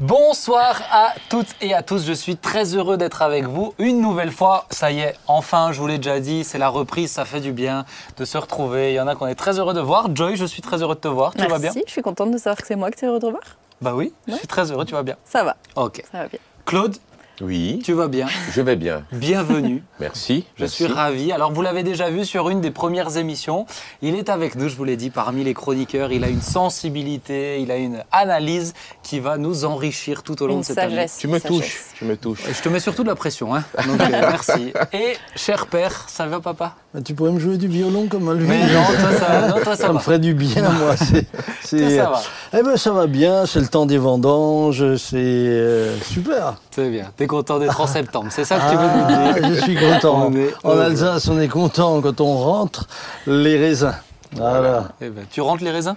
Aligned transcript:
Bonsoir 0.00 0.82
à 0.90 1.12
toutes 1.28 1.54
et 1.60 1.74
à 1.74 1.82
tous, 1.82 2.04
je 2.04 2.12
suis 2.12 2.36
très 2.36 2.74
heureux 2.74 2.96
d'être 2.96 3.22
avec 3.22 3.44
vous 3.44 3.72
une 3.78 4.00
nouvelle 4.00 4.32
fois. 4.32 4.66
Ça 4.70 4.90
y 4.90 4.98
est, 5.00 5.14
enfin, 5.28 5.70
je 5.70 5.80
vous 5.80 5.86
l'ai 5.86 5.98
déjà 5.98 6.18
dit, 6.18 6.42
c'est 6.42 6.58
la 6.58 6.68
reprise, 6.68 7.10
ça 7.12 7.24
fait 7.24 7.40
du 7.40 7.52
bien 7.52 7.84
de 8.16 8.24
se 8.24 8.36
retrouver. 8.36 8.92
Il 8.92 8.96
y 8.96 9.00
en 9.00 9.06
a 9.06 9.14
qu'on 9.14 9.28
est 9.28 9.36
très 9.36 9.58
heureux 9.60 9.74
de 9.74 9.80
voir. 9.80 10.14
Joy, 10.14 10.34
je 10.36 10.44
suis 10.44 10.60
très 10.60 10.82
heureux 10.82 10.96
de 10.96 11.00
te 11.00 11.08
voir, 11.08 11.32
tu 11.34 11.40
vas 11.42 11.46
bien 11.58 11.70
Merci, 11.72 11.84
je 11.86 11.92
suis 11.92 12.02
contente 12.02 12.32
de 12.32 12.38
savoir 12.38 12.56
que 12.60 12.66
c'est 12.66 12.74
moi 12.76 12.90
que 12.90 12.96
tu 12.98 13.04
es 13.04 13.08
heureux 13.08 13.20
de 13.20 13.26
revoir. 13.26 13.44
Bah 13.80 13.94
oui, 13.94 14.12
je 14.26 14.34
suis 14.34 14.48
très 14.48 14.70
heureux, 14.72 14.84
tu 14.84 14.92
vas 14.94 15.02
bien. 15.04 15.16
Ça 15.24 15.44
va, 15.44 15.56
Ok. 15.76 16.02
ça 16.10 16.18
va 16.18 16.28
bien. 16.28 16.38
Claude, 16.66 16.96
Oui, 17.40 17.80
tu 17.82 17.92
vas 17.94 18.08
bien 18.08 18.26
je 18.52 18.60
vais 18.60 18.76
bien. 18.76 19.02
Bienvenue. 19.10 19.82
Merci. 20.00 20.44
Je 20.56 20.62
merci. 20.64 20.84
suis 20.84 20.86
ravi. 20.92 21.32
Alors, 21.32 21.52
vous 21.52 21.62
l'avez 21.62 21.82
déjà 21.82 22.10
vu 22.10 22.24
sur 22.24 22.50
une 22.50 22.60
des 22.60 22.70
premières 22.70 23.16
émissions. 23.16 23.66
Il 24.02 24.14
est 24.16 24.28
avec 24.28 24.54
nous, 24.56 24.68
je 24.68 24.76
vous 24.76 24.84
l'ai 24.84 24.96
dit, 24.96 25.10
parmi 25.10 25.42
les 25.44 25.54
chroniqueurs. 25.54 26.12
Il 26.12 26.24
a 26.24 26.28
une 26.28 26.42
sensibilité, 26.42 27.60
il 27.60 27.70
a 27.70 27.76
une 27.76 28.02
analyse 28.12 28.74
qui 29.02 29.18
va 29.20 29.38
nous 29.38 29.64
enrichir 29.64 30.22
tout 30.22 30.42
au 30.42 30.46
long 30.46 30.54
Une 30.54 30.60
de 30.60 30.64
cette 30.66 30.78
année. 30.78 30.94
sagesse. 30.96 31.16
Tu 31.18 31.28
me 31.28 31.38
sagesse. 31.38 31.48
touches, 31.58 31.80
tu 31.98 32.04
me 32.04 32.16
touches. 32.16 32.42
Je 32.52 32.60
te 32.62 32.68
mets 32.68 32.80
surtout 32.80 33.02
de 33.04 33.08
la 33.08 33.14
pression, 33.14 33.54
hein. 33.54 33.64
Donc, 33.86 34.00
euh, 34.00 34.06
merci. 34.10 34.72
Et, 34.92 35.16
cher 35.36 35.66
père, 35.66 36.08
ça 36.08 36.26
va, 36.26 36.40
papa? 36.40 36.74
Bah, 36.92 37.00
tu 37.02 37.14
pourrais 37.14 37.32
me 37.32 37.40
jouer 37.40 37.56
du 37.56 37.68
violon 37.68 38.06
comme 38.08 38.28
à 38.28 38.34
lui. 38.34 38.46
Mais 38.46 38.66
non, 38.66 38.82
toi, 38.84 39.12
ça, 39.18 39.48
non, 39.48 39.54
toi, 39.62 39.76
ça 39.76 39.82
ça 39.84 39.88
me 39.88 39.94
va. 39.94 40.00
ferait 40.00 40.18
du 40.18 40.34
bien, 40.34 40.68
moi. 40.70 40.96
C'est, 40.96 41.26
c'est- 41.62 41.78
Toi, 41.78 41.90
ça 42.04 42.10
va. 42.10 42.22
Eh 42.58 42.62
ben, 42.62 42.76
ça 42.76 42.92
va 42.92 43.06
bien, 43.06 43.46
c'est 43.46 43.60
le 43.60 43.68
temps 43.68 43.86
des 43.86 43.98
vendanges, 43.98 44.96
c'est 44.96 45.16
euh, 45.16 45.98
super. 46.02 46.56
C'est 46.70 46.90
bien. 46.90 47.10
T'es 47.22 47.28
content 47.28 47.60
d'être 47.60 47.80
en 47.80 47.86
septembre. 47.86 48.26
C'est 48.30 48.44
ça 48.44 48.56
que 48.56 48.70
tu 48.70 48.76
veux 48.76 48.82
nous 48.82 49.04
Ah, 49.08 49.32
dire 49.38 49.54
je 49.54 49.60
suis 49.62 49.76
content. 49.76 50.26
On 50.26 50.34
est 50.34 50.52
En. 50.64 50.76
Alsace, 50.76 51.28
on 51.28 51.38
est 51.38 51.46
content 51.46 52.00
quand 52.00 52.20
on 52.20 52.36
rentre 52.36 52.88
les 53.28 53.56
raisins. 53.56 53.94
Voilà. 54.32 54.88
Eh 55.00 55.08
ben, 55.08 55.24
tu 55.30 55.40
rentres 55.40 55.62
les 55.62 55.70
raisins? 55.70 55.94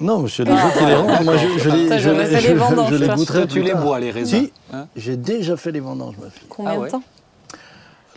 Non, 0.00 0.26
c'est 0.26 0.42
les 0.42 0.50
autres 0.50 0.76
qui 0.76 0.86
les 0.86 0.94
rentrent. 0.96 1.22
Moi, 1.22 1.34
je, 1.36 1.58
je 1.62 1.70
les, 1.70 1.88
Ça, 1.88 1.98
je, 1.98 2.10
j'aurais 2.10 2.24
les- 2.28 2.36
fait 2.36 2.48
les 2.48 2.54
vendanges, 2.54 2.90
je 2.90 2.94
les 2.96 3.08
goûterai 3.10 3.46
tu 3.46 3.62
les 3.62 3.74
bois, 3.74 4.00
les 4.00 4.10
raisins. 4.10 4.38
Si, 4.40 4.52
Hein? 4.72 4.86
J'ai 4.96 5.16
déjà 5.16 5.56
fait 5.56 5.70
les 5.70 5.78
vendanges, 5.78 6.16
ma 6.20 6.28
fille. 6.30 6.48
Combien 6.48 6.72
Ah 6.74 6.78
ouais? 6.80 6.86
de 6.86 6.90
temps? 6.90 7.02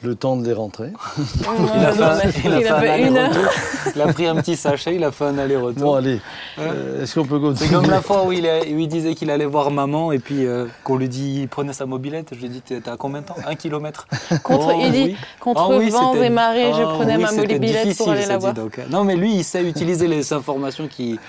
Le 0.03 0.13
temps 0.13 0.35
de 0.37 0.45
les 0.45 0.53
rentrer. 0.53 0.91
Il 1.17 1.83
a 1.85 1.91
fait, 1.91 2.03
un- 2.03 2.19
il 2.45 2.53
a 2.53 2.57
Il 2.59 2.63
fait 2.63 2.67
a 2.69 2.75
un 2.77 2.79
fait 2.81 3.01
une 3.01 3.17
heure. 3.17 3.25
aller-retour. 3.31 3.51
Il 3.95 4.01
a 4.01 4.13
pris 4.13 4.27
un 4.27 4.35
petit 4.35 4.55
sachet, 4.55 4.93
il 4.95 5.03
a 5.03 5.11
fait 5.11 5.25
un 5.25 5.37
aller-retour. 5.39 5.81
Bon, 5.83 5.93
allez, 5.95 6.21
euh, 6.59 7.01
est-ce 7.01 7.15
qu'on 7.19 7.25
peut 7.25 7.39
C'est 7.55 7.65
continuer 7.65 7.81
comme 7.81 7.89
la 7.89 8.01
fois 8.01 8.23
où 8.25 8.31
il, 8.31 8.45
a- 8.47 8.59
où 8.59 8.77
il 8.77 8.87
disait 8.87 9.15
qu'il 9.15 9.31
allait 9.31 9.45
voir 9.47 9.71
maman 9.71 10.11
et 10.11 10.19
puis 10.19 10.45
euh, 10.45 10.65
qu'on 10.83 10.97
lui 10.97 11.09
dit 11.09 11.39
il 11.41 11.47
prenait 11.47 11.73
sa 11.73 11.87
mobilette. 11.87 12.27
Je 12.33 12.37
lui 12.37 12.45
ai 12.45 12.49
dit 12.49 12.61
t'es 12.61 12.87
à 12.87 12.95
combien 12.95 13.21
de 13.21 13.25
temps? 13.25 13.35
Un 13.47 13.55
kilomètre 13.55 14.07
Contre, 14.43 14.73
Oh, 14.75 14.79
il 14.83 14.91
dit, 14.91 15.03
oui. 15.05 15.17
contre 15.39 15.61
Ah 15.67 15.75
oui, 15.77 15.89
vents 15.89 16.13
c'était- 16.13 16.25
et 16.27 16.29
marées, 16.29 16.73
je 16.73 16.81
Ah 16.83 16.93
prenais 16.93 17.15
oui, 17.15 17.21
ma 17.23 17.27
c'était 17.29 17.53
mobilette 17.53 17.75
pour 17.77 17.83
difficile, 17.87 18.11
aller 18.11 18.25
la 18.27 18.37
voir. 18.37 18.53
donc. 18.53 18.79
Non 18.91 19.03
mais 19.03 19.15
lui 19.15 19.33
il 19.33 19.43
sait 19.43 19.63
utiliser 19.63 20.07
les 20.07 20.31
informations 20.31 20.87
qui. 20.87 21.19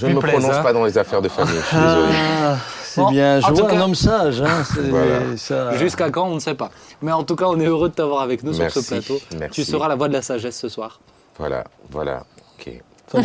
Je 0.00 0.06
ne 0.06 0.14
me 0.14 0.20
plaisent, 0.20 0.34
prononce 0.40 0.56
hein. 0.56 0.62
pas 0.62 0.72
dans 0.72 0.84
les 0.84 0.96
affaires 0.98 1.22
de 1.22 1.28
famille, 1.28 1.54
je 1.56 1.66
suis 1.66 1.76
désolé. 1.76 2.12
Ah, 2.42 2.56
c'est 3.06 3.10
bien. 3.12 3.40
Cas- 3.40 3.74
un 3.76 3.80
homme 3.80 3.94
sage. 3.94 4.40
Hein, 4.42 4.64
c'est- 4.74 4.80
Voilà. 4.90 5.36
ça- 5.36 5.76
Jusqu'à 5.76 6.10
quand 6.10 6.26
on 6.28 6.34
ne 6.34 6.40
sait 6.40 6.54
pas. 6.54 6.70
Mais 7.02 7.12
en 7.12 7.22
tout 7.24 7.36
cas 7.36 7.46
on 7.46 7.58
est 7.60 7.66
heureux 7.66 7.88
de 7.88 7.94
t'avoir 7.94 8.22
avec 8.22 8.42
nous 8.42 8.56
Merci, 8.56 8.80
sur 8.80 8.82
ce 8.82 8.94
plateau. 8.94 9.18
merci. 9.38 9.54
Tu 9.64 9.70
seras 9.70 9.88
la 9.88 9.94
voix 9.96 10.08
de 10.08 10.12
la 10.14 10.22
sagesse 10.22 10.58
ce 10.58 10.68
soir. 10.68 11.00
Voilà, 11.38 11.64
voilà. 11.90 12.24
Ok. 12.58 12.72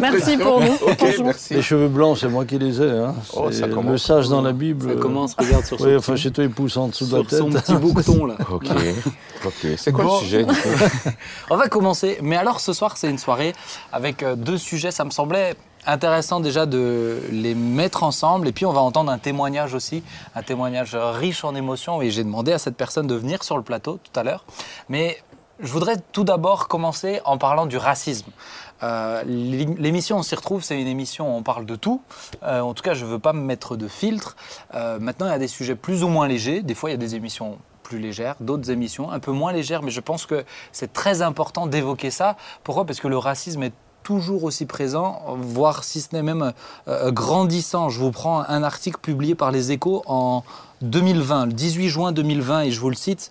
Merci 0.00 0.36
pression. 0.36 0.38
pour 0.40 0.60
nous, 0.60 1.24
merci. 1.24 1.54
les 1.54 1.62
cheveux 1.62 1.86
blancs, 1.88 2.18
c'est 2.18 2.28
moi 2.28 2.44
qui 2.44 2.58
les 2.58 2.80
ai. 2.82 2.90
Hein. 2.90 3.14
Oh, 3.34 3.50
ça 3.52 3.66
le 3.66 3.98
sage 3.98 4.28
dans 4.28 4.42
la 4.42 4.52
Bible. 4.52 4.94
Ça 4.94 5.00
commence, 5.00 5.34
regarde 5.38 5.64
sur 5.64 5.78
son, 5.78 5.96
enfin, 5.96 6.16
chez 6.16 6.30
toi, 6.30 6.44
il 6.44 6.50
pousse 6.50 6.76
en 6.76 6.88
dessous 6.88 7.06
de 7.06 7.12
la 7.12 7.18
sur 7.18 7.28
tête. 7.28 7.38
son 7.38 7.50
petit 7.50 7.74
bouqueton 7.74 8.26
là. 8.26 8.34
Ok, 8.50 8.66
ok. 9.46 9.66
C'est 9.76 9.92
quoi 9.92 10.04
Bon. 10.04 10.14
le 10.16 10.20
sujet 10.24 10.44
du 10.44 10.52
coup? 10.52 10.68
On 11.50 11.56
va 11.56 11.68
commencer. 11.68 12.18
Mais 12.22 12.36
alors 12.36 12.60
ce 12.60 12.72
soir, 12.72 12.96
c'est 12.96 13.08
une 13.08 13.18
soirée 13.18 13.52
avec 13.92 14.22
euh, 14.22 14.34
deux 14.36 14.58
sujets. 14.58 14.90
Ça 14.90 15.04
me 15.04 15.10
semblait 15.10 15.54
intéressant 15.86 16.40
déjà 16.40 16.66
de 16.66 17.20
les 17.30 17.54
mettre 17.54 18.02
ensemble. 18.02 18.48
Et 18.48 18.52
puis 18.52 18.66
on 18.66 18.72
va 18.72 18.80
entendre 18.80 19.10
un 19.10 19.18
témoignage 19.18 19.74
aussi, 19.74 20.02
un 20.34 20.42
témoignage 20.42 20.94
riche 20.94 21.44
en 21.44 21.54
émotions. 21.54 22.02
Et 22.02 22.10
j'ai 22.10 22.24
demandé 22.24 22.52
à 22.52 22.58
cette 22.58 22.76
personne 22.76 23.06
de 23.06 23.14
venir 23.14 23.42
sur 23.42 23.56
le 23.56 23.62
plateau 23.62 23.98
tout 24.02 24.18
à 24.18 24.22
l'heure. 24.22 24.44
Mais 24.88 25.18
je 25.60 25.70
voudrais 25.72 25.96
tout 26.12 26.24
d'abord 26.24 26.68
commencer 26.68 27.20
en 27.24 27.36
parlant 27.36 27.66
du 27.66 27.76
racisme. 27.76 28.30
Euh, 28.82 29.22
l'ém- 29.26 29.76
L'émission 29.78 30.16
On 30.16 30.22
s'y 30.22 30.34
retrouve, 30.34 30.62
c'est 30.64 30.80
une 30.80 30.86
émission 30.86 31.34
où 31.34 31.36
on 31.38 31.42
parle 31.42 31.66
de 31.66 31.76
tout. 31.76 32.00
Euh, 32.42 32.60
en 32.60 32.72
tout 32.72 32.82
cas, 32.82 32.94
je 32.94 33.04
ne 33.04 33.10
veux 33.10 33.18
pas 33.18 33.34
me 33.34 33.42
mettre 33.42 33.76
de 33.76 33.86
filtre. 33.88 34.36
Euh, 34.74 34.98
maintenant, 34.98 35.26
il 35.26 35.30
y 35.32 35.34
a 35.34 35.38
des 35.38 35.48
sujets 35.48 35.74
plus 35.74 36.02
ou 36.02 36.08
moins 36.08 36.26
légers. 36.28 36.62
Des 36.62 36.74
fois, 36.74 36.88
il 36.88 36.94
y 36.94 36.94
a 36.94 36.98
des 36.98 37.14
émissions 37.14 37.58
plus 37.82 37.98
légères, 37.98 38.36
d'autres 38.40 38.70
émissions 38.70 39.10
un 39.10 39.18
peu 39.18 39.32
moins 39.32 39.52
légères, 39.52 39.82
mais 39.82 39.90
je 39.90 40.00
pense 40.00 40.24
que 40.24 40.44
c'est 40.70 40.92
très 40.92 41.22
important 41.22 41.66
d'évoquer 41.66 42.10
ça. 42.10 42.36
Pourquoi? 42.62 42.84
Parce 42.86 43.00
que 43.00 43.08
le 43.08 43.18
racisme 43.18 43.64
est 43.64 43.72
toujours 44.02 44.44
aussi 44.44 44.66
présent, 44.66 45.22
voire 45.38 45.84
si 45.84 46.00
ce 46.00 46.08
n'est 46.12 46.22
même 46.22 46.52
euh, 46.88 47.10
grandissant. 47.10 47.88
Je 47.88 48.00
vous 48.00 48.10
prends 48.10 48.40
un 48.40 48.62
article 48.62 48.98
publié 49.00 49.34
par 49.34 49.50
les 49.50 49.72
échos 49.72 50.02
en 50.06 50.42
2020, 50.82 51.46
le 51.46 51.52
18 51.52 51.88
juin 51.88 52.12
2020, 52.12 52.62
et 52.62 52.70
je 52.70 52.80
vous 52.80 52.90
le 52.90 52.96
cite. 52.96 53.30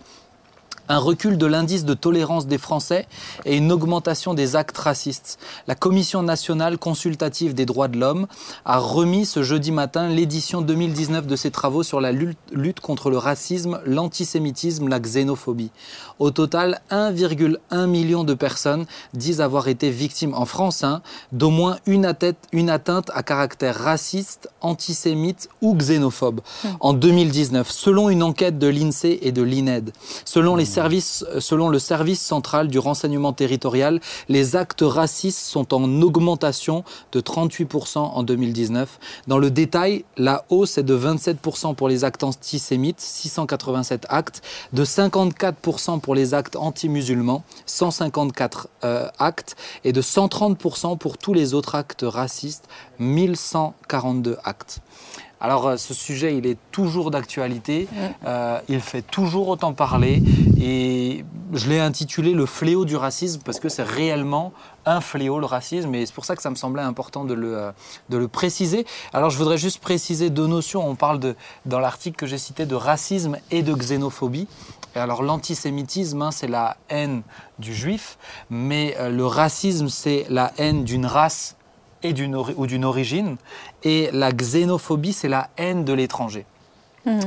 Un 0.90 0.98
recul 0.98 1.38
de 1.38 1.46
l'indice 1.46 1.84
de 1.84 1.94
tolérance 1.94 2.48
des 2.48 2.58
Français 2.58 3.06
et 3.44 3.56
une 3.56 3.70
augmentation 3.70 4.34
des 4.34 4.56
actes 4.56 4.76
racistes. 4.76 5.38
La 5.68 5.76
Commission 5.76 6.24
nationale 6.24 6.78
consultative 6.78 7.54
des 7.54 7.64
droits 7.64 7.86
de 7.86 7.96
l'homme 7.96 8.26
a 8.64 8.78
remis 8.78 9.24
ce 9.24 9.44
jeudi 9.44 9.70
matin 9.70 10.08
l'édition 10.08 10.62
2019 10.62 11.28
de 11.28 11.36
ses 11.36 11.52
travaux 11.52 11.84
sur 11.84 12.00
la 12.00 12.10
lutte, 12.10 12.80
contre 12.80 13.08
le 13.08 13.18
racisme, 13.18 13.80
l'antisémitisme, 13.86 14.88
la 14.88 14.98
xénophobie. 14.98 15.70
Au 16.18 16.32
total, 16.32 16.80
1,1 16.90 17.86
million 17.86 18.24
de 18.24 18.34
personnes 18.34 18.84
disent 19.14 19.40
avoir 19.40 19.68
été 19.68 19.90
victimes 19.90 20.34
en 20.34 20.44
France 20.44 20.82
hein, 20.82 21.02
d'au 21.30 21.50
moins 21.50 21.76
une 21.86 22.04
atteinte, 22.04 22.36
une 22.50 22.68
atteinte 22.68 23.12
à 23.14 23.22
caractère 23.22 23.76
raciste, 23.76 24.48
antisémite 24.60 25.50
ou 25.62 25.76
xénophobe 25.76 26.40
en 26.80 26.94
2019, 26.94 27.70
selon 27.70 28.10
une 28.10 28.24
enquête 28.24 28.58
de 28.58 28.66
l'INSEE 28.66 29.20
et 29.22 29.30
de 29.30 29.42
l'INED. 29.42 29.92
Selon, 30.24 30.56
les 30.56 30.79
euh, 30.80 31.40
selon 31.40 31.68
le 31.68 31.78
service 31.78 32.20
central 32.20 32.68
du 32.68 32.78
renseignement 32.78 33.32
territorial, 33.32 34.00
les 34.28 34.56
actes 34.56 34.82
racistes 34.82 35.38
sont 35.38 35.74
en 35.74 36.02
augmentation 36.02 36.84
de 37.12 37.20
38% 37.20 37.98
en 37.98 38.22
2019. 38.22 38.98
Dans 39.26 39.38
le 39.38 39.50
détail, 39.50 40.04
la 40.16 40.44
hausse 40.48 40.78
est 40.78 40.82
de 40.82 40.96
27% 40.96 41.74
pour 41.74 41.88
les 41.88 42.04
actes 42.04 42.24
antisémites, 42.24 43.00
687 43.00 44.06
actes, 44.08 44.42
de 44.72 44.84
54% 44.84 46.00
pour 46.00 46.14
les 46.14 46.34
actes 46.34 46.56
anti-musulmans, 46.56 47.44
154 47.66 48.68
euh, 48.84 49.08
actes, 49.18 49.56
et 49.84 49.92
de 49.92 50.02
130% 50.02 50.98
pour 50.98 51.18
tous 51.18 51.34
les 51.34 51.54
autres 51.54 51.74
actes 51.74 52.04
racistes, 52.06 52.68
1142 52.98 54.36
actes. 54.44 54.80
Alors 55.40 55.66
euh, 55.68 55.76
ce 55.76 55.94
sujet, 55.94 56.36
il 56.36 56.46
est 56.46 56.58
toujours 56.70 57.10
d'actualité, 57.10 57.88
euh, 58.26 58.60
il 58.68 58.80
fait 58.80 59.02
toujours 59.02 59.48
autant 59.48 59.72
parler 59.72 60.22
et 60.60 61.24
je 61.52 61.68
l'ai 61.68 61.80
intitulé 61.80 62.32
le 62.32 62.46
fléau 62.46 62.84
du 62.84 62.96
racisme 62.96 63.40
parce 63.44 63.58
que 63.58 63.68
c'est 63.68 63.82
réellement 63.82 64.52
un 64.86 65.00
fléau 65.00 65.38
le 65.38 65.46
racisme 65.46 65.94
et 65.94 66.06
c'est 66.06 66.14
pour 66.14 66.24
ça 66.24 66.36
que 66.36 66.42
ça 66.42 66.50
me 66.50 66.54
semblait 66.54 66.82
important 66.82 67.24
de 67.24 67.34
le, 67.34 67.56
euh, 67.56 67.72
de 68.08 68.18
le 68.18 68.28
préciser. 68.28 68.86
Alors 69.12 69.30
je 69.30 69.38
voudrais 69.38 69.58
juste 69.58 69.80
préciser 69.80 70.30
deux 70.30 70.46
notions. 70.46 70.86
On 70.86 70.94
parle 70.94 71.18
de, 71.18 71.36
dans 71.66 71.80
l'article 71.80 72.16
que 72.16 72.26
j'ai 72.26 72.38
cité 72.38 72.66
de 72.66 72.74
racisme 72.74 73.38
et 73.50 73.62
de 73.62 73.72
xénophobie. 73.74 74.46
Et 74.96 74.98
alors 74.98 75.22
l'antisémitisme, 75.22 76.22
hein, 76.22 76.30
c'est 76.30 76.48
la 76.48 76.76
haine 76.88 77.22
du 77.58 77.74
juif, 77.74 78.18
mais 78.48 78.96
euh, 78.98 79.08
le 79.08 79.24
racisme, 79.24 79.88
c'est 79.88 80.26
la 80.28 80.52
haine 80.58 80.84
d'une 80.84 81.06
race 81.06 81.56
et 82.02 82.12
d'une 82.12 82.36
ou 82.36 82.66
d'une 82.66 82.84
origine. 82.84 83.36
Et 83.82 84.10
la 84.12 84.32
xénophobie, 84.32 85.12
c'est 85.12 85.28
la 85.28 85.48
haine 85.56 85.84
de 85.84 85.92
l'étranger. 85.92 86.46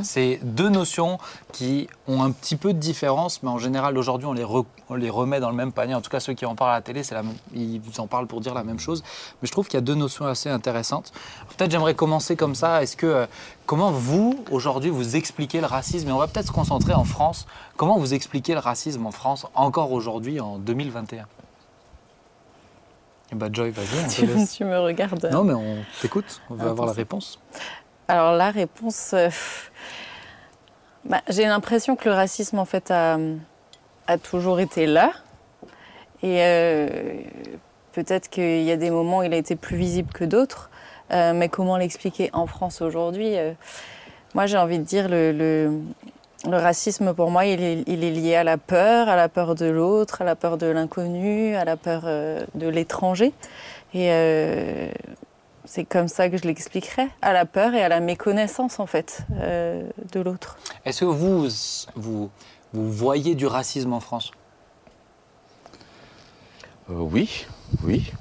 C'est 0.04 0.40
deux 0.44 0.70
notions 0.70 1.18
qui 1.52 1.88
ont 2.08 2.22
un 2.22 2.30
petit 2.30 2.56
peu 2.58 2.74
de 2.74 2.78
différence, 2.78 3.42
mais 3.42 3.50
en 3.50 3.58
général, 3.58 3.98
aujourd'hui, 3.98 4.28
on, 4.28 4.34
les 4.34 4.44
re- 4.44 4.66
on 4.92 4.94
les 4.94 5.10
remet 5.10 5.40
dans 5.40 5.50
le 5.50 5.56
même 5.56 5.72
panier. 5.72 5.96
En 5.96 6.02
tout 6.02 6.12
cas, 6.12 6.20
ceux 6.20 6.34
qui 6.34 6.46
en 6.46 6.54
parlent 6.54 6.70
à 6.74 6.76
la 6.76 6.82
télé, 6.82 7.02
c'est 7.02 7.16
la 7.16 7.24
même- 7.24 7.34
ils 7.56 7.80
vous 7.82 8.00
en 8.00 8.06
parlent 8.06 8.28
pour 8.28 8.40
dire 8.40 8.54
la 8.54 8.64
même 8.64 8.78
chose. 8.80 9.02
Mais 9.42 9.48
je 9.48 9.52
trouve 9.52 9.66
qu'il 9.66 9.74
y 9.74 9.78
a 9.80 9.82
deux 9.82 9.96
notions 9.96 10.28
assez 10.28 10.48
intéressantes. 10.48 11.12
Peut-être 11.58 11.72
j'aimerais 11.72 11.96
commencer 11.96 12.36
comme 12.36 12.54
ça. 12.54 12.84
Est-ce 12.84 12.96
que, 12.96 13.08
euh, 13.08 13.26
comment 13.66 13.90
vous, 13.90 14.44
aujourd'hui, 14.52 14.92
vous 14.92 15.16
expliquez 15.16 15.60
le 15.60 15.66
racisme? 15.66 16.08
Et 16.08 16.12
on 16.12 16.20
va 16.20 16.28
peut-être 16.28 16.48
se 16.48 16.52
concentrer 16.52 16.94
en 16.94 17.04
France. 17.04 17.48
Comment 17.76 17.98
vous 17.98 18.14
expliquez 18.14 18.54
le 18.54 18.60
racisme 18.60 19.08
en 19.08 19.12
France, 19.12 19.48
encore 19.56 19.92
aujourd'hui, 19.92 20.40
en 20.40 20.60
2021 20.60 21.26
Eh 23.34 23.36
ben, 23.36 23.50
Joy, 23.52 23.72
vas-y, 23.72 24.08
Tu, 24.10 24.28
tu 24.58 24.64
me 24.64 24.78
regardes. 24.78 25.28
Non, 25.32 25.44
mais 25.44 25.54
on 25.54 25.78
t'écoute, 26.02 26.40
on 26.52 26.54
veut 26.54 26.70
avoir 26.70 26.88
la 26.88 26.94
réponse. 26.94 27.40
Alors 28.08 28.34
la 28.34 28.52
réponse, 28.52 29.12
euh, 29.14 29.30
bah, 31.04 31.22
j'ai 31.30 31.46
l'impression 31.46 31.96
que 31.96 32.08
le 32.08 32.14
racisme 32.14 32.60
en 32.60 32.66
fait 32.66 32.92
a, 32.92 33.18
a 34.06 34.18
toujours 34.20 34.60
été 34.60 34.86
là. 34.86 35.14
Et 36.22 36.42
euh, 36.42 36.88
peut-être 37.94 38.30
qu'il 38.30 38.62
y 38.62 38.72
a 38.72 38.78
des 38.78 38.92
moments 38.92 39.20
où 39.20 39.24
il 39.24 39.34
a 39.34 39.38
été 39.38 39.56
plus 39.56 39.78
visible 39.78 40.14
que 40.14 40.26
d'autres. 40.26 40.70
Euh, 41.12 41.34
mais 41.34 41.50
comment 41.50 41.78
l'expliquer 41.78 42.30
en 42.34 42.46
France 42.46 42.82
aujourd'hui 42.82 43.36
Moi 44.36 44.46
j'ai 44.46 44.58
envie 44.58 44.78
de 44.78 44.84
dire 44.84 45.10
le, 45.10 45.32
le, 45.32 45.72
le 46.50 46.58
racisme, 46.58 47.14
pour 47.14 47.32
moi, 47.32 47.46
il 47.46 47.62
est, 47.62 47.84
il 47.88 48.04
est 48.04 48.12
lié 48.12 48.36
à 48.36 48.44
la 48.44 48.58
peur, 48.58 49.10
à 49.10 49.16
la 49.16 49.30
peur 49.30 49.56
de 49.56 49.66
l'autre, 49.66 50.22
à 50.22 50.26
la 50.26 50.36
peur 50.36 50.58
de 50.58 50.68
l'inconnu, 50.68 51.56
à 51.56 51.66
la 51.66 51.78
peur 51.78 52.04
euh, 52.06 52.46
de 52.56 52.68
l'étranger. 52.68 53.34
Et 53.94 54.12
euh, 54.12 54.90
c'est 55.66 55.86
comme 55.86 56.08
ça 56.08 56.30
que 56.30 56.38
je 56.38 56.44
l'expliquerai, 56.44 57.08
à 57.22 57.32
la 57.32 57.46
peur 57.46 57.74
et 57.74 57.84
à 57.84 57.90
la 57.90 58.00
méconnaissance, 58.00 58.80
en 58.80 58.86
fait, 58.88 59.22
euh, 59.40 59.88
de 60.12 60.20
l'autre. 60.20 60.58
Est-ce 60.86 61.02
que 61.02 61.06
vous, 61.06 61.48
vous, 61.96 62.30
vous 62.74 62.92
voyez 62.92 63.36
du 63.36 63.46
racisme 63.46 63.94
en 63.94 64.00
France? 64.00 64.32
Euh, 66.90 66.96
oui, 66.96 67.46
oui. 67.84 68.12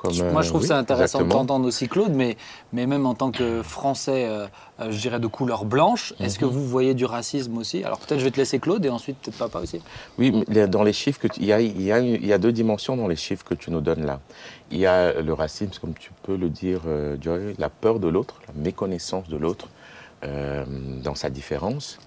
Comme, 0.00 0.12
Moi, 0.32 0.40
je 0.40 0.46
euh, 0.46 0.48
trouve 0.48 0.62
oui, 0.62 0.68
que 0.68 0.72
c'est 0.72 0.78
intéressant 0.78 1.18
exactement. 1.18 1.42
d'entendre 1.42 1.66
aussi 1.68 1.86
Claude, 1.86 2.12
mais, 2.14 2.38
mais 2.72 2.86
même 2.86 3.04
en 3.04 3.14
tant 3.14 3.30
que 3.30 3.62
Français, 3.62 4.24
euh, 4.26 4.46
euh, 4.80 4.90
je 4.90 4.98
dirais 4.98 5.20
de 5.20 5.26
couleur 5.26 5.66
blanche, 5.66 6.14
est-ce 6.20 6.36
Mhm. 6.36 6.40
que 6.40 6.44
vous 6.46 6.66
voyez 6.66 6.94
du 6.94 7.04
racisme 7.04 7.58
aussi? 7.58 7.84
Alors 7.84 7.98
peut-être 7.98 8.18
je 8.18 8.24
vais 8.24 8.30
te 8.30 8.38
laisser 8.38 8.58
Claude 8.60 8.82
et 8.86 8.88
ensuite 8.88 9.18
peut-être 9.18 9.36
papa 9.36 9.58
aussi. 9.58 9.82
Oui, 10.18 10.32
mais 10.48 10.66
dans 10.68 10.82
les 10.82 10.94
chiffres, 10.94 11.20
il 11.36 11.44
y, 11.44 11.52
a, 11.52 11.60
il, 11.60 11.82
y 11.82 11.92
a, 11.92 12.00
il 12.00 12.24
y 12.24 12.32
a 12.32 12.38
deux 12.38 12.52
dimensions 12.52 12.96
dans 12.96 13.08
les 13.08 13.16
chiffres 13.16 13.44
que 13.44 13.52
tu 13.54 13.70
nous 13.70 13.82
donnes 13.82 14.06
là. 14.06 14.20
Il 14.70 14.78
y 14.78 14.86
a 14.86 15.20
le 15.20 15.32
racisme, 15.34 15.72
comme 15.80 15.92
tu 15.94 16.10
peux 16.22 16.36
le 16.36 16.48
dire, 16.48 16.80
euh, 16.86 17.16
Joy, 17.20 17.54
la 17.58 17.68
peur 17.68 17.98
de 18.00 18.08
l'autre, 18.08 18.36
la 18.48 18.54
méconnaissance 18.54 19.28
de 19.28 19.36
l'autre 19.36 19.68
euh, 20.24 20.64
dans 21.04 21.14
sa 21.14 21.28
différence. 21.28 21.98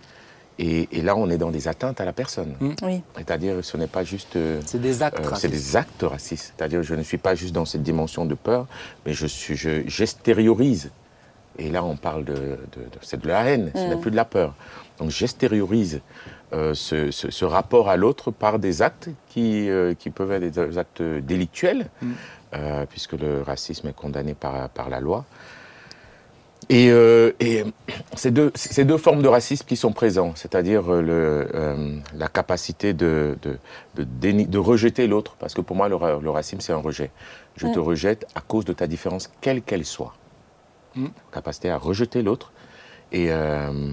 Et, 0.60 0.88
et 0.92 1.02
là, 1.02 1.16
on 1.16 1.30
est 1.30 1.38
dans 1.38 1.50
des 1.50 1.68
atteintes 1.68 2.00
à 2.00 2.06
la 2.06 2.14
personne. 2.14 2.54
Oui. 2.84 3.02
C'est-à-dire, 3.18 3.56
ce 3.64 3.76
n'est 3.78 3.88
pas 3.88 4.04
juste... 4.04 4.36
euh, 4.36 4.62
C'est 4.66 4.80
des 4.82 5.02
actes 5.02 5.20
Euh, 5.20 5.24
c'est 5.24 5.30
racistes. 5.48 5.52
des 5.54 5.76
actes 5.76 6.02
racistes. 6.04 6.54
C'est-à-dire, 6.56 6.84
je 6.84 6.94
ne 6.96 7.02
suis 7.04 7.18
pas 7.18 7.34
juste 7.36 7.54
dans 7.54 7.66
cette 7.66 7.82
dimension 7.84 8.26
de 8.26 8.36
peur, 8.36 8.68
mais 9.06 9.14
je 9.14 9.26
suis, 9.26 9.56
je, 9.56 9.82
j'extériorise. 9.88 10.92
Et 11.58 11.70
là, 11.70 11.84
on 11.84 11.96
parle 11.98 12.24
de, 12.26 12.34
de- 12.34 12.38
de- 12.38 13.00
c'est 13.02 13.22
de 13.22 13.28
la 13.28 13.44
haine, 13.46 13.72
ce 13.76 13.80
n'est 13.82 13.98
plus 13.98 14.12
de 14.12 14.16
la 14.16 14.26
peur. 14.26 14.56
Donc, 15.00 15.10
j'extériorise 15.10 16.02
euh, 16.54 16.74
ce, 16.76 17.10
ce- 17.10 17.32
ce 17.32 17.46
rapport 17.46 17.90
à 17.90 17.98
l'autre 17.98 18.30
par 18.30 18.60
des 18.60 18.82
actes 18.84 19.10
qui, 19.30 19.70
euh, 19.70 19.94
qui 19.96 20.12
peuvent 20.12 20.32
être 20.32 20.52
des 20.52 20.78
actes 20.78 21.02
délictuels, 21.02 21.90
euh, 22.54 22.86
puisque 22.88 23.14
le 23.14 23.42
racisme 23.42 23.88
est 23.88 23.96
condamné 23.96 24.36
par, 24.36 24.70
par 24.70 24.90
la 24.90 25.00
loi. 25.00 25.26
Et, 26.70 26.90
euh, 26.92 27.34
et 27.40 27.64
c'est 28.16 28.32
deux, 28.32 28.52
c'est 28.56 28.86
deux 28.86 28.98
formes 28.98 29.22
de 29.22 29.28
racisme 29.28 29.66
qui 29.66 29.76
sont 29.76 29.92
présents, 29.92 30.32
c'est-à-dire 30.36 30.92
euh, 30.94 31.46
euh, 31.54 31.98
la 32.16 32.28
capacité 32.28 32.94
de, 32.94 33.38
de, 33.42 33.58
de, 33.96 34.04
déni- 34.06 34.48
de 34.48 34.58
rejeter 34.58 35.08
l'autre, 35.08 35.36
parce 35.40 35.54
que 35.54 35.62
pour 35.62 35.76
moi, 35.76 35.90
le, 35.90 35.96
ra- 35.96 36.20
le 36.22 36.30
racisme, 36.30 36.62
c'est 36.62 36.74
un 36.74 36.78
rejet. 36.78 37.12
Je 37.58 37.68
te 37.68 37.80
rejette 37.80 38.26
à 38.36 38.42
cause 38.42 38.66
de 38.66 38.74
ta 38.74 38.88
différence, 38.88 39.30
quelle 39.42 39.62
qu'elle 39.62 39.86
soit. 39.86 40.14
Mm. 40.96 41.08
Capacité 41.32 41.70
à 41.70 41.78
rejeter 41.78 42.22
l'autre, 42.22 42.52
et 43.12 43.28
euh, 43.32 43.92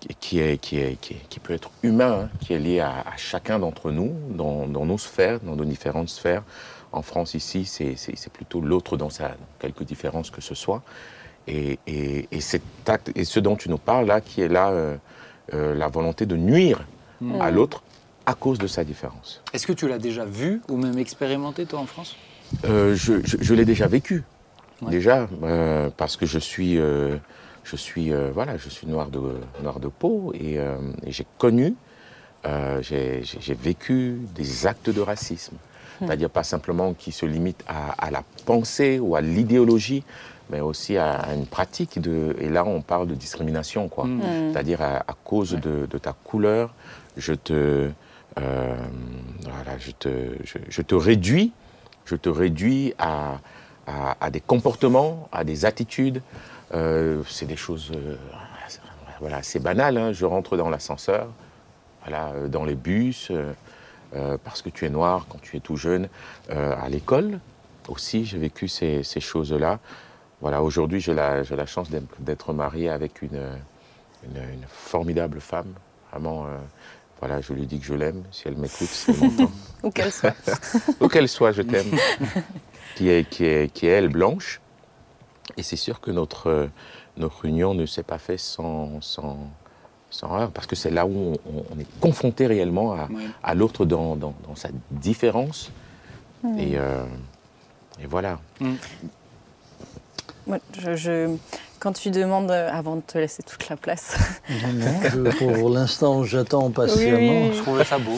qui- 0.00 0.14
qui, 0.20 0.38
est, 0.40 0.58
qui, 0.58 0.78
est, 0.78 1.00
qui, 1.00 1.14
est- 1.14 1.28
qui 1.28 1.40
peut 1.40 1.52
être 1.54 1.70
humain, 1.82 2.22
hein, 2.24 2.30
qui 2.40 2.52
est 2.52 2.58
lié 2.60 2.80
à, 2.80 3.00
à 3.00 3.16
chacun 3.16 3.58
d'entre 3.58 3.90
nous, 3.90 4.12
dans, 4.30 4.68
dans 4.68 4.86
nos 4.86 4.98
sphères, 4.98 5.40
dans 5.40 5.56
nos 5.56 5.64
différentes 5.64 6.08
sphères. 6.10 6.44
En 6.92 7.02
France, 7.02 7.34
ici, 7.34 7.66
c'est 7.66 8.32
plutôt 8.32 8.60
l'autre 8.62 8.96
dans 8.96 9.10
sa 9.10 9.28
dans 9.28 9.34
quelques 9.58 9.82
différences 9.82 10.30
que 10.30 10.40
ce 10.40 10.54
soit. 10.54 10.82
Et, 11.50 11.78
et, 11.86 12.28
et 12.30 12.40
cet 12.42 12.62
acte, 12.86 13.10
et 13.16 13.24
ce 13.24 13.40
dont 13.40 13.56
tu 13.56 13.70
nous 13.70 13.78
parles 13.78 14.06
là, 14.06 14.20
qui 14.20 14.42
est 14.42 14.48
là, 14.48 14.68
euh, 14.68 14.96
euh, 15.54 15.74
la 15.74 15.88
volonté 15.88 16.26
de 16.26 16.36
nuire 16.36 16.80
à 17.40 17.50
l'autre 17.50 17.82
à 18.26 18.34
cause 18.34 18.58
de 18.58 18.66
sa 18.66 18.84
différence. 18.84 19.42
Est-ce 19.54 19.66
que 19.66 19.72
tu 19.72 19.88
l'as 19.88 19.98
déjà 19.98 20.24
vu 20.26 20.60
ou 20.68 20.76
même 20.76 20.98
expérimenté 20.98 21.64
toi 21.64 21.78
en 21.80 21.86
France? 21.86 22.16
Euh, 22.66 22.94
je 22.94 23.14
je- 23.24 23.38
je 23.40 23.54
l'ai 23.54 23.64
déjà 23.64 23.86
vécu, 23.86 24.24
Ouais. 24.82 24.90
déjà, 24.90 25.26
parce 25.96 26.16
que 26.18 26.26
je 26.26 26.38
suis, 26.38 26.76
je 26.76 27.76
suis, 27.76 28.12
voilà, 28.34 28.56
je 28.58 28.68
suis 28.68 28.86
noir 28.86 29.08
de, 29.08 29.20
noir 29.62 29.80
de 29.80 29.88
peau 29.88 30.32
et, 30.34 30.54
et 31.06 31.10
j'ai 31.16 31.26
connu, 31.38 31.74
j'ai 32.82 33.54
vécu 33.60 34.18
des 34.34 34.66
actes 34.66 34.90
de 34.90 35.00
racisme. 35.00 35.56
C'est-à-dire 35.98 36.30
pas 36.30 36.44
simplement 36.44 36.94
qui 36.94 37.10
se 37.10 37.26
limitent 37.26 37.64
à, 37.66 37.90
à 38.06 38.10
la 38.12 38.22
pensée 38.46 39.00
ou 39.00 39.16
à 39.16 39.20
l'idéologie, 39.20 40.04
mais 40.50 40.60
aussi 40.60 40.96
à, 40.96 41.12
à 41.14 41.34
une 41.34 41.46
pratique 41.46 42.00
de. 42.00 42.36
Et 42.40 42.48
là, 42.48 42.64
on 42.64 42.80
parle 42.82 43.06
de 43.06 43.14
discrimination, 43.14 43.88
quoi. 43.88 44.04
Mm. 44.06 44.52
C'est-à-dire 44.52 44.82
à, 44.82 44.96
à 44.98 45.14
cause 45.24 45.52
de, 45.52 45.86
de 45.86 45.98
ta 45.98 46.12
couleur, 46.12 46.74
je 47.16 47.34
te, 47.34 47.90
euh, 48.40 48.76
voilà, 49.42 49.78
je 49.78 49.90
te, 49.90 50.08
je, 50.44 50.58
je 50.68 50.82
te 50.82 50.94
réduis, 50.94 51.52
je 52.04 52.16
te 52.16 52.28
réduis 52.28 52.94
à, 52.98 53.38
à, 53.86 54.16
à 54.20 54.30
des 54.30 54.40
comportements, 54.40 55.28
à 55.32 55.44
des 55.44 55.64
attitudes. 55.64 56.22
Euh, 56.74 57.22
c'est 57.28 57.46
des 57.46 57.56
choses, 57.56 57.92
euh, 57.94 58.16
voilà, 59.20 59.42
c'est 59.42 59.58
banal. 59.60 59.96
hein. 59.96 60.12
Je 60.12 60.26
rentre 60.26 60.56
dans 60.56 60.68
l'ascenseur, 60.68 61.28
voilà, 62.02 62.28
euh, 62.34 62.48
dans 62.48 62.64
les 62.64 62.74
bus, 62.74 63.28
euh, 63.30 63.52
euh, 64.14 64.36
parce 64.44 64.62
que 64.62 64.68
tu 64.68 64.84
es 64.86 64.90
noir 64.90 65.26
quand 65.28 65.40
tu 65.40 65.56
es 65.56 65.60
tout 65.60 65.76
jeune, 65.76 66.08
euh, 66.50 66.74
à 66.80 66.88
l'école 66.88 67.40
aussi, 67.88 68.26
j'ai 68.26 68.36
vécu 68.38 68.68
ces, 68.68 69.02
ces 69.02 69.20
choses-là. 69.20 69.78
Voilà, 70.40 70.62
aujourd'hui, 70.62 71.00
j'ai 71.00 71.14
la, 71.14 71.42
chance 71.66 71.88
d'être- 71.90 72.52
marié 72.52 72.88
avec 72.88 73.22
une, 73.22 73.40
une, 74.24 74.36
une 74.36 74.64
formidable 74.68 75.40
femme. 75.40 75.72
Vraiment, 76.12 76.46
euh, 76.46 76.56
voilà, 77.20 77.40
je 77.40 77.52
lui 77.52 77.66
dis 77.66 77.80
que 77.80 77.84
je 77.86 77.94
l'aime, 77.94 78.22
si 78.30 78.46
elle 78.46 78.56
m'écoute, 78.56 78.88
si 78.88 79.10
elle 79.10 79.18
m'entend. 79.18 79.50
Où 79.82 79.90
qu'elle 79.90 80.12
soit. 80.12 80.34
Où 81.00 81.08
qu'elle 81.08 81.28
soit, 81.28 81.52
je 81.52 81.62
t'aime. 81.62 81.90
qui, 82.94 83.08
est, 83.10 83.28
qui, 83.28 83.44
est, 83.44 83.72
qui 83.72 83.86
est, 83.86 83.90
elle, 83.90 84.08
blanche. 84.08 84.60
Et 85.56 85.62
c'est 85.64 85.76
sûr 85.76 86.00
que 86.00 86.10
notre, 86.12 86.68
notre 87.16 87.44
union 87.44 87.74
ne 87.74 87.84
s'est 87.86 88.04
pas 88.04 88.18
faite 88.18 88.38
sans, 88.38 89.00
sans, 89.00 89.38
sans 90.10 90.48
parce 90.50 90.66
que 90.68 90.76
c'est 90.76 90.90
là 90.90 91.04
où 91.04 91.34
on, 91.52 91.64
on 91.74 91.78
est 91.80 92.00
confronté 92.00 92.46
réellement 92.46 92.92
à, 92.92 93.08
Oui. 93.10 93.28
à 93.42 93.54
l'autre 93.56 93.84
dans, 93.84 94.14
dans, 94.14 94.34
dans 94.46 94.54
sa 94.54 94.68
différence. 94.92 95.72
Et, 96.56 96.78
euh, 96.78 97.04
et 98.00 98.06
voilà. 98.06 98.38
Moi, 100.48 100.58
je, 100.78 100.96
je- 100.96 101.36
quand 101.78 101.92
tu 101.92 102.10
demandes, 102.10 102.50
euh, 102.50 102.68
avant 102.72 102.96
de 102.96 103.02
te 103.02 103.18
laisser 103.18 103.42
toute 103.44 103.68
la 103.68 103.76
place, 103.76 104.16
Non, 104.50 104.72
non, 104.72 105.30
je- 105.30 105.44
pour 105.60 105.68
l'instant, 105.70 106.24
j'attends 106.24 106.70
patiemment. 106.70 107.18
Oui, 107.18 107.48
oui, 107.50 107.56
Je 107.56 107.62
trouvais 107.62 107.84
ça 107.84 107.98
beau. 107.98 108.16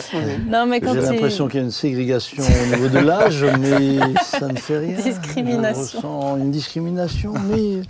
non 0.49 0.65
mais 0.67 0.81
quand 0.81 0.95
J'ai 0.95 1.01
tu... 1.01 1.07
l'impression 1.13 1.47
qu'il 1.49 1.59
y 1.61 1.63
a 1.63 1.67
une 1.67 1.71
ségrégation 1.73 2.43
au 2.43 2.75
niveau 2.77 2.89
de 2.89 2.99
l'âge, 3.01 3.45
mais 3.59 3.99
ça 4.23 4.47
ne 4.49 4.57
fait 4.57 4.79
rien. 4.79 4.97
Discrimination. 4.97 5.83
Je 6.01 6.07
ressens 6.07 6.37
une 6.39 6.51
discrimination, 6.51 7.35
mais 7.51 7.83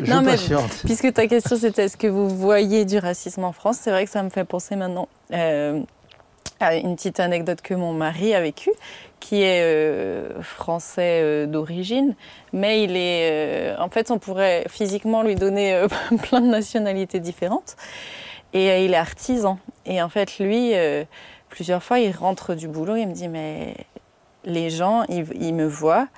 je 0.00 0.10
Non, 0.12 0.20
mais- 0.22 0.32
patiente. 0.32 0.70
Puisque 0.84 1.12
ta 1.14 1.26
question 1.26 1.56
c'était 1.56 1.84
est-ce 1.86 1.96
que 1.96 2.06
vous 2.06 2.28
voyez 2.28 2.84
du 2.84 2.98
racisme 2.98 3.42
en 3.44 3.52
France, 3.52 3.78
c'est 3.80 3.90
vrai 3.90 4.04
que 4.04 4.10
ça 4.10 4.22
me 4.22 4.28
fait 4.30 4.44
penser 4.44 4.76
maintenant 4.76 5.08
euh, 5.32 5.80
une 6.60 6.96
petite 6.96 7.20
anecdote 7.20 7.60
que 7.60 7.74
mon 7.74 7.92
mari 7.92 8.34
a 8.34 8.40
vécue, 8.40 8.70
qui 9.20 9.42
est 9.42 9.62
euh, 9.62 10.42
français 10.42 11.20
euh, 11.22 11.46
d'origine, 11.46 12.14
mais 12.52 12.82
il 12.82 12.96
est, 12.96 13.30
euh, 13.30 13.76
en 13.78 13.88
fait, 13.88 14.10
on 14.10 14.18
pourrait 14.18 14.64
physiquement 14.68 15.22
lui 15.22 15.34
donner 15.34 15.86
plein 16.22 16.40
de 16.40 16.46
nationalités 16.46 17.20
différentes, 17.20 17.76
et 18.52 18.84
il 18.84 18.94
est 18.94 18.96
artisan. 18.96 19.58
Et 19.84 20.00
en 20.00 20.08
fait, 20.08 20.38
lui, 20.38 20.72
plusieurs 21.48 21.82
fois, 21.82 21.98
il 21.98 22.12
rentre 22.12 22.54
du 22.54 22.68
boulot, 22.68 22.96
il 22.96 23.06
me 23.06 23.12
dit 23.12 23.28
mais 23.28 23.74
les 24.44 24.70
gens, 24.70 25.02
ils, 25.08 25.26
ils 25.34 25.52
me 25.52 25.66
voient, 25.66 26.08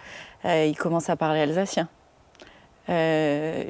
ils 0.44 0.76
commencent 0.78 1.10
à 1.10 1.16
parler 1.16 1.40
alsacien. 1.40 1.88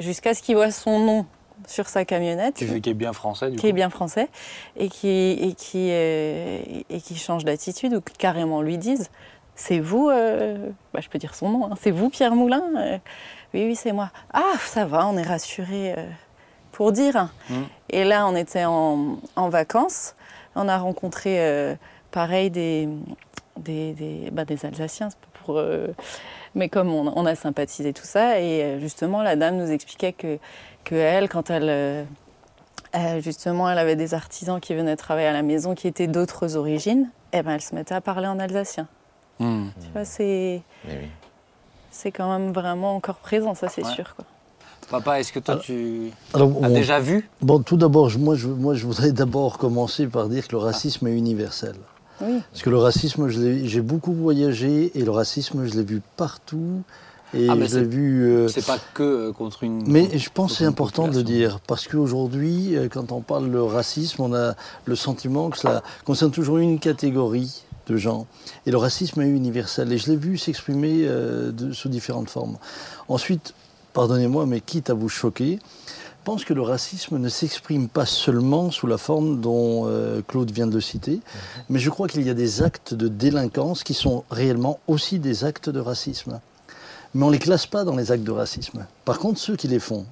Jusqu'à 0.01 0.35
ce 0.35 0.43
qu'il 0.43 0.57
voit 0.57 0.71
son 0.71 0.99
nom 0.99 1.27
sur 1.67 1.89
sa 1.89 2.05
camionnette, 2.05 2.59
fais 2.59 2.81
qui 2.81 2.91
est 2.91 2.95
bien 2.95 3.13
français 3.13 3.51
du 3.51 3.57
qui 3.57 3.67
est 3.69 3.73
bien 3.73 3.91
français, 3.91 4.29
et 4.77 4.89
qui, 4.89 5.09
et 5.09 5.55
qui, 5.55 5.89
euh, 5.91 6.61
et 6.89 7.01
qui 7.01 7.17
change 7.17 7.45
d'attitude, 7.45 7.95
ou 7.95 8.01
qui 8.01 8.17
carrément 8.17 8.63
lui 8.63 8.79
disent 8.79 9.11
C'est 9.55 9.81
vous, 9.81 10.09
euh, 10.09 10.71
bah, 10.93 11.01
je 11.03 11.09
peux 11.09 11.19
dire 11.19 11.35
son 11.35 11.49
nom, 11.51 11.67
hein, 11.67 11.75
c'est 11.81 11.91
vous 11.91 12.11
Pierre 12.11 12.35
Moulin 12.35 12.63
Euh, 12.77 12.99
Oui, 13.55 13.65
oui, 13.67 13.77
c'est 13.77 13.93
moi. 13.93 14.11
Ah, 14.33 14.53
ça 14.61 14.85
va, 14.85 15.07
on 15.07 15.17
est 15.17 15.23
rassurés 15.23 15.95
euh, 15.97 16.07
pour 16.73 16.93
dire. 16.93 17.29
Mm. 17.51 17.55
Et 17.91 18.05
là, 18.05 18.27
on 18.27 18.37
était 18.37 18.65
en, 18.65 19.19
en 19.37 19.49
vacances, 19.49 20.15
on 20.55 20.69
a 20.69 20.79
rencontré 20.79 21.77
pareil 22.11 22.51
des, 22.51 22.89
des, 23.59 23.93
des, 23.93 24.31
bah, 24.33 24.45
des 24.45 24.65
Alsaciens, 24.65 25.09
pour. 25.49 25.59
euh, 25.59 25.89
mais 26.55 26.69
comme 26.69 26.91
on, 26.93 27.11
on 27.17 27.25
a 27.27 27.35
sympathisé 27.35 27.93
tout 27.95 28.05
ça, 28.05 28.39
et 28.41 28.63
euh, 28.63 28.81
justement, 28.81 29.23
la 29.23 29.35
dame 29.37 29.57
nous 29.57 29.71
expliquait 29.71 30.13
que, 30.13 30.39
que 30.85 30.95
elle, 30.95 31.29
quand 31.31 31.49
elle. 31.51 31.69
euh, 31.71 32.05
justement, 33.21 33.71
elle 33.71 33.79
avait 33.79 33.97
des 33.97 34.13
artisans 34.15 34.61
qui 34.61 34.75
venaient 34.75 34.97
travailler 34.97 35.29
à 35.29 35.33
la 35.33 35.43
maison 35.43 35.75
qui 35.75 35.89
étaient 35.89 36.07
d'autres 36.07 36.57
origines, 36.57 37.11
et 37.33 37.43
ben 37.43 37.53
elle 37.53 37.61
se 37.63 37.75
mettait 37.75 37.95
à 37.95 38.01
parler 38.01 38.27
en 38.27 38.39
alsacien. 38.39 38.87
Hmm. 39.39 39.69
Tu 39.81 39.89
vois, 39.93 40.05
c'est 40.05 40.63
oui. 40.87 40.95
c'est 41.91 42.11
quand 42.13 42.31
même 42.39 42.53
vraiment 42.53 42.95
encore 42.97 43.17
présent, 43.17 43.55
ça 43.55 43.69
c'est 43.69 43.85
Ouais. 43.87 43.93
sûr. 43.93 44.15
Quoi. 44.17 44.25
Papa, 44.91 45.21
est-ce 45.21 45.33
que 45.33 45.39
toi 45.39 45.55
Alors- 45.55 45.65
tu 45.65 46.11
Alors, 46.35 46.49
as 46.49 46.69
bon, 46.69 46.75
déjà 46.75 46.99
vu? 46.99 47.29
bon, 47.43 47.63
tout 47.63 47.77
d'abord, 47.77 48.09
je- 48.09 48.19
moi 48.19 48.35
je, 48.37 48.49
moi, 48.49 48.75
je 48.75 48.87
voudrais 48.87 49.13
d'abord 49.13 49.59
commencer 49.59 50.07
par 50.07 50.29
dire 50.29 50.47
que 50.49 50.53
le 50.53 50.59
racisme 50.59 51.07
est 51.09 51.13
universel. 51.17 51.75
Oui. 52.21 52.41
Parce 52.53 52.63
que 52.63 52.71
le 52.71 52.79
racisme, 52.79 53.29
j'ai 53.29 53.81
beaucoup 53.81 54.13
voyagé 54.13 54.91
et 54.99 55.03
le 55.05 55.11
racisme, 55.11 55.65
je 55.67 55.75
l'ai 55.75 55.85
vu 55.85 56.03
partout. 56.17 56.83
Et 57.35 57.47
Ah, 57.51 57.55
je 57.63 57.79
l'ai 57.81 57.85
vu. 57.85 58.25
euh, 58.27 58.49
C'est 58.49 58.65
pas 58.65 58.79
que 58.95 59.03
euh, 59.03 59.33
contre 59.33 59.63
une. 59.63 59.87
mais 59.87 60.09
je 60.19 60.31
pense 60.33 60.57
c'est 60.59 60.65
important 60.65 61.09
de 61.09 61.17
le 61.17 61.23
dire, 61.23 61.61
parce 61.67 61.87
qu'aujourd'hui, 61.87 62.75
euh, 62.75 62.89
quand 62.89 63.13
on 63.13 63.21
parle 63.21 63.51
de 63.51 63.59
racisme, 63.59 64.23
on 64.23 64.35
a 64.35 64.55
le 64.87 64.97
sentiment 64.97 65.51
que 65.51 65.59
cela 65.59 65.83
concerne 66.07 66.31
toujours 66.31 66.57
une 66.57 66.79
catégorie 66.81 67.65
de 67.87 67.97
gens. 67.99 68.27
Et 68.65 68.71
le 68.71 68.79
racisme 68.79 69.21
est 69.21 69.29
universel. 69.29 69.93
Et 69.93 69.99
je 69.99 70.11
l'ai 70.11 70.17
vu 70.17 70.39
s'exprimer 70.39 71.05
euh, 71.07 71.53
sous 71.73 71.91
différentes 71.91 72.31
formes. 72.31 72.57
Ensuite, 73.09 73.53
pardonnez-moi, 73.93 74.47
mais 74.47 74.61
quitte 74.63 74.89
à 74.91 74.95
vous 74.95 75.09
choquer, 75.11 75.59
pense 76.25 76.45
que 76.45 76.53
le 76.55 76.63
racisme 76.63 77.19
ne 77.19 77.29
s'exprime 77.29 77.89
pas 77.89 78.05
seulement 78.07 78.71
sous 78.71 78.87
la 78.87 78.99
forme 78.99 79.41
dont 79.41 79.85
euh, 79.87 80.21
Claude 80.27 80.51
vient 80.51 80.67
de 80.67 80.75
le 80.75 80.81
citer, 80.81 81.21
mais 81.69 81.79
je 81.79 81.89
crois 81.91 82.07
qu'il 82.09 82.23
y 82.27 82.31
a 82.31 82.35
des 82.35 82.63
actes 82.63 82.93
de 82.95 83.09
délinquance 83.09 83.83
qui 83.83 83.95
sont 83.95 84.25
réellement 84.31 84.79
aussi 84.89 85.19
des 85.19 85.45
actes 85.45 85.71
de 85.71 85.81
racisme. 85.81 86.41
Mais 87.15 87.25
on 87.25 87.29
ne 87.29 87.33
les 87.33 87.39
classe 87.39 87.67
pas 87.67 87.85
dans 87.85 87.97
les 87.97 88.13
actes 88.13 88.25
de 88.25 88.31
racisme. 88.33 88.87
Par 89.07 89.19
contre, 89.19 89.39
ceux 89.41 89.57
qui 89.57 89.69
les 89.69 89.79
font, 89.79 90.05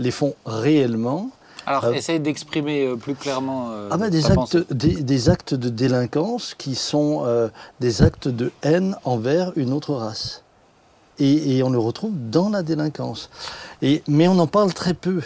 les 0.00 0.10
font 0.10 0.34
réellement. 0.44 1.30
Alors, 1.66 1.84
Euh, 1.86 1.92
essaye 1.92 2.20
d'exprimer 2.20 2.84
euh, 2.86 2.96
plus 2.96 3.14
clairement. 3.14 3.68
euh, 3.70 3.88
Ah 3.90 3.96
ben, 3.96 4.10
des, 4.10 4.26
actes, 4.30 4.56
des, 4.72 5.02
des 5.02 5.28
actes 5.30 5.54
de 5.54 5.68
délinquance 5.70 6.54
qui 6.54 6.74
sont 6.74 7.24
des 7.80 8.02
actes 8.02 8.28
de 8.28 8.50
haine 8.62 8.96
envers 9.04 9.52
une 9.56 9.72
autre 9.72 9.94
race. 9.94 10.42
Et, 11.18 11.62
on 11.62 11.70
le 11.70 11.78
retrouve 11.78 12.12
dans 12.30 12.48
la 12.48 12.62
délinquance. 12.62 13.30
Et, 13.82 14.02
mais 14.08 14.28
on 14.28 14.38
en 14.38 14.46
parle 14.46 14.72
très 14.72 14.94
peu. 14.94 15.20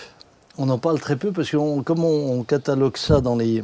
On 0.58 0.68
en 0.68 0.78
parle 0.78 1.00
très 1.00 1.16
peu 1.16 1.32
parce 1.32 1.50
que 1.50 1.80
comme 1.82 2.04
on, 2.04 2.42
catalogue 2.42 2.96
ça 2.96 3.20
dans 3.20 3.36
les, 3.36 3.62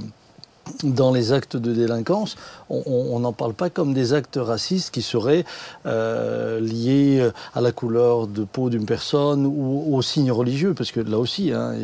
dans 0.84 1.12
les 1.12 1.32
actes 1.32 1.56
de 1.56 1.72
délinquance, 1.72 2.36
on 2.70 3.18
n'en 3.18 3.32
parle 3.32 3.52
pas 3.52 3.68
comme 3.68 3.92
des 3.92 4.12
actes 4.12 4.38
racistes 4.40 4.94
qui 4.94 5.02
seraient 5.02 5.44
euh, 5.86 6.60
liés 6.60 7.28
à 7.54 7.60
la 7.60 7.72
couleur 7.72 8.28
de 8.28 8.44
peau 8.44 8.70
d'une 8.70 8.86
personne 8.86 9.44
ou 9.44 9.94
aux 9.94 10.02
signes 10.02 10.32
religieux, 10.32 10.72
parce 10.72 10.92
que 10.92 11.00
là 11.00 11.18
aussi, 11.18 11.52
hein, 11.52 11.74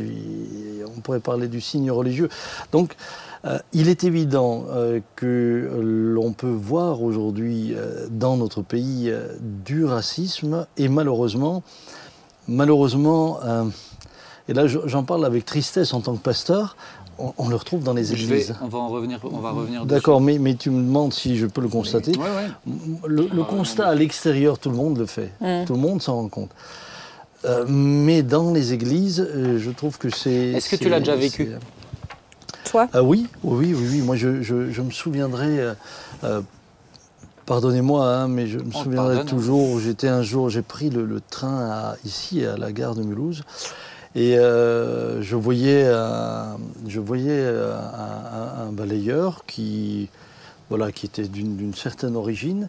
on 0.96 1.00
pourrait 1.00 1.20
parler 1.20 1.48
du 1.48 1.60
signe 1.60 1.90
religieux. 1.90 2.28
Donc, 2.70 2.94
il 3.72 3.88
est 3.88 4.04
évident 4.04 4.66
euh, 4.70 5.00
que 5.16 5.70
l'on 6.14 6.32
peut 6.32 6.46
voir 6.50 7.02
aujourd'hui 7.02 7.72
euh, 7.74 8.06
dans 8.10 8.36
notre 8.36 8.60
pays 8.62 9.08
euh, 9.10 9.28
du 9.40 9.84
racisme 9.84 10.66
et 10.76 10.88
malheureusement, 10.88 11.62
malheureusement, 12.48 13.38
euh, 13.44 13.64
et 14.48 14.54
là 14.54 14.66
je- 14.66 14.80
j'en 14.86 15.04
parle 15.04 15.24
avec 15.24 15.44
tristesse 15.44 15.94
en 15.94 16.00
tant 16.00 16.14
que 16.14 16.22
pasteur, 16.22 16.76
on, 17.18 17.32
on 17.38 17.48
le 17.48 17.56
retrouve 17.56 17.82
dans 17.82 17.94
les 17.94 18.04
Je 18.04 18.14
vais- 18.26 18.34
églises. 18.40 18.54
on 18.62 18.68
va 18.68 18.78
en 18.78 18.88
revenir. 18.88 19.20
On 19.24 19.38
va 19.38 19.50
revenir. 19.52 19.80
dessus. 19.84 19.94
D'accord, 19.94 20.20
mais, 20.20 20.38
mais 20.38 20.54
tu 20.54 20.70
me 20.70 20.82
demandes 20.82 21.12
si 21.12 21.36
je 21.36 21.46
peux 21.46 21.60
le 21.60 21.68
constater. 21.68 22.12
Ouais, 22.12 22.24
ouais. 22.24 22.50
Le, 23.06 23.22
le 23.32 23.40
va 23.40 23.44
constat 23.44 23.84
revenir 23.84 23.86
à 23.88 23.94
l'extérieur, 23.94 24.58
tout 24.58 24.70
le 24.70 24.76
monde 24.76 24.98
le 24.98 25.06
fait. 25.06 25.30
Mm. 25.40 25.64
Tout 25.66 25.74
le 25.74 25.78
monde 25.80 26.02
s'en 26.02 26.16
rend 26.16 26.28
compte. 26.28 26.50
Euh, 27.46 27.64
mais 27.68 28.22
dans 28.22 28.52
les 28.52 28.72
églises, 28.74 29.20
euh, 29.20 29.58
je 29.58 29.70
trouve 29.70 29.96
que 29.98 30.10
c'est. 30.10 30.30
Est-ce 30.52 30.68
que 30.68 30.76
tu 30.76 30.88
l'as 30.90 30.98
déjà 30.98 31.16
vécu? 31.16 31.52
Toi? 32.70 32.88
Ah 32.92 33.02
oui, 33.02 33.26
oui, 33.42 33.74
oui, 33.74 33.86
oui. 33.92 34.00
Moi, 34.00 34.16
je, 34.16 34.42
je- 34.42 34.70
je 34.70 34.82
me 34.82 34.90
souviendrai. 34.90 35.58
euh, 35.60 35.74
euh, 36.24 36.40
Pardonnez-moi, 37.46 38.06
hein, 38.06 38.28
mais 38.28 38.46
je 38.46 38.58
me 38.58 38.70
souviendrai 38.84 39.16
toujours. 39.24 39.70
où 39.72 39.80
J'étais 39.80 40.06
un 40.08 40.22
jour, 40.22 40.50
j'ai 40.50 40.62
pris 40.62 40.88
le, 40.88 41.04
le 41.04 41.20
train 41.20 41.68
à- 41.68 41.96
ici 42.04 42.44
à 42.44 42.56
la 42.56 42.70
gare 42.70 42.94
de 42.94 43.02
Mulhouse, 43.02 43.42
et 44.14 44.38
euh, 44.38 45.20
je 45.20 45.34
voyais, 45.34 45.88
un, 45.88 46.58
je 46.86 47.00
voyais 47.00 47.44
un, 47.48 48.62
un- 48.62 48.68
un 48.68 48.72
balayeur 48.72 49.42
qui, 49.48 50.10
voilà, 50.68 50.92
qui 50.92 51.06
était 51.06 51.26
d'une 51.26 51.56
d'une 51.56 51.74
certaine 51.74 52.14
origine. 52.14 52.68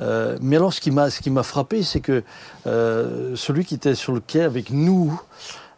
Euh, 0.00 0.36
mais 0.42 0.56
alors, 0.56 0.74
ce 0.74 0.82
qui 0.82 0.90
m'a, 0.90 1.08
ce 1.08 1.20
qui 1.20 1.30
m'a 1.30 1.42
frappé, 1.42 1.82
c'est 1.82 2.00
que 2.00 2.22
euh, 2.66 3.34
celui 3.34 3.64
qui 3.64 3.76
était 3.76 3.94
sur 3.94 4.12
le 4.12 4.20
quai 4.20 4.42
avec 4.42 4.70
nous 4.70 5.18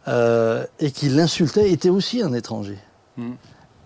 euh, 0.09 0.65
et 0.79 0.91
qui 0.91 1.07
l'insultait 1.07 1.71
était 1.71 1.89
aussi 1.89 2.21
un 2.21 2.33
étranger. 2.33 2.77
Mm. 3.15 3.31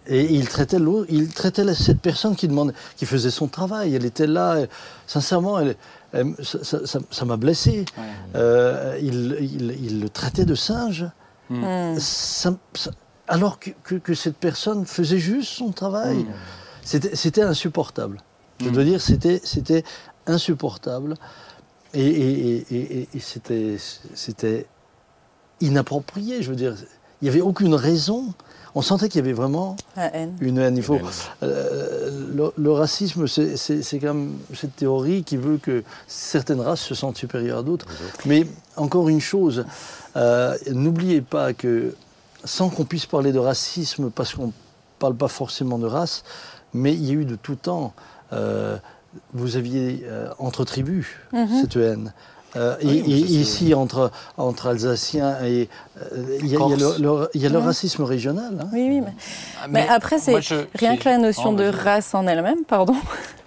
Et 0.07 0.23
il 0.33 0.47
traitait 0.47 0.77
il 1.09 1.31
cette 1.73 1.99
personne 1.99 2.35
qui 2.35 2.47
demandait, 2.47 2.73
qui 2.95 3.05
faisait 3.05 3.31
son 3.31 3.47
travail. 3.47 3.95
Elle 3.95 4.05
était 4.05 4.27
là. 4.27 4.59
et 4.61 4.69
sincèrement, 5.07 5.59
elle- 5.59 5.75
elle- 6.13 6.35
ça- 6.43 6.63
ça- 6.63 6.85
ça 6.85 6.99
ça 7.09 7.25
m'a 7.25 7.37
blessé. 7.37 7.85
Ouais. 7.97 8.03
Euh, 8.35 8.97
il, 9.01 9.37
il- 9.41 9.77
il 9.83 10.01
le 10.01 10.09
traitait 10.09 10.45
de 10.45 10.53
singe. 10.55 11.05
Hmm. 11.49 11.97
Ça- 11.99 12.55
ça- 12.75 12.91
alors 13.27 13.57
que, 13.59 13.71
que- 13.83 13.95
que 13.95 14.13
cette 14.13 14.37
personne 14.37 14.85
faisait 14.85 15.17
juste 15.19 15.49
son 15.51 15.71
travail. 15.71 16.17
Mm. 16.17 16.27
C'était 16.83 17.41
insupportable. 17.41 18.21
Je 18.59 18.69
Mm. 18.69 18.71
dois 18.71 18.83
dire, 18.83 19.01
c'était 19.43 19.83
insupportable. 20.27 21.15
Et, 21.95 22.05
et- 22.05 22.65
et- 22.71 22.99
et- 22.99 23.09
et 23.13 23.19
c'était 23.19 23.77
c'était 24.13 24.67
inapproprié. 25.61 26.41
Je 26.43 26.49
veux 26.49 26.55
dire, 26.55 26.75
il 27.21 27.25
n'y 27.25 27.29
avait 27.29 27.41
aucune 27.41 27.73
raison. 27.73 28.33
On 28.77 28.81
sentait 28.81 29.07
qu'il 29.09 29.19
y 29.19 29.23
avait 29.23 29.33
vraiment 29.33 29.77
La 29.95 30.13
haine. 30.15 30.35
une 30.41 30.57
haine. 30.57 30.75
Il 30.75 30.83
faut, 30.83 30.99
euh, 31.43 32.27
le, 32.35 32.51
le 32.57 32.71
racisme, 32.71 33.25
c'est 33.27 33.99
quand 33.99 34.13
même 34.13 34.33
cette 34.53 34.75
théorie 34.75 35.23
qui 35.23 35.37
veut 35.37 35.57
que 35.57 35.83
certaines 36.07 36.59
races 36.59 36.81
se 36.81 36.93
sentent 36.93 37.17
supérieures 37.17 37.59
à 37.59 37.63
d'autres. 37.63 37.85
Mais 38.25 38.45
encore 38.75 39.07
une 39.09 39.21
chose, 39.21 39.65
euh, 40.17 40.57
n'oubliez 40.71 41.21
pas 41.21 41.53
que 41.53 41.95
sans 42.43 42.69
qu'on 42.69 42.83
puisse 42.85 43.05
parler 43.05 43.31
de 43.31 43.39
racisme, 43.39 44.11
parce 44.11 44.35
qu'on 44.35 44.47
ne 44.47 44.51
parle 44.99 45.15
pas 45.15 45.29
forcément 45.29 45.79
de 45.79 45.87
race, 45.87 46.23
mais 46.73 46.93
il 46.93 47.05
y 47.05 47.11
a 47.11 47.13
eu 47.13 47.25
de 47.25 47.35
tout 47.35 47.55
temps, 47.55 47.93
euh, 48.33 48.77
vous 49.33 49.55
aviez 49.55 50.03
euh, 50.05 50.27
entre 50.37 50.65
tribus 50.65 51.07
Mhm. 51.31 51.47
cette 51.61 51.75
haine. 51.77 52.13
Euh, 52.55 52.75
Oui, 52.83 52.99
et 52.99 53.03
c'est- 53.03 53.09
ici, 53.33 53.73
entre, 53.73 54.11
entre 54.37 54.67
Alsaciens, 54.67 55.37
et 55.43 55.67
euh, 56.01 56.37
il 56.41 56.47
y 56.47 56.55
a, 56.55 56.59
il 56.59 56.69
y 56.69 56.73
a 56.73 56.77
le, 56.77 56.83
Corse. 56.83 56.99
le- 56.99 57.29
il 57.33 57.41
y 57.41 57.45
a 57.45 57.49
le 57.49 57.57
racisme 57.59 58.03
régional. 58.03 58.53
hein. 58.61 58.67
Oui, 58.73 58.87
oui. 58.89 59.01
Mais, 59.01 59.13
Ah, 59.61 59.67
mais 59.69 59.87
après, 59.89 60.19
c'est 60.19 60.35
rien 60.75 60.95
que 60.97 61.09
la 61.09 61.17
notion 61.17 61.51
Oh, 61.51 61.55
de 61.55 61.65
race 61.67 62.13
en 62.15 62.25
elle-même, 62.27 62.63
pardon. 62.65 62.93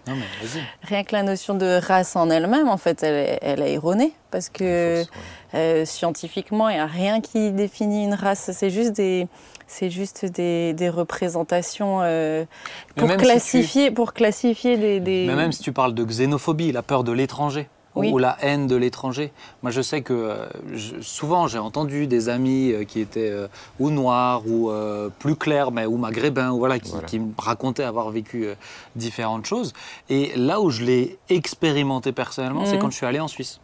Non, 0.06 0.14
mais 0.14 0.46
vas-y. 0.46 0.62
Rien 0.88 1.04
que 1.04 1.14
la 1.14 1.22
notion 1.22 1.54
de 1.54 1.78
race 1.86 2.16
en 2.16 2.30
elle-même, 2.30 2.66
en 2.68 2.78
fait, 2.78 3.02
elle 3.02 3.14
est, 3.14 3.38
elle 3.42 3.60
est 3.60 3.74
erronée. 3.74 4.12
Parce 4.30 4.48
que 4.48 5.02
Fausse, 5.04 5.10
ouais. 5.54 5.58
euh, 5.58 5.84
scientifiquement, 5.84 6.70
il 6.70 6.76
n'y 6.76 6.80
a 6.80 6.86
rien 6.86 7.20
qui 7.20 7.50
définit 7.52 8.04
une 8.04 8.14
race. 8.14 8.50
C'est 8.54 8.70
juste 8.70 8.92
des, 8.92 9.28
c'est 9.66 9.90
juste 9.90 10.24
des, 10.24 10.72
des 10.72 10.88
représentations 10.88 11.98
euh, 12.02 12.44
pour, 12.96 13.06
même 13.06 13.18
si 13.18 13.24
tu- 13.26 13.30
classifier, 13.30 13.90
pour 13.90 14.14
classifier 14.14 14.78
des. 14.78 15.00
des- 15.00 15.26
Mais 15.26 15.34
même 15.36 15.52
si 15.52 15.60
tu 15.62 15.72
parles 15.72 15.92
de 15.94 16.04
xénophobie, 16.04 16.72
la 16.72 16.82
peur 16.82 17.04
de 17.04 17.12
l'étranger. 17.12 17.68
Oui. 17.99 18.11
Ou 18.12 18.19
la 18.19 18.37
haine 18.40 18.67
de 18.67 18.76
l'étranger. 18.76 19.33
Moi, 19.62 19.71
je 19.71 19.83
sais 19.83 20.02
que 20.02 20.12
euh, 20.14 20.47
je- 20.73 21.00
souvent, 21.00 21.47
j'ai 21.49 21.59
entendu 21.59 22.07
des 22.07 22.28
amis 22.28 22.73
euh, 22.73 22.85
qui 22.85 23.00
étaient 23.00 23.31
euh, 23.31 23.49
ou 23.78 23.90
noirs 23.90 24.43
ou 24.47 24.71
plus 25.19 25.37
clairs, 25.37 25.71
mais 25.73 25.87
ou 25.87 25.97
maghrébins, 25.97 26.50
ou 26.52 26.59
voilà, 26.59 26.78
qui, 26.78 26.90
Voilà. 26.90 27.07
qui 27.07 27.19
me 27.19 27.33
racontaient 27.38 27.85
avoir 27.85 28.11
vécu 28.11 28.47
différentes 28.97 29.47
choses. 29.47 29.73
Et 30.09 30.33
là 30.37 30.61
où 30.61 30.71
je 30.71 30.85
l'ai 30.85 31.19
expérimenté 31.28 32.12
personnellement, 32.12 32.64
c'est 32.64 32.75
Mhm. 32.76 32.81
quand 32.83 32.90
je 32.90 32.97
suis 32.97 33.07
allé 33.07 33.21
en 33.21 33.28
Suisse. 33.28 33.61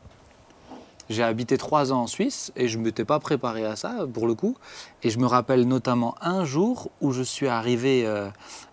J'ai 1.11 1.23
habité 1.23 1.59
trois 1.59 1.93
ans 1.93 2.01
en 2.03 2.07
Suisse 2.07 2.51
et 2.57 2.67
je 2.67 2.79
ne 2.79 2.85
m'étais 2.85 3.05
pas 3.05 3.19
préparé 3.21 3.67
à 3.67 3.77
ça, 3.77 4.07
pour 4.13 4.27
le 4.27 4.35
coup. 4.35 4.57
Et 5.03 5.11
je 5.11 5.19
me 5.19 5.27
rappelle 5.27 5.69
notamment 5.69 6.15
un 6.23 6.47
jour 6.47 6.91
où 7.03 7.13
je 7.13 7.23
suis 7.23 7.47
arrivé 7.47 8.07
euh, 8.07 8.29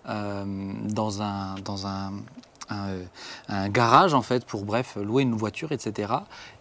euh, 0.08 0.46
dans 0.88 1.22
un, 1.22 1.56
dans 1.66 1.88
un, 1.88 2.14
un, 2.72 2.96
un 3.50 3.70
garage, 3.70 4.14
en 4.14 4.22
fait, 4.22 4.46
pour, 4.46 4.64
bref, 4.64 4.98
louer 5.00 5.24
une 5.24 5.36
voiture, 5.36 5.72
etc. 5.72 6.12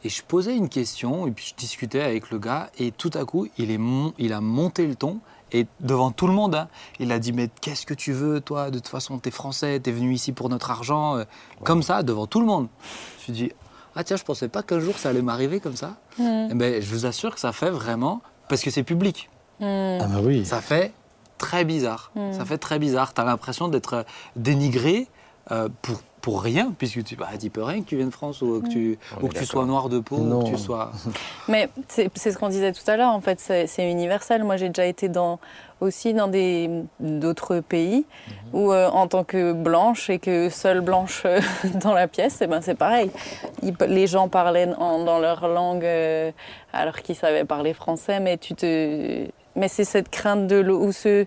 Et 0.05 0.09
je 0.09 0.23
posais 0.23 0.55
une 0.57 0.69
question 0.69 1.27
et 1.27 1.31
puis 1.31 1.47
je 1.51 1.55
discutais 1.55 2.03
avec 2.03 2.31
le 2.31 2.39
gars 2.39 2.71
et 2.79 2.91
tout 2.93 3.11
à 3.15 3.25
coup, 3.25 3.47
il, 3.59 3.71
est 3.71 3.79
mon- 3.79 4.13
il 4.19 4.33
a 4.33 4.41
monté 4.41 4.87
le 4.87 4.95
ton. 4.97 5.21
Et 5.53 5.67
devant 5.81 6.13
tout 6.13 6.27
le 6.29 6.33
monde, 6.33 6.55
hein, 6.55 6.69
il 7.01 7.11
a 7.11 7.19
dit 7.19 7.33
Mais 7.33 7.49
qu'est-ce 7.61 7.85
que 7.85 7.95
tu 7.95 8.13
veux, 8.13 8.41
toi? 8.41 8.71
De 8.71 8.79
toute 8.79 8.87
façon, 8.89 9.19
t'es 9.19 9.33
français, 9.33 9.81
t'es 9.81 9.91
venu 9.91 10.13
ici 10.13 10.31
pour 10.33 10.49
notre 10.49 10.71
argent. 10.71 11.17
euh, 11.17 11.25
Comme 11.65 11.83
ça, 11.83 12.03
devant 12.05 12.27
tout 12.29 12.39
le 12.41 12.47
monde. 12.47 12.69
Je 12.83 13.19
me 13.19 13.23
suis 13.25 13.33
dit 13.33 13.53
Ah, 13.97 14.05
tiens, 14.05 14.17
je 14.17 14.23
pensais 14.23 14.47
pas 14.49 14.63
qu'un 14.63 14.79
jour 14.79 14.97
ça 14.99 15.09
allait 15.09 15.23
m'arriver 15.23 15.59
comme 15.59 15.75
ça. 15.75 15.97
Hmm, 16.19 16.49
Eh 16.51 16.55
ben, 16.55 16.81
je 16.81 16.89
vous 16.95 17.05
assure 17.07 17.35
que 17.35 17.41
ça 17.41 17.51
fait 17.53 17.71
vraiment. 17.71 18.21
Parce 18.49 18.63
que 18.63 18.71
c'est 18.71 18.85
public. 18.85 19.29
hmm. 19.59 19.65
Ah 20.01 20.07
bah 20.07 20.21
oui. 20.23 20.45
Ça 20.47 20.61
fait 20.61 20.93
très 21.39 21.65
bizarre. 21.65 22.13
Mm. 22.15 22.33
Ça 22.33 22.45
fait 22.45 22.59
très 22.59 22.79
bizarre. 22.79 23.13
Tu 23.15 23.21
as 23.21 23.25
l'impression 23.25 23.67
d'être 23.69 23.95
euh, 23.95 24.03
dénigré 24.37 25.09
euh, 25.53 25.69
pour, 25.83 26.01
pour 26.21 26.43
rien, 26.43 26.73
puisque 26.77 27.03
tu 27.03 27.17
bah, 27.17 27.29
peux 27.53 27.63
rien 27.63 27.81
que 27.81 27.87
tu 27.87 27.97
viennes 27.97 28.09
de 28.11 28.15
France 28.15 28.43
ou 28.43 28.61
que 28.61 28.69
tu, 28.69 28.99
On 29.21 29.25
ou 29.25 29.29
que 29.29 29.39
tu 29.39 29.47
sois 29.47 29.65
noir 29.65 29.89
de 29.89 30.01
peau, 30.01 30.17
ou 30.17 30.43
que 30.45 30.49
tu 30.51 30.59
sois. 30.59 30.93
Mais 31.49 31.69
c'est 31.89 32.11
c'est 32.15 32.31
ce 32.33 32.39
qu'on 32.39 32.49
disait 32.51 32.73
tout 32.73 32.89
à 32.89 32.97
l'heure, 32.97 33.13
en 33.15 33.21
fait, 33.21 33.41
c'est 33.41 33.67
c'est 33.67 33.91
universel. 33.91 34.45
Moi, 34.45 34.57
j'ai 34.59 34.69
déjà 34.69 34.85
été 34.85 35.09
dans, 35.09 35.41
aussi 35.81 36.13
dans 36.13 36.29
des- 36.29 36.69
d'autres 37.01 37.61
pays 37.61 38.05
où, 38.53 38.71
euh, 38.71 38.89
en 38.91 39.07
tant 39.09 39.25
que 39.25 39.53
blanche 39.55 40.11
et 40.11 40.19
que 40.19 40.51
seule 40.51 40.83
blanche 40.83 41.23
euh, 41.25 41.41
dans 41.83 41.95
la 41.95 42.07
pièce, 42.07 42.39
eh 42.43 42.47
ben, 42.47 42.61
c'est 42.61 42.75
pareil. 42.75 43.11
Ils- 43.63 43.75
les 43.89 44.07
gens 44.07 44.29
parlaient 44.29 44.69
en- 44.77 45.03
dans 45.05 45.21
leur 45.21 45.49
langue 45.49 45.85
euh, 45.87 46.33
alors 46.75 47.01
qu'ils 47.01 47.17
savaient 47.17 47.47
parler 47.47 47.73
français, 47.73 48.21
mais 48.21 48.37
tu 48.37 48.55
te. 48.55 49.27
Mais 49.57 49.69
c'est 49.69 49.85
cette 49.85 50.11
crainte 50.11 50.47
de 50.47 50.57
l'autre, 50.57 50.85
ou 50.85 50.93
ce, 50.93 51.25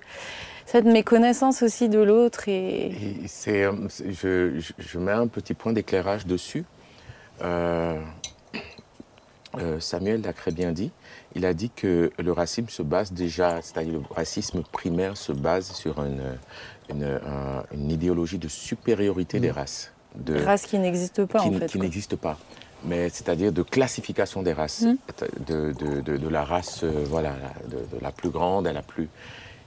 cette 0.73 0.85
méconnaissance 0.85 1.61
aussi 1.61 1.87
de 1.87 1.99
l'autre. 1.99 2.49
Et... 2.49 2.87
Et 2.87 3.27
c'est, 3.27 3.63
euh, 3.63 3.73
je, 4.09 4.59
je- 4.79 4.97
mets 4.99 5.11
un 5.11 5.27
petit 5.27 5.53
point 5.53 5.71
d'éclairage 5.71 6.25
dessus. 6.25 6.65
Euh, 7.43 7.99
euh, 9.59 9.79
Samuel 9.79 10.21
l'a 10.21 10.33
très 10.33 10.51
bien 10.51 10.71
dit. 10.71 10.91
Il 11.35 11.45
a 11.45 11.53
dit 11.53 11.69
que 11.69 12.11
le 12.17 12.31
racisme 12.31 12.69
se 12.69 12.81
base 12.81 13.11
déjà, 13.11 13.61
c'est-à-dire 13.61 13.93
le 13.99 14.15
racisme 14.15 14.63
primaire 14.71 15.15
se 15.15 15.31
base 15.31 15.71
sur 15.73 16.03
une, 16.03 16.23
une, 16.89 17.03
un- 17.03 17.63
une 17.71 17.91
idéologie 17.91 18.39
de 18.39 18.47
supériorité 18.47 19.39
des 19.39 19.51
races. 19.51 19.91
De, 20.15 20.43
Race 20.43 20.65
qui 20.65 20.77
n'existe 20.79 21.25
pas 21.25 21.39
qui, 21.39 21.49
en 21.49 21.53
fait. 21.53 21.67
qui 21.67 21.77
quoi. 21.77 21.81
n'existe 21.85 22.15
pas. 22.15 22.37
Mais 22.85 23.09
c'est-à-dire 23.09 23.51
de 23.51 23.61
classification 23.63 24.41
des 24.43 24.53
races, 24.53 24.81
Mm. 24.81 24.95
de, 25.47 25.71
de- 25.73 26.01
de- 26.01 26.17
de 26.17 26.27
la 26.29 26.43
race, 26.43 26.83
euh, 26.83 27.03
voilà, 27.07 27.33
de, 27.67 27.77
de 27.95 28.01
la 28.01 28.11
plus 28.11 28.29
grande 28.29 28.65
à 28.67 28.73
la 28.73 28.81
plus. 28.81 29.07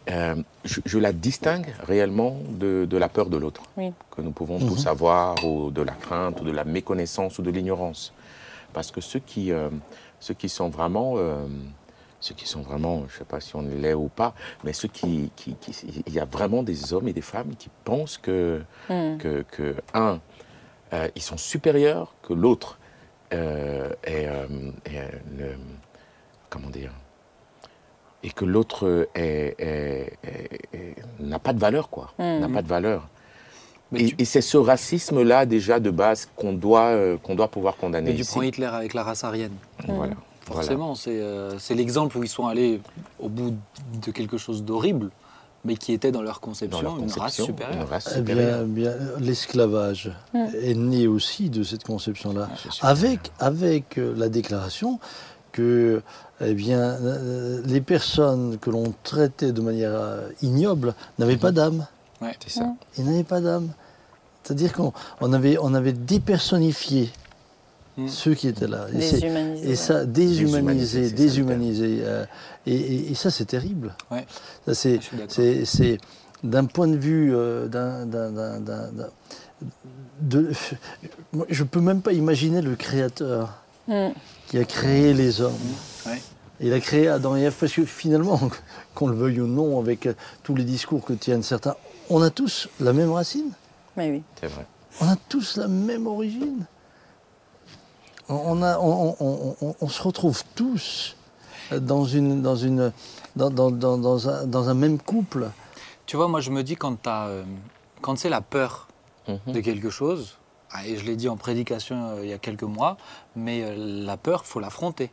Euh, 0.09 0.37
je, 0.65 0.81
je 0.85 0.99
la 0.99 1.13
distingue 1.13 1.67
réellement 1.83 2.37
de, 2.51 2.87
de 2.89 2.97
la 2.97 3.09
peur 3.09 3.27
de 3.29 3.37
l'autre, 3.37 3.63
Oui. 3.77 3.93
que 4.15 4.21
nous 4.23 4.31
pouvons 4.31 4.59
tous 4.61 4.87
avoir, 4.87 5.45
ou 5.45 5.71
de 5.73 5.83
la 5.83 5.95
crainte, 5.95 6.41
ou 6.41 6.45
de 6.45 6.53
la 6.53 6.65
méconnaissance, 6.65 7.39
ou 7.39 7.43
de 7.43 7.51
l'ignorance. 7.51 8.13
Parce 8.73 8.93
que 8.93 9.01
ceux 9.01 9.19
qui, 9.19 9.51
euh, 9.51 9.69
ceux 10.21 10.35
qui 10.35 10.49
sont 10.49 10.69
vraiment, 10.69 11.15
euh, 11.17 11.47
ceux 12.21 12.35
qui 12.37 12.47
sont 12.47 12.61
vraiment, 12.63 13.01
je 13.09 13.15
ne 13.15 13.19
sais 13.19 13.25
pas 13.25 13.41
si 13.41 13.57
on 13.57 13.63
l'est 13.63 13.95
ou 13.95 14.07
pas, 14.09 14.33
mais 14.63 14.73
ceux 14.73 14.87
qui, 14.89 15.33
qui, 15.35 15.55
qui- 15.57 16.03
il 16.07 16.13
y 16.13 16.21
a 16.21 16.25
vraiment 16.25 16.63
des 16.63 16.93
hommes 16.93 17.09
et 17.09 17.13
des 17.13 17.21
femmes 17.21 17.55
qui 17.59 17.69
pensent 17.85 18.17
que, 18.19 18.63
Mm. 18.89 19.17
que, 19.19 19.45
que, 19.51 19.75
un, 19.93 20.21
euh, 20.93 21.09
ils 21.17 21.23
sont 21.23 21.37
supérieurs, 21.37 22.15
que 22.23 22.33
l'autre 22.33 22.79
euh, 23.33 23.91
est, 24.05 24.27
euh, 24.29 24.47
est, 24.85 24.99
euh, 24.99 25.09
le- 25.37 25.57
comment 26.49 26.71
dire, 26.71 26.93
et 28.23 28.30
que 28.30 28.44
l'autre 28.44 29.08
est- 29.14 29.54
est- 29.58 30.18
est- 30.25 30.61
est- 30.75 30.96
n'a 31.20 31.38
pas 31.38 31.52
de 31.52 31.61
valeur, 31.61 31.88
quoi, 31.90 32.12
Mm. 32.18 32.38
n'a 32.40 32.49
pas 32.49 32.62
de 32.62 32.68
valeur. 32.68 33.08
Mais 33.92 34.00
Et, 34.02 34.06
tu, 34.08 34.14
et 34.18 34.25
c'est 34.25 34.40
ce 34.40 34.56
racisme-là 34.56 35.46
déjà 35.46 35.78
de 35.78 35.90
base 35.90 36.28
qu'on 36.35 36.52
doit, 36.52 36.87
euh, 36.87 37.16
qu'on 37.18 37.37
doit 37.37 37.49
pouvoir 37.49 37.76
condamner. 37.76 38.11
mais 38.12 38.16
tu 38.16 38.25
prends 38.25 38.42
Hitler 38.42 38.66
avec 38.66 38.94
la 38.94 39.04
race 39.04 39.23
aryenne. 39.23 39.52
Voilà. 39.87 40.14
Forcément, 40.40 40.94
c'est 40.94 41.20
euh, 41.20 41.58
c'est 41.58 41.75
l'exemple 41.75 42.16
où 42.18 42.23
ils 42.25 42.28
sont 42.28 42.46
allés 42.46 42.80
au 43.20 43.28
bout 43.28 43.54
de 44.04 44.11
quelque 44.12 44.38
chose 44.38 44.64
d'horrible, 44.64 45.11
mais 45.64 45.76
qui 45.76 45.92
était 45.92 46.11
dans 46.12 46.23
leur 46.23 46.35
Dans 46.35 46.40
conception, 46.40 46.82
leur 46.82 46.96
une 46.99 47.04
race 47.04 47.14
conception, 47.14 47.46
supérieure. 47.46 47.76
une 47.82 47.88
race 47.88 48.14
Eh 48.16 48.20
bien, 48.23 48.62
bien, 48.64 48.92
l'esclavage 49.20 50.12
est 50.35 50.75
né 50.75 51.06
aussi 51.08 51.50
de 51.50 51.62
cette 51.62 51.85
conception-là, 51.85 52.49
sûr. 52.56 52.85
avec, 52.85 53.20
avec 53.40 53.99
euh, 53.99 54.14
la 54.16 54.28
déclaration 54.28 54.99
que 55.57 56.03
eh 56.41 56.55
bien, 56.55 56.79
euh, 56.81 57.63
les 57.67 57.81
personnes 57.81 58.59
que 58.59 58.71
l'on 58.71 58.93
traitait 59.03 59.53
de 59.53 59.61
manière 59.63 59.93
euh, 59.95 60.29
ignoble 60.43 60.95
n'avaient 61.19 61.37
pas 61.39 61.53
d'âme. 61.53 61.87
C'est 62.41 62.51
ça. 62.61 62.75
Ils 62.99 63.05
n'avaient 63.05 63.25
pas 63.25 63.41
d'âme. 63.41 63.69
C'est-à-dire 64.45 64.73
qu'on 64.73 64.93
on 65.21 65.33
avait, 65.33 65.57
on 65.61 65.75
avait 65.75 65.93
dépersonnifié 65.93 67.11
Mm. 67.99 68.09
ceux 68.09 68.35
qui 68.35 68.47
étaient 68.49 68.67
là. 68.69 68.89
Et, 68.93 68.99
Déshumanisé. 68.99 69.65
et 69.65 69.69
ouais. 69.71 69.75
ça, 69.75 70.05
Déshumanisé, 70.05 71.01
déshumanisé, 71.01 71.03
c'est 71.05 71.09
ça, 71.09 71.17
déshumanisé. 71.17 71.99
euh, 72.03 72.25
et, 72.67 72.75
et- 72.75 73.11
et 73.13 73.15
ça, 73.15 73.31
c'est 73.31 73.47
terrible. 73.47 73.95
Ouais. 74.11 74.27
Ça, 74.67 74.75
c'est, 74.75 74.97
Je 74.97 75.01
suis 75.01 75.17
d'accord. 75.17 75.33
c'est, 75.35 75.65
c'est 75.65 75.99
d'un 76.45 76.67
point 76.67 76.89
de 76.89 76.97
vue 76.99 77.35
euh, 77.35 77.69
d'un, 77.69 78.05
de, 80.21 80.51
je 81.49 81.65
peux 81.65 81.81
même 81.81 82.03
pas 82.03 82.13
imaginer 82.13 82.61
le 82.61 82.77
créateur 82.77 83.63
Mm. 83.88 84.09
qui 84.49 84.59
a 84.59 84.64
créé 84.64 85.14
les 85.14 85.40
hommes. 85.40 85.52
Ouais. 86.07 86.21
Il 86.61 86.73
a 86.73 86.81
créé 86.81 87.09
Adam 87.09 87.37
et 87.37 87.43
Ève 87.43 87.55
parce 87.59 87.73
que 87.73 87.85
finalement, 87.85 88.40
qu'on 88.95 89.09
le 89.09 89.16
veuille 89.16 89.40
ou 89.40 89.47
non, 89.47 89.78
avec 89.78 90.07
euh, 90.07 90.14
tous 90.43 90.55
les 90.55 90.64
discours 90.64 91.05
que 91.05 91.12
tiennent 91.12 91.43
certains, 91.43 91.76
on 92.11 92.23
a 92.23 92.31
tous 92.31 92.69
la 92.81 92.93
même 92.93 93.12
racine, 93.12 93.50
Mais 93.97 94.11
oui. 94.11 94.23
C'est 94.40 94.47
vrai. 94.49 94.66
on 95.00 95.09
a 95.09 95.16
tous 95.28 95.57
la 95.57 95.69
même 95.69 96.07
origine. 96.07 96.66
On, 98.28 98.35
on 98.35 98.62
a, 98.62 98.78
on, 98.78 99.16
on- 99.21 99.57
on- 99.61 99.75
on 99.81 99.88
se 99.88 100.02
retrouve 100.02 100.43
tous 100.55 101.16
dans, 101.73 102.05
une, 102.05 102.43
dans, 102.43 102.57
une, 102.57 102.93
dans, 103.37 103.50
dans- 103.50 103.71
dans- 103.71 103.99
dans 103.99 104.28
un, 104.28 104.47
dans 104.47 104.69
un 104.69 104.75
même 104.75 104.99
couple. 104.99 105.49
Tu 106.07 106.16
vois, 106.16 106.28
moi 106.28 106.40
je 106.40 106.50
me 106.50 106.62
dis 106.62 106.76
quand, 106.76 106.97
t'as, 107.02 107.26
euh, 107.28 107.45
quand 108.00 108.19
c'est 108.19 108.28
la 108.31 108.40
peur 108.40 108.88
Mhm. 109.28 109.55
de 109.55 109.61
quelque 109.61 109.90
chose, 109.90 110.36
ah, 110.73 110.87
et 110.87 110.96
je 110.96 111.04
l'ai 111.04 111.16
dit 111.16 111.28
en 111.28 111.37
prédication 111.37 112.11
euh, 112.11 112.25
il 112.25 112.30
y 112.30 112.32
a 112.32 112.38
quelques 112.38 112.62
mois, 112.62 112.96
mais 113.35 113.62
euh, 113.62 113.75
la 114.04 114.16
peur, 114.16 114.44
faut 114.44 114.61
l'affronter 114.61 115.11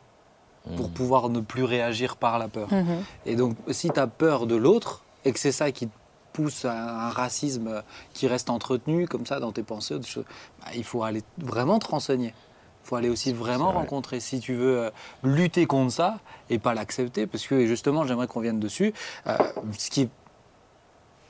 pour 0.76 0.90
pouvoir 0.90 1.28
ne 1.28 1.40
plus 1.40 1.64
réagir 1.64 2.16
par 2.16 2.38
la 2.38 2.48
peur. 2.48 2.72
Mhm. 2.72 3.04
Et 3.26 3.36
donc, 3.36 3.56
si 3.70 3.90
tu 3.90 4.00
as 4.00 4.06
peur 4.06 4.46
de 4.46 4.56
l'autre 4.56 5.02
et 5.24 5.32
que 5.32 5.38
c'est 5.38 5.52
ça 5.52 5.70
qui 5.70 5.88
te 5.88 5.92
pousse 6.32 6.64
à 6.64 7.06
un 7.06 7.10
racisme 7.10 7.68
euh, 7.68 7.82
qui 8.12 8.26
reste 8.26 8.50
entretenu 8.50 9.06
comme 9.06 9.26
ça 9.26 9.40
dans 9.40 9.52
tes 9.52 9.62
pensées, 9.62 10.00
choses, 10.02 10.24
bah, 10.60 10.68
il 10.74 10.84
faut 10.84 11.02
aller 11.02 11.22
vraiment 11.38 11.78
te 11.78 11.86
renseigner. 11.86 12.34
Il 12.82 12.88
faut 12.88 12.96
aller 12.96 13.08
aussi 13.08 13.32
vraiment 13.32 13.72
vrai. 13.72 13.78
rencontrer 13.78 14.20
si 14.20 14.40
tu 14.40 14.54
veux 14.54 14.78
euh, 14.78 14.90
lutter 15.22 15.64
contre 15.66 15.92
ça 15.92 16.18
et 16.50 16.58
pas 16.58 16.74
l'accepter. 16.74 17.26
Parce 17.26 17.46
que 17.46 17.66
justement, 17.66 18.04
j'aimerais 18.04 18.26
qu'on 18.26 18.40
vienne 18.40 18.60
dessus. 18.60 18.92
euh, 19.26 19.36
ce 19.78 19.90
qui 19.90 20.02
est 20.02 20.10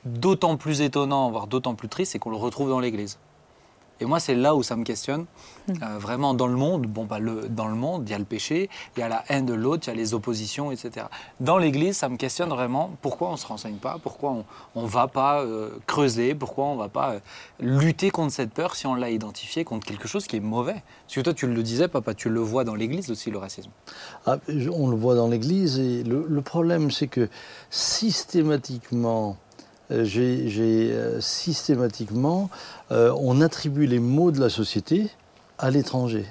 d'autant 0.03 0.57
plus 0.57 0.81
étonnant, 0.81 1.29
voire 1.31 1.47
d'autant 1.47 1.75
plus 1.75 1.87
triste, 1.87 2.11
c'est 2.11 2.19
qu'on 2.19 2.31
le 2.31 2.35
retrouve 2.37 2.69
dans 2.69 2.79
l'Église. 2.79 3.17
Et 4.01 4.05
moi, 4.05 4.19
c'est 4.19 4.35
là 4.35 4.55
où 4.55 4.63
ça 4.63 4.75
me 4.75 4.83
questionne. 4.83 5.25
Euh, 5.69 5.97
vraiment, 5.97 6.33
dans 6.33 6.47
le 6.47 6.55
monde, 6.55 6.85
bon, 6.85 7.05
bah, 7.05 7.19
le, 7.19 7.47
dans 7.49 7.67
le 7.67 7.75
monde, 7.75 8.03
il 8.07 8.11
y 8.11 8.15
a 8.15 8.19
le 8.19 8.25
péché, 8.25 8.69
il 8.95 8.99
y 8.99 9.03
a 9.03 9.07
la 9.07 9.23
haine 9.29 9.45
de 9.45 9.53
l'autre, 9.53 9.87
il 9.87 9.91
y 9.91 9.93
a 9.93 9.95
les 9.95 10.13
oppositions, 10.13 10.71
etc. 10.71 11.07
Dans 11.39 11.57
l'Église, 11.57 11.97
ça 11.97 12.09
me 12.09 12.17
questionne 12.17 12.49
vraiment 12.49 12.91
pourquoi 13.01 13.29
on 13.29 13.33
ne 13.33 13.37
se 13.37 13.47
renseigne 13.47 13.77
pas, 13.77 13.97
pourquoi 14.01 14.43
on 14.75 14.81
ne 14.81 14.87
va 14.87 15.07
pas 15.07 15.41
euh, 15.41 15.69
creuser, 15.87 16.35
pourquoi 16.35 16.65
on 16.65 16.75
ne 16.75 16.79
va 16.79 16.89
pas 16.89 17.13
euh, 17.13 17.19
lutter 17.59 18.11
contre 18.11 18.33
cette 18.33 18.53
peur 18.53 18.75
si 18.75 18.85
on 18.85 18.95
l'a 18.95 19.09
identifié 19.09 19.63
contre 19.63 19.87
quelque 19.87 20.07
chose 20.07 20.27
qui 20.27 20.35
est 20.35 20.41
mauvais. 20.41 20.83
Parce 21.05 21.15
que 21.15 21.21
toi, 21.21 21.33
tu 21.33 21.47
le 21.47 21.63
disais, 21.63 21.87
papa, 21.87 22.13
tu 22.13 22.29
le 22.29 22.41
vois 22.41 22.63
dans 22.63 22.75
l'Église 22.75 23.09
aussi, 23.09 23.31
le 23.31 23.37
racisme. 23.37 23.71
Ah, 24.25 24.37
on 24.73 24.89
le 24.89 24.97
voit 24.97 25.15
dans 25.15 25.27
l'Église 25.27 25.79
et 25.79 26.03
le, 26.03 26.25
le 26.27 26.41
problème 26.41 26.91
c'est 26.91 27.07
que 27.07 27.29
systématiquement, 27.69 29.37
j'ai, 29.89 30.49
j'ai, 30.49 30.91
euh, 30.91 31.21
systématiquement, 31.21 32.49
euh, 32.91 33.13
on 33.19 33.41
attribue 33.41 33.85
les 33.85 33.99
maux 33.99 34.31
de 34.31 34.39
la 34.39 34.49
société 34.49 35.09
à 35.57 35.69
l'étranger, 35.71 36.25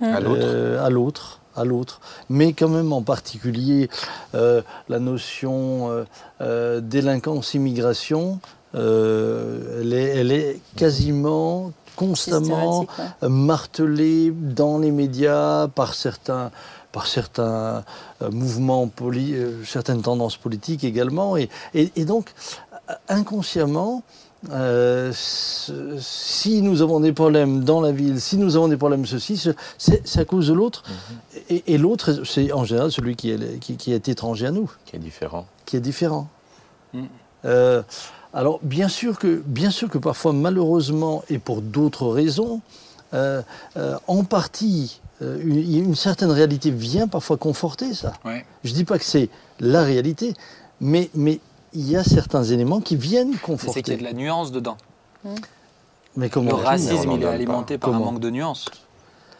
À 0.00 0.20
l'autre. 0.20 0.40
Euh, 0.42 0.84
à 0.84 0.90
l'autre, 0.90 1.40
à 1.54 1.64
l'autre. 1.64 2.00
Mais 2.28 2.52
quand 2.52 2.68
même 2.68 2.92
en 2.92 3.02
particulier 3.02 3.88
euh, 4.34 4.62
la 4.88 4.98
notion 4.98 5.90
euh, 5.90 6.04
euh, 6.40 6.80
délinquance-immigration, 6.80 8.40
euh, 8.74 9.80
elle, 9.80 9.92
est, 9.92 10.16
elle 10.16 10.32
est 10.32 10.60
quasiment 10.76 11.72
constamment 11.96 12.80
Systématique, 12.80 13.22
ouais. 13.22 13.28
martelé 13.28 14.32
dans 14.32 14.78
les 14.78 14.90
médias 14.90 15.68
par 15.68 15.94
certains, 15.94 16.50
par 16.94 17.08
certains 17.08 17.84
euh, 18.22 18.30
mouvements, 18.30 18.86
poli- 18.86 19.34
euh, 19.34 19.64
certaines 19.64 20.00
tendances 20.00 20.36
politiques 20.36 20.84
également. 20.84 21.36
Et, 21.36 21.48
et- 21.74 21.90
et 21.96 22.04
donc, 22.04 22.32
inconsciemment, 23.08 24.02
euh, 24.50 25.10
si 25.14 26.62
nous 26.62 26.82
avons 26.82 27.00
des 27.00 27.12
problèmes 27.12 27.64
dans 27.64 27.80
la 27.80 27.90
ville, 27.92 28.20
si 28.20 28.36
nous 28.36 28.54
avons 28.56 28.68
des 28.68 28.76
problèmes 28.76 29.06
ceci, 29.06 29.36
ce- 29.36 29.50
c'est 29.76 30.20
à 30.20 30.24
cause 30.24 30.46
de 30.48 30.52
l'autre. 30.54 30.84
Et, 31.50 31.64
et 31.74 31.78
l'autre, 31.78 32.24
c'est 32.24 32.52
en 32.52 32.64
général 32.64 32.92
celui 32.92 33.16
qui 33.16 33.30
est, 33.30 33.58
qui- 33.58 33.76
qui 33.76 33.92
est 33.92 34.08
étranger 34.08 34.46
à 34.46 34.50
nous 34.52 34.70
Qui 34.86 34.94
est 34.96 35.00
différent. 35.00 35.46
qui 35.66 35.76
est 35.76 35.80
différent. 35.80 36.28
Mm. 36.92 37.02
Euh, 37.44 37.82
alors 38.32 38.58
bien 38.62 38.88
sûr 38.88 39.18
que 39.18 39.42
bien 39.44 39.70
sûr 39.70 39.88
que 39.90 39.98
parfois 39.98 40.32
malheureusement 40.32 41.22
et 41.28 41.38
pour 41.38 41.60
d'autres 41.60 42.06
raisons, 42.08 42.60
euh, 43.14 43.42
euh, 43.76 43.96
en 44.06 44.24
partie 44.24 45.00
euh, 45.22 45.38
une, 45.42 45.58
une 45.90 45.94
certaine 45.94 46.30
réalité 46.30 46.70
vient 46.70 47.08
parfois 47.08 47.36
conforter 47.36 47.94
ça. 47.94 48.12
Ouais. 48.24 48.44
Je 48.64 48.72
dis 48.72 48.84
pas 48.84 48.98
que 48.98 49.04
c'est 49.04 49.28
la 49.60 49.82
réalité, 49.82 50.34
mais 50.80 51.10
mais 51.14 51.40
il 51.72 51.88
y 51.90 51.96
a 51.96 52.04
certains 52.04 52.44
éléments 52.44 52.80
qui 52.80 52.96
viennent 52.96 53.32
C'est 53.32 53.38
qu'il 53.38 53.48
y 53.50 53.54
a 53.54 53.56
conforter. 53.56 53.96
de 53.96 54.02
la 54.04 54.12
nuance 54.12 54.52
dedans. 54.52 54.76
Mais 56.16 56.28
comment 56.28 56.50
Le 56.50 56.56
racisme, 56.56 57.10
il 57.12 57.22
est 57.22 57.26
alimenté 57.26 57.78
par 57.78 57.90
un 57.90 57.92
Comment? 57.94 58.12
manque 58.12 58.20
de 58.20 58.30
nuance. 58.30 58.66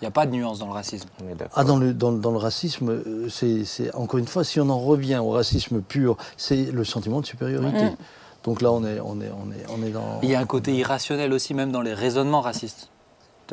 Il 0.01 0.05
n'y 0.05 0.09
a 0.09 0.11
pas 0.11 0.27
de 0.27 0.33
nuance 0.33 0.59
dans 0.59 0.67
le 0.67 0.73
racisme. 0.73 1.09
Ah, 1.55 1.65
dans 1.65 1.79
le, 1.79 1.95
dans, 1.95 2.13
dans 2.13 2.33
le 2.33 2.37
racisme, 2.39 3.03
c'est 3.31 3.95
encore 3.95 4.19
une 4.19 4.27
fois, 4.27 4.45
si 4.45 4.61
on 4.61 4.69
en 4.69 4.79
revient 4.81 5.19
au 5.19 5.31
racisme 5.31 5.81
pur, 5.81 6.17
c'est 6.37 6.73
le 6.73 6.85
sentiment 6.85 7.21
de 7.21 7.27
supériorité. 7.27 7.85
Mm. 7.85 7.97
Donc 8.45 8.61
là, 8.61 8.73
on 8.73 8.85
est, 8.85 9.01
on 9.01 9.21
est, 9.21 9.31
on 9.31 9.51
est, 9.53 9.65
on 9.71 9.83
est 9.87 9.91
dans. 9.91 10.21
Il 10.23 10.29
y 10.29 10.35
a 10.35 10.41
un 10.41 10.47
côté 10.47 10.75
irrationnel 10.75 11.33
aussi, 11.33 11.55
même 11.55 11.73
dans 11.73 11.81
les 11.81 11.95
raisonnements 11.95 12.41
racistes. 12.43 12.89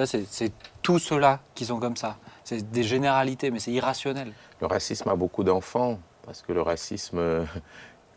C'est- 0.06 0.52
tous 0.82 1.00
ceux-là 1.00 1.40
qui 1.56 1.66
sont 1.66 1.80
comme 1.80 1.96
ça. 1.96 2.18
C'est 2.44 2.70
des 2.72 2.84
généralités, 2.84 3.52
mais 3.52 3.60
c'est 3.60 3.72
irrationnel. 3.72 4.34
Le 4.60 4.68
racisme 4.68 5.10
a 5.10 5.16
beaucoup 5.16 5.44
d'enfants, 5.44 6.00
parce 6.26 6.42
que 6.42 6.52
le 6.54 6.62
racisme, 6.62 7.18
euh, 7.20 7.46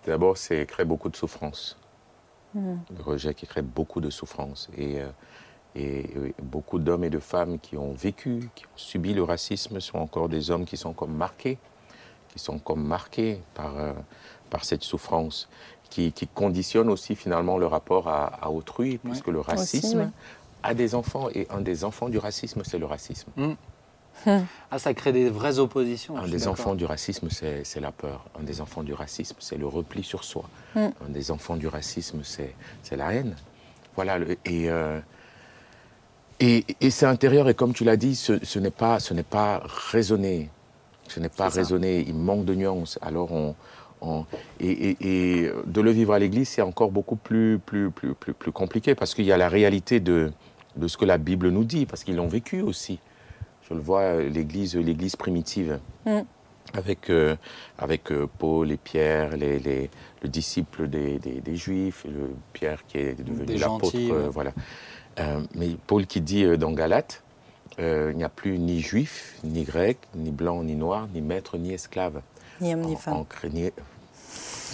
d'abord, 0.07 0.37
c'est 0.37 0.64
crée 0.66 0.85
beaucoup 0.85 1.09
de 1.09 1.16
souffrance. 1.16 1.77
Le 2.55 3.03
rejet 3.03 3.35
qui 3.35 3.47
crée 3.47 3.62
beaucoup 3.62 4.01
de 4.01 4.11
souffrance. 4.11 4.70
Et, 4.77 5.01
euh, 5.01 5.09
et, 5.75 6.01
et 6.29 6.35
beaucoup 6.40 6.79
d'hommes 6.79 7.03
et 7.05 7.11
de 7.11 7.18
femmes 7.18 7.59
qui 7.59 7.77
ont 7.77 7.92
vécu, 7.94 8.49
qui 8.55 8.64
ont 8.66 8.77
subi 8.77 9.12
le 9.12 9.25
racisme, 9.25 9.81
sont 9.81 9.99
encore 9.99 10.29
des 10.29 10.51
hommes 10.53 10.64
qui 10.64 10.77
sont 10.77 10.92
comme 10.92 11.12
marqués, 11.14 11.59
qui 12.29 12.38
sont 12.38 12.59
comme 12.61 12.85
marqués 12.85 13.40
par, 13.55 13.77
euh, 13.77 13.92
par 14.51 14.64
cette 14.64 14.85
souffrance, 14.85 15.49
qui, 15.90 16.12
qui 16.12 16.29
conditionne 16.29 16.88
aussi 16.88 17.16
finalement 17.16 17.59
le 17.59 17.66
rapport 17.66 18.09
à, 18.09 18.27
à 18.27 18.51
autrui, 18.51 18.99
puisque 18.99 19.27
le 19.29 19.40
racisme 19.40 19.99
ouais. 19.99 20.09
A 20.64 20.74
des 20.74 20.94
enfants, 20.94 21.29
et 21.35 21.46
un 21.50 21.61
des 21.61 21.85
enfants 21.85 22.09
du 22.09 22.18
racisme, 22.18 22.62
c'est 22.64 22.79
le 22.79 22.87
racisme. 22.87 23.31
Mm. 23.37 23.53
Ah, 24.70 24.79
ça 24.79 24.94
crée 24.94 25.12
des 25.12 25.29
vraies 25.29 25.59
oppositions. 25.59 26.16
Un 26.16 26.29
des 26.29 26.46
enfants 26.48 26.74
du 26.74 26.85
racisme, 26.85 27.29
c'est 27.31 27.64
c'est 27.64 27.81
la 27.81 27.92
peur. 27.92 28.24
Un 28.40 28.44
des 28.44 28.61
enfants 28.61 28.83
du 28.83 28.94
racisme, 28.94 29.37
c'est 29.40 29.59
le 29.59 29.66
repli 29.66 30.03
sur 30.03 30.22
soi. 30.24 30.44
Mm. 30.74 30.81
Un 30.81 31.11
des 31.11 31.31
enfants 31.31 31.57
du 31.57 31.68
racisme, 31.68 32.20
c'est 32.22 32.55
c'est 32.83 32.96
la 32.96 33.12
haine. 33.12 33.35
Voilà. 33.96 34.18
le- 34.18 34.33
et, 34.44 34.70
euh, 34.70 34.98
et, 36.40 36.64
et 36.81 36.90
c'est 36.90 37.07
intérieur, 37.07 37.48
et 37.48 37.55
comme 37.55 37.72
tu 37.74 37.85
l'as 37.85 37.96
dit, 37.96 38.14
ce, 38.16 38.44
ce 38.44 38.59
n'est 38.59 38.70
pas, 38.70 38.98
ce 39.00 39.14
n'est 39.14 39.22
pas 39.22 39.62
raisonné. 39.92 40.48
Ce 41.09 41.20
n'est 41.20 41.29
pas 41.29 41.50
ça. 41.50 41.57
raisonné. 41.57 42.00
Il 42.07 42.14
manque 42.14 42.44
de 42.44 42.55
nuances. 42.55 42.98
Alors 43.03 43.31
on. 43.33 43.55
on- 44.00 44.24
et, 44.61 44.70
et- 44.70 44.96
et 45.44 45.53
de 45.66 45.81
le 45.81 45.90
vivre 45.90 46.12
à 46.14 46.18
l'église, 46.18 46.48
c'est 46.48 46.62
encore 46.62 46.90
beaucoup 46.90 47.16
plus, 47.16 47.59
plus, 47.59 47.90
plus, 47.90 48.14
plus, 48.14 48.33
plus 48.33 48.53
compliqué 48.53 48.94
parce 48.94 49.14
qu'il 49.14 49.24
y 49.27 49.33
a 49.33 49.37
la 49.37 49.48
réalité 49.48 50.00
de, 50.00 50.33
de 50.76 50.88
ce 50.88 50.96
que 50.96 51.04
la 51.04 51.18
Bible 51.18 51.48
nous 51.50 51.64
dit, 51.64 51.87
parce 51.87 52.04
qu'ils 52.04 52.16
l'ont 52.16 52.28
vécu 52.28 52.60
aussi. 52.60 52.98
Je 53.68 53.74
le 53.74 53.80
vois, 53.80 54.00
euh, 54.02 54.28
l'église, 54.28 54.76
l'église 54.76 55.16
primitive, 55.16 55.78
Mm. 56.06 56.20
avec, 56.74 57.08
euh, 57.10 57.37
avec 57.78 58.10
euh, 58.12 58.26
Paul 58.38 58.70
et 58.72 58.76
Pierre, 58.76 59.37
les, 59.37 59.58
les- 59.58 59.90
le 60.22 60.28
disciple 60.28 60.88
des, 60.88 61.18
des- 61.18 61.40
des 61.40 61.56
Juifs, 61.56 62.04
le 62.04 62.34
Pierre 62.52 62.84
qui 62.87 62.98
est 62.98 63.14
devenu 63.22 63.46
l'apôtre. 63.58 63.96
euh, 64.12 64.28
voilà. 64.30 64.52
Mais 65.54 65.76
Paul 65.87 66.06
qui 66.06 66.20
dit 66.20 66.44
dans 66.58 66.72
Galates, 66.72 67.22
euh, 67.78 68.10
il 68.12 68.16
n'y 68.16 68.24
a 68.24 68.28
plus 68.28 68.58
ni 68.58 68.80
juif, 68.80 69.38
ni 69.44 69.62
grec, 69.64 69.98
ni 70.14 70.30
blanc, 70.30 70.62
ni 70.64 70.74
noir, 70.74 71.08
ni 71.14 71.20
maître, 71.20 71.56
ni 71.56 71.72
esclave. 71.72 72.20
Ni 72.60 72.74
homme 72.74 72.82
ni 72.82 72.96
femme. 72.96 73.14
en 73.14 73.24
Ouais, 73.24 73.72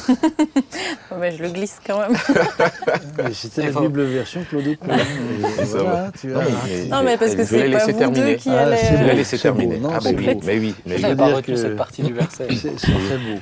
mais 1.19 1.33
je 1.33 1.43
le 1.43 1.51
glisse 1.51 1.79
quand 1.87 1.99
même. 2.01 2.17
Mais 3.19 3.33
C'était 3.35 3.63
Il 3.63 3.67
la 3.67 3.73
faut- 3.73 3.81
Bible 3.83 4.03
version 4.05 4.45
Claude 4.49 4.67
Écouen. 4.67 4.97
Et 5.61 5.65
Ça 5.65 5.79
voilà, 5.83 6.03
va. 6.05 6.13
tu 6.19 6.29
Non, 6.29 6.41
mais- 6.41 6.85
Non, 6.89 7.03
mais 7.03 7.17
parce 7.19 7.35
que 7.35 7.45
c'est 7.45 7.59
pas 7.61 7.67
laissé 7.67 7.93
vous 7.93 7.99
terminer. 7.99 8.33
deux 8.33 8.35
qui 8.37 8.51
Ah, 8.51 8.61
allez. 8.61 8.77
c'est 8.77 8.87
Je 8.97 9.03
l'ai 9.03 9.11
bon. 9.11 9.17
laissé 9.17 9.37
C'est 9.37 9.51
beau, 9.51 9.59
terminer. 9.59 9.79
non, 9.81 9.89
ah 9.93 9.95
bah 9.95 10.01
c'est 10.03 10.15
oui, 10.17 10.35
beau. 10.35 10.41
mais 10.45 10.59
oui, 10.59 10.75
mais 10.87 10.99
Je 10.99 11.15
pas 11.15 11.27
retenu 11.35 11.55
que- 11.55 11.61
cette 11.61 11.77
partie 11.77 12.03
du 12.03 12.13
verset. 12.13 12.49
C'est 12.57 12.75
très 12.77 13.19
beau. 13.19 13.39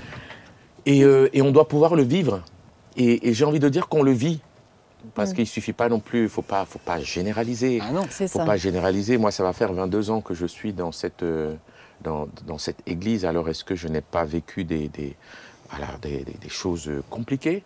Et, 0.87 1.05
euh, 1.05 1.29
et 1.33 1.43
on 1.43 1.51
doit 1.51 1.69
pouvoir 1.69 1.95
le 1.95 2.03
vivre. 2.03 2.43
Et, 2.97 3.29
et 3.29 3.35
j'ai 3.35 3.45
envie 3.45 3.61
de 3.61 3.69
dire 3.69 3.89
qu'on 3.89 4.03
le 4.03 4.13
vit. 4.13 4.41
Parce 5.15 5.31
Mm. 5.31 5.35
qu'il 5.35 5.43
ne 5.45 5.49
suffit 5.49 5.73
pas 5.73 5.89
non 5.89 6.01
plus, 6.01 6.21
il 6.21 6.23
ne 6.25 6.29
faut 6.29 6.43
pas, 6.43 6.65
faut 6.65 6.81
pas 6.81 6.99
généraliser. 7.01 7.79
Ah 7.83 7.93
non. 7.93 8.03
C'est 8.11 8.27
faut 8.29 8.41
ça. 8.41 8.45
pas 8.45 8.57
généraliser. 8.57 9.17
Moi, 9.17 9.31
ça 9.31 9.45
va 9.45 9.53
faire 9.53 9.73
22 9.73 10.11
ans 10.11 10.21
que 10.21 10.35
je 10.35 10.45
suis 10.45 10.73
dans 10.73 10.91
cette, 10.91 11.23
euh, 11.23 11.55
dans, 12.03 12.27
dans 12.47 12.59
cette 12.59 12.79
église. 12.87 13.25
Alors, 13.25 13.49
est-ce 13.49 13.63
que 13.65 13.77
je 13.77 13.87
n'ai 13.87 14.01
pas 14.01 14.25
vécu 14.25 14.65
des, 14.65 14.89
des, 14.89 15.17
voilà, 15.71 15.97
des, 16.03 16.25
des- 16.25 16.49
choses 16.49 16.91
compliquées 17.11 17.63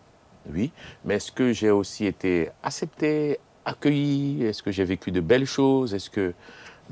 Oui. 0.53 0.73
Mais 1.05 1.15
est-ce 1.17 1.31
que 1.33 1.53
j'ai 1.53 1.71
aussi 1.71 2.07
été 2.07 2.49
accepté, 2.63 3.39
accueilli? 3.65 4.45
Est-ce 4.45 4.63
que 4.63 4.71
j'ai 4.73 4.85
vécu 4.85 5.13
de 5.13 5.21
belles 5.21 5.47
choses? 5.47 5.95
Est-ce 5.95 6.11
que... 6.11 6.35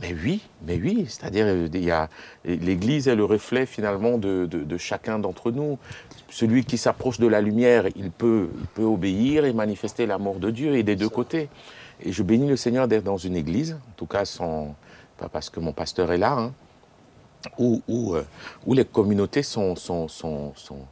Mais 0.00 0.14
oui, 0.14 0.40
mais 0.66 0.76
oui. 0.76 1.06
C'est-à-dire, 1.08 1.46
euh, 1.48 2.06
l'Église 2.44 3.08
est 3.08 3.16
le 3.16 3.24
reflet 3.24 3.66
finalement 3.66 4.18
de, 4.18 4.46
de- 4.46 4.62
de 4.62 4.76
chacun 4.78 5.18
d'entre 5.18 5.50
nous. 5.50 5.78
Celui 6.30 6.64
qui 6.64 6.78
s'approche 6.78 7.18
de 7.18 7.26
la 7.26 7.40
lumière, 7.40 7.86
il 7.96 8.10
peut, 8.12 8.48
il 8.60 8.66
peut 8.68 8.84
obéir 8.84 9.44
et 9.44 9.52
manifester 9.52 10.06
l'amour 10.06 10.36
de 10.38 10.50
Dieu 10.50 10.76
et 10.76 10.84
des 10.84 10.94
deux 10.96 11.08
côtés. 11.08 11.48
Et 12.02 12.12
je 12.12 12.22
bénis 12.22 12.48
le 12.48 12.56
Seigneur 12.56 12.86
d'être 12.88 13.04
dans 13.04 13.18
une 13.18 13.36
église, 13.36 13.72
en 13.74 13.92
tout 13.96 14.06
cas 14.06 14.24
sans, 14.24 14.74
pas 15.18 15.28
parce 15.28 15.50
que 15.50 15.58
mon 15.60 15.72
pasteur 15.72 16.12
est 16.12 16.18
là, 16.18 16.32
hein, 16.38 16.52
où, 17.58 17.82
où, 17.88 18.14
euh, 18.14 18.24
où 18.64 18.74
les 18.74 18.84
communautés 18.84 19.42
sont... 19.42 19.74
sont, 19.76 20.06
sont, 20.08 20.52
sont- 20.54 20.86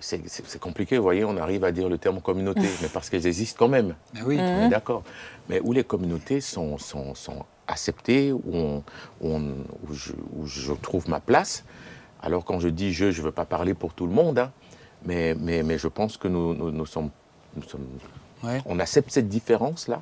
c'est, 0.00 0.58
compliqué, 0.60 0.96
vous 0.96 1.02
voyez, 1.02 1.24
on 1.24 1.36
arrive 1.36 1.64
à 1.64 1.72
dire 1.72 1.88
le 1.88 1.98
terme 1.98 2.20
communauté, 2.20 2.62
mais 2.82 2.88
parce 2.88 3.10
qu'elles 3.10 3.26
existent 3.26 3.56
quand 3.58 3.68
même, 3.68 3.94
Mais 4.14 4.22
oui. 4.22 4.36
on 4.40 4.66
est 4.66 4.68
d'accord. 4.68 5.02
Mais 5.48 5.60
où 5.60 5.72
les 5.72 5.84
communautés 5.84 6.40
sont, 6.40 6.78
sont, 6.78 7.14
sont 7.14 7.44
acceptées, 7.66 8.32
où, 8.32 8.42
on- 8.52 8.82
où 9.20 9.28
on- 9.34 9.54
où 9.88 9.92
je, 9.94 10.12
où 10.36 10.46
je 10.46 10.72
trouve 10.72 11.08
ma 11.08 11.20
place. 11.20 11.64
Alors 12.22 12.44
quand 12.44 12.60
je 12.60 12.68
dis 12.68 12.92
je, 12.92 13.10
je 13.10 13.20
ne 13.20 13.26
veux 13.26 13.32
pas 13.32 13.44
parler 13.44 13.74
pour 13.74 13.92
tout 13.94 14.06
le 14.06 14.12
monde, 14.12 14.38
hein, 14.38 14.52
mais, 15.04 15.34
mais, 15.38 15.62
mais 15.62 15.78
je 15.78 15.88
pense 15.88 16.16
que 16.16 16.28
nous, 16.28 16.54
nous, 16.54 16.70
nous 16.70 16.86
sommes, 16.86 17.10
nous 17.56 17.62
sommes 17.62 17.86
Ouais. 18.44 18.62
on 18.66 18.78
accepte 18.78 19.10
cette 19.10 19.28
différence-là. 19.28 20.00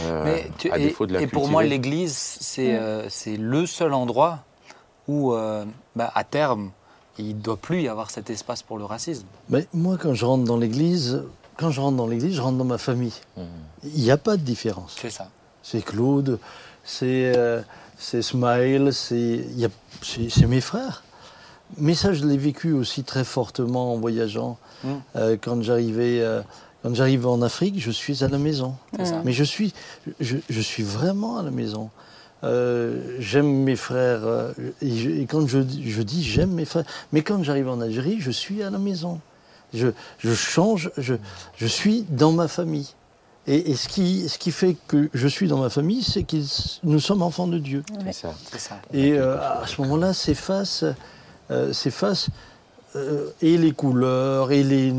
euh, 0.00 0.24
Mais 0.24 0.50
tu- 0.58 0.70
à 0.72 0.78
et, 0.78 0.84
défaut 0.84 1.06
de 1.06 1.12
la 1.14 1.20
et 1.22 1.26
pour 1.28 1.48
moi, 1.48 1.62
l'Église, 1.62 2.16
c'est 2.16 2.76
euh, 2.76 3.08
c'est 3.08 3.36
le 3.36 3.66
seul 3.66 3.92
endroit 3.92 4.40
où, 5.06 5.32
euh, 5.32 5.64
bah, 5.94 6.10
à 6.14 6.24
terme, 6.24 6.72
il 7.18 7.36
ne 7.36 7.40
doit 7.40 7.56
plus 7.56 7.82
y 7.82 7.88
avoir 7.88 8.10
cet 8.10 8.30
espace 8.30 8.62
pour 8.62 8.78
le 8.78 8.84
racisme. 8.84 9.26
Mais 9.48 9.66
moi, 9.74 9.96
quand 9.98 10.14
je 10.14 10.24
rentre 10.24 10.44
dans 10.44 10.56
l'église, 10.56 11.22
quand 11.56 11.70
je 11.70 11.80
rentre 11.80 11.96
dans 11.96 12.06
l'église, 12.06 12.34
je 12.34 12.40
rentre 12.40 12.58
dans 12.58 12.64
ma 12.64 12.78
famille. 12.78 13.14
Mhm. 13.36 13.44
Il 13.94 14.02
n'y 14.02 14.10
a 14.10 14.16
pas 14.16 14.36
de 14.36 14.42
différence. 14.42 14.96
C'est 15.00 15.10
ça. 15.10 15.28
C'est 15.62 15.84
Claude, 15.84 16.38
c'est 16.84 17.32
euh, 17.36 17.62
Smile, 17.98 18.90
c'est 18.92 20.46
mes 20.46 20.60
frères. 20.60 21.04
Mais 21.78 21.94
ça, 21.94 22.12
je 22.12 22.24
l'ai 22.26 22.36
vécu 22.36 22.72
aussi 22.72 23.04
très 23.04 23.24
fortement 23.24 23.94
en 23.94 23.98
voyageant. 23.98 24.58
Mm. 24.84 24.88
Euh, 25.16 25.36
quand 25.40 25.62
j'arrivais 25.62 26.20
euh, 26.20 26.42
quand 26.82 26.94
j'arrive 26.94 27.26
en 27.26 27.40
Afrique, 27.42 27.78
je 27.78 27.90
suis 27.90 28.24
à 28.24 28.28
la 28.28 28.38
maison. 28.38 28.74
Mais 29.24 29.32
je 29.32 29.44
suis, 29.44 29.72
je, 30.20 30.36
je 30.50 30.60
suis 30.60 30.82
vraiment 30.82 31.38
à 31.38 31.42
la 31.42 31.52
maison. 31.52 31.90
Euh, 32.44 33.16
j'aime 33.20 33.46
mes 33.62 33.76
frères. 33.76 34.20
euh, 34.24 34.52
et, 34.80 34.96
je- 34.96 35.10
et 35.10 35.26
quand 35.26 35.46
je, 35.46 35.58
dis- 35.58 35.88
je 35.90 36.02
dis 36.02 36.22
j'aime 36.24 36.50
mes 36.52 36.64
frères, 36.64 36.84
mais 37.12 37.22
quand 37.22 37.42
j'arrive 37.44 37.68
en 37.68 37.80
Algérie, 37.80 38.16
je 38.20 38.30
suis 38.30 38.62
à 38.62 38.70
la 38.70 38.78
maison. 38.78 39.20
Je, 39.72 39.88
je 40.18 40.34
change, 40.34 40.90
je, 40.98 41.14
je 41.56 41.66
suis 41.66 42.04
dans 42.10 42.32
ma 42.32 42.48
famille. 42.48 42.88
Et, 43.46 43.70
et 43.70 43.74
ce, 43.74 43.88
qui, 43.88 44.28
ce 44.28 44.38
qui 44.38 44.50
fait 44.52 44.76
que 44.86 45.08
je 45.14 45.26
suis 45.28 45.48
dans 45.48 45.58
ma 45.58 45.70
famille, 45.70 46.02
c'est 46.02 46.22
que 46.24 46.36
nous 46.84 47.00
sommes 47.00 47.22
enfants 47.22 47.46
de 47.48 47.58
Dieu. 47.58 47.82
C'est 48.04 48.12
ça. 48.12 48.34
C'est 48.52 48.60
ça. 48.60 48.78
Et 48.92 49.12
euh, 49.14 49.38
à 49.40 49.66
ce 49.66 49.80
moment-là, 49.80 50.12
s'effacent 50.12 50.84
euh, 51.50 51.72
s'effacent, 51.72 52.28
euh, 52.94 53.30
et 53.40 53.56
les 53.58 53.72
couleurs, 53.72 54.52
et 54.52 54.62
les. 54.62 54.92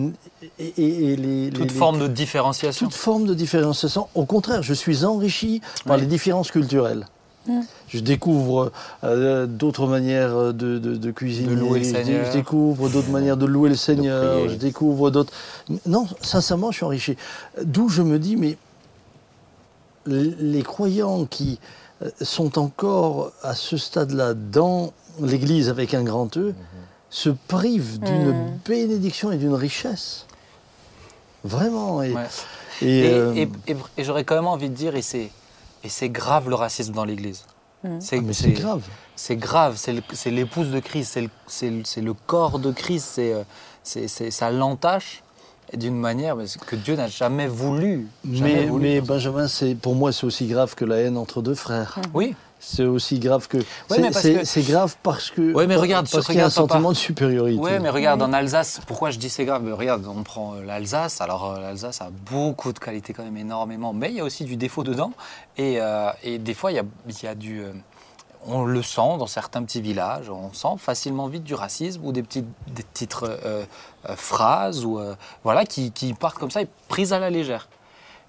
Et, 0.59 0.65
et- 0.77 1.11
et 1.11 1.15
les 1.15 1.49
Toute 1.51 1.71
les- 1.71 1.77
forme 1.77 1.99
de 1.99 2.07
différenciation. 2.07 2.85
toute 2.87 2.95
forme 2.95 3.25
de 3.25 3.33
différenciation. 3.33 4.07
Au 4.15 4.25
contraire, 4.25 4.61
je 4.63 4.73
suis 4.73 5.05
enrichi 5.05 5.61
par 5.85 5.95
Oui. 5.95 6.01
les 6.01 6.07
différences 6.07 6.51
culturelles. 6.51 7.05
Je 7.89 7.99
découvre 7.99 8.71
euh, 9.03 9.45
d'autres 9.47 9.85
manières 9.87 10.53
de, 10.53 10.77
de, 10.79 10.95
de 10.95 11.11
cuisiner. 11.11 11.49
De 11.53 11.59
louer 11.59 11.79
le 11.79 11.85
Seigneur. 11.85 12.25
je 12.25 12.31
découvre 12.31 12.89
d'autres 12.89 13.09
manières 13.09 13.37
de 13.37 13.45
louer 13.45 13.69
le 13.69 13.75
Seigneur. 13.75 14.47
Je 14.47 14.55
découvre 14.55 15.11
d'autres. 15.11 15.33
Non, 15.85 16.07
sincèrement, 16.21 16.71
je 16.71 16.77
suis 16.77 16.85
enrichi. 16.85 17.17
D'où 17.63 17.89
je 17.89 18.01
me 18.01 18.17
dis, 18.19 18.35
mais 18.37 18.57
les 20.05 20.63
croyants 20.63 21.25
qui 21.25 21.59
euh, 22.01 22.09
sont 22.21 22.59
encore 22.59 23.31
à 23.41 23.53
ce 23.55 23.77
stade-là 23.77 24.33
dans 24.33 24.91
l'Église 25.21 25.69
avec 25.69 25.93
un 25.93 26.03
grand 26.03 26.35
E 26.37 26.53
se 27.09 27.29
privent 27.47 27.99
d'une 27.99 28.29
Mhm. 28.31 28.59
bénédiction 28.67 29.31
et 29.31 29.37
d'une 29.37 29.53
richesse. 29.53 30.25
Vraiment. 31.43 32.01
Et, 32.01 32.13
Ouais. 32.13 32.21
et, 32.81 32.99
Et, 32.99 33.13
euh, 33.13 33.33
et- 33.35 33.49
et- 33.67 33.75
et 33.97 34.03
j'aurais 34.03 34.23
quand 34.23 34.35
même 34.35 34.47
envie 34.47 34.69
de 34.69 34.75
dire, 34.75 34.95
et 34.95 35.01
c'est, 35.01 35.29
et 35.83 35.89
c'est 35.89 36.09
grave 36.09 36.49
le 36.49 36.55
racisme 36.55 36.93
dans 36.93 37.05
l'Église. 37.05 37.45
Mm. 37.83 37.99
C'est, 37.99 38.17
ah, 38.17 38.21
mais 38.23 38.33
c'est 38.33 38.51
grave. 38.51 38.83
C'est 39.15 39.35
grave, 39.35 39.75
c'est, 39.77 40.31
l'épouse 40.31 40.71
de 40.71 40.79
Christ, 40.79 41.19
c'est 41.47 42.01
le, 42.01 42.13
corps 42.13 42.59
de 42.59 42.71
Christ, 42.71 43.09
c'est, 43.13 43.33
euh, 43.33 43.43
c'est, 43.83 44.07
ça 44.07 44.51
l'entache 44.51 45.23
d'une 45.73 45.97
manière 45.97 46.37
que 46.67 46.75
Dieu 46.75 46.95
n'a 46.95 47.07
jamais 47.07 47.47
voulu. 47.47 48.07
jamais 48.31 48.55
Mais, 48.55 48.65
voulu 48.65 48.83
mais. 48.83 49.01
Benjamin, 49.01 49.47
c'est 49.47 49.75
pour 49.75 49.95
moi, 49.95 50.11
c'est 50.11 50.25
aussi 50.25 50.47
grave 50.47 50.75
que 50.75 50.85
la 50.85 50.97
haine 50.97 51.17
entre 51.17 51.41
deux 51.41 51.55
frères. 51.55 51.99
Oui, 52.13 52.35
C'est 52.65 52.85
aussi 52.85 53.19
grave 53.19 53.47
que. 53.49 53.57
parce 53.89 54.21
c'est 54.21 54.61
que- 54.63 54.71
grave 54.71 54.95
parce 55.03 55.29
que. 55.31 55.53
Ouais, 55.53 55.67
mais 55.67 55.75
regarde, 55.75 56.07
parce 56.09 56.25
qu'il 56.25 56.35
y 56.35 56.39
a 56.41 56.45
un 56.45 56.49
sentiment 56.49 56.91
de 56.91 56.95
supériorité. 56.97 57.59
Ouais, 57.61 57.79
mais 57.79 57.89
regarde, 57.89 58.21
en 58.21 58.31
Alsace, 58.31 58.79
pourquoi 58.87 59.11
je 59.11 59.19
dis 59.19 59.29
c'est 59.29 59.43
grave 59.43 59.63
Mais 59.63 59.73
Regarde, 59.73 60.05
on 60.07 60.23
prend 60.23 60.55
euh, 60.55 60.63
l'Alsace. 60.63 61.19
Alors, 61.19 61.51
euh, 61.51 61.59
l'Alsace 61.59 62.01
a 62.01 62.09
beaucoup 62.31 62.71
de 62.71 62.79
qualités, 62.79 63.13
quand 63.13 63.23
même, 63.23 63.35
énormément. 63.37 63.91
Mais 63.93 64.09
il 64.11 64.15
y 64.15 64.21
a 64.21 64.23
aussi 64.23 64.45
du 64.45 64.55
défaut 64.55 64.83
dedans. 64.83 65.11
Et, 65.57 65.81
euh, 65.81 66.09
et 66.23 66.37
des 66.39 66.53
fois, 66.53 66.71
il 66.71 66.75
y 66.75 66.79
a, 66.79 66.83
il 67.07 67.23
y 67.23 67.27
a 67.27 67.35
du. 67.35 67.59
euh, 67.61 67.73
on 68.45 68.63
le 68.65 68.81
sent 68.81 69.17
dans 69.19 69.27
certains 69.27 69.61
petits 69.63 69.81
villages. 69.81 70.29
On 70.29 70.51
sent 70.53 70.75
facilement 70.77 71.27
vite 71.27 71.43
du 71.43 71.53
racisme 71.55 72.01
ou 72.05 72.11
des 72.13 72.23
petites, 72.23 72.47
des 72.67 72.83
petites 72.83 73.15
euh, 73.23 73.37
euh, 74.07 74.15
phrases 74.15 74.83
ou, 74.85 74.99
euh, 74.99 75.15
voilà, 75.43 75.65
qui, 75.65 75.91
qui 75.91 76.13
partent 76.13 76.37
comme 76.39 76.51
ça 76.51 76.61
et 76.61 76.67
prises 76.87 77.13
à 77.13 77.19
la 77.19 77.29
légère. 77.29 77.67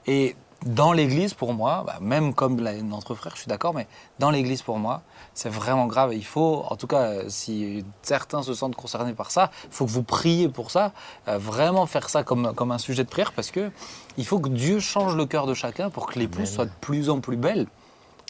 Et 0.06 0.36
dans 0.64 0.92
l'Église, 0.92 1.34
pour 1.34 1.52
moi, 1.54 1.84
bah, 1.86 1.98
même 2.00 2.34
comme 2.34 2.60
notre 2.60 3.14
frère, 3.14 3.32
je 3.34 3.40
suis 3.42 3.48
d'accord, 3.48 3.74
mais 3.74 3.86
dans 4.18 4.30
l'Église, 4.30 4.62
pour 4.62 4.78
moi, 4.78 5.02
c'est 5.34 5.48
vraiment 5.48 5.86
grave. 5.86 6.12
Et 6.12 6.16
il 6.16 6.24
faut, 6.24 6.64
en 6.68 6.76
tout 6.76 6.86
cas, 6.86 7.02
euh, 7.02 7.24
si 7.28 7.84
certains 8.02 8.42
se 8.42 8.54
sentent 8.54 8.76
concernés 8.76 9.12
par 9.12 9.30
ça, 9.30 9.50
il 9.64 9.70
faut 9.72 9.84
que 9.86 9.90
vous 9.90 10.02
priez 10.02 10.48
pour 10.48 10.70
ça, 10.70 10.92
euh, 11.28 11.38
vraiment 11.38 11.86
faire 11.86 12.08
ça 12.08 12.22
comme, 12.22 12.52
comme 12.54 12.72
un 12.72 12.78
sujet 12.78 13.04
de 13.04 13.08
prière, 13.08 13.32
parce 13.32 13.50
que 13.50 13.70
il 14.16 14.24
faut 14.26 14.38
que 14.38 14.48
Dieu 14.48 14.80
change 14.80 15.16
le 15.16 15.26
cœur 15.26 15.46
de 15.46 15.54
chacun 15.54 15.90
pour 15.90 16.06
que 16.06 16.18
l'épouse 16.18 16.48
soit 16.50 16.66
de 16.66 16.70
plus 16.80 17.10
en 17.10 17.20
plus 17.20 17.36
belle, 17.36 17.66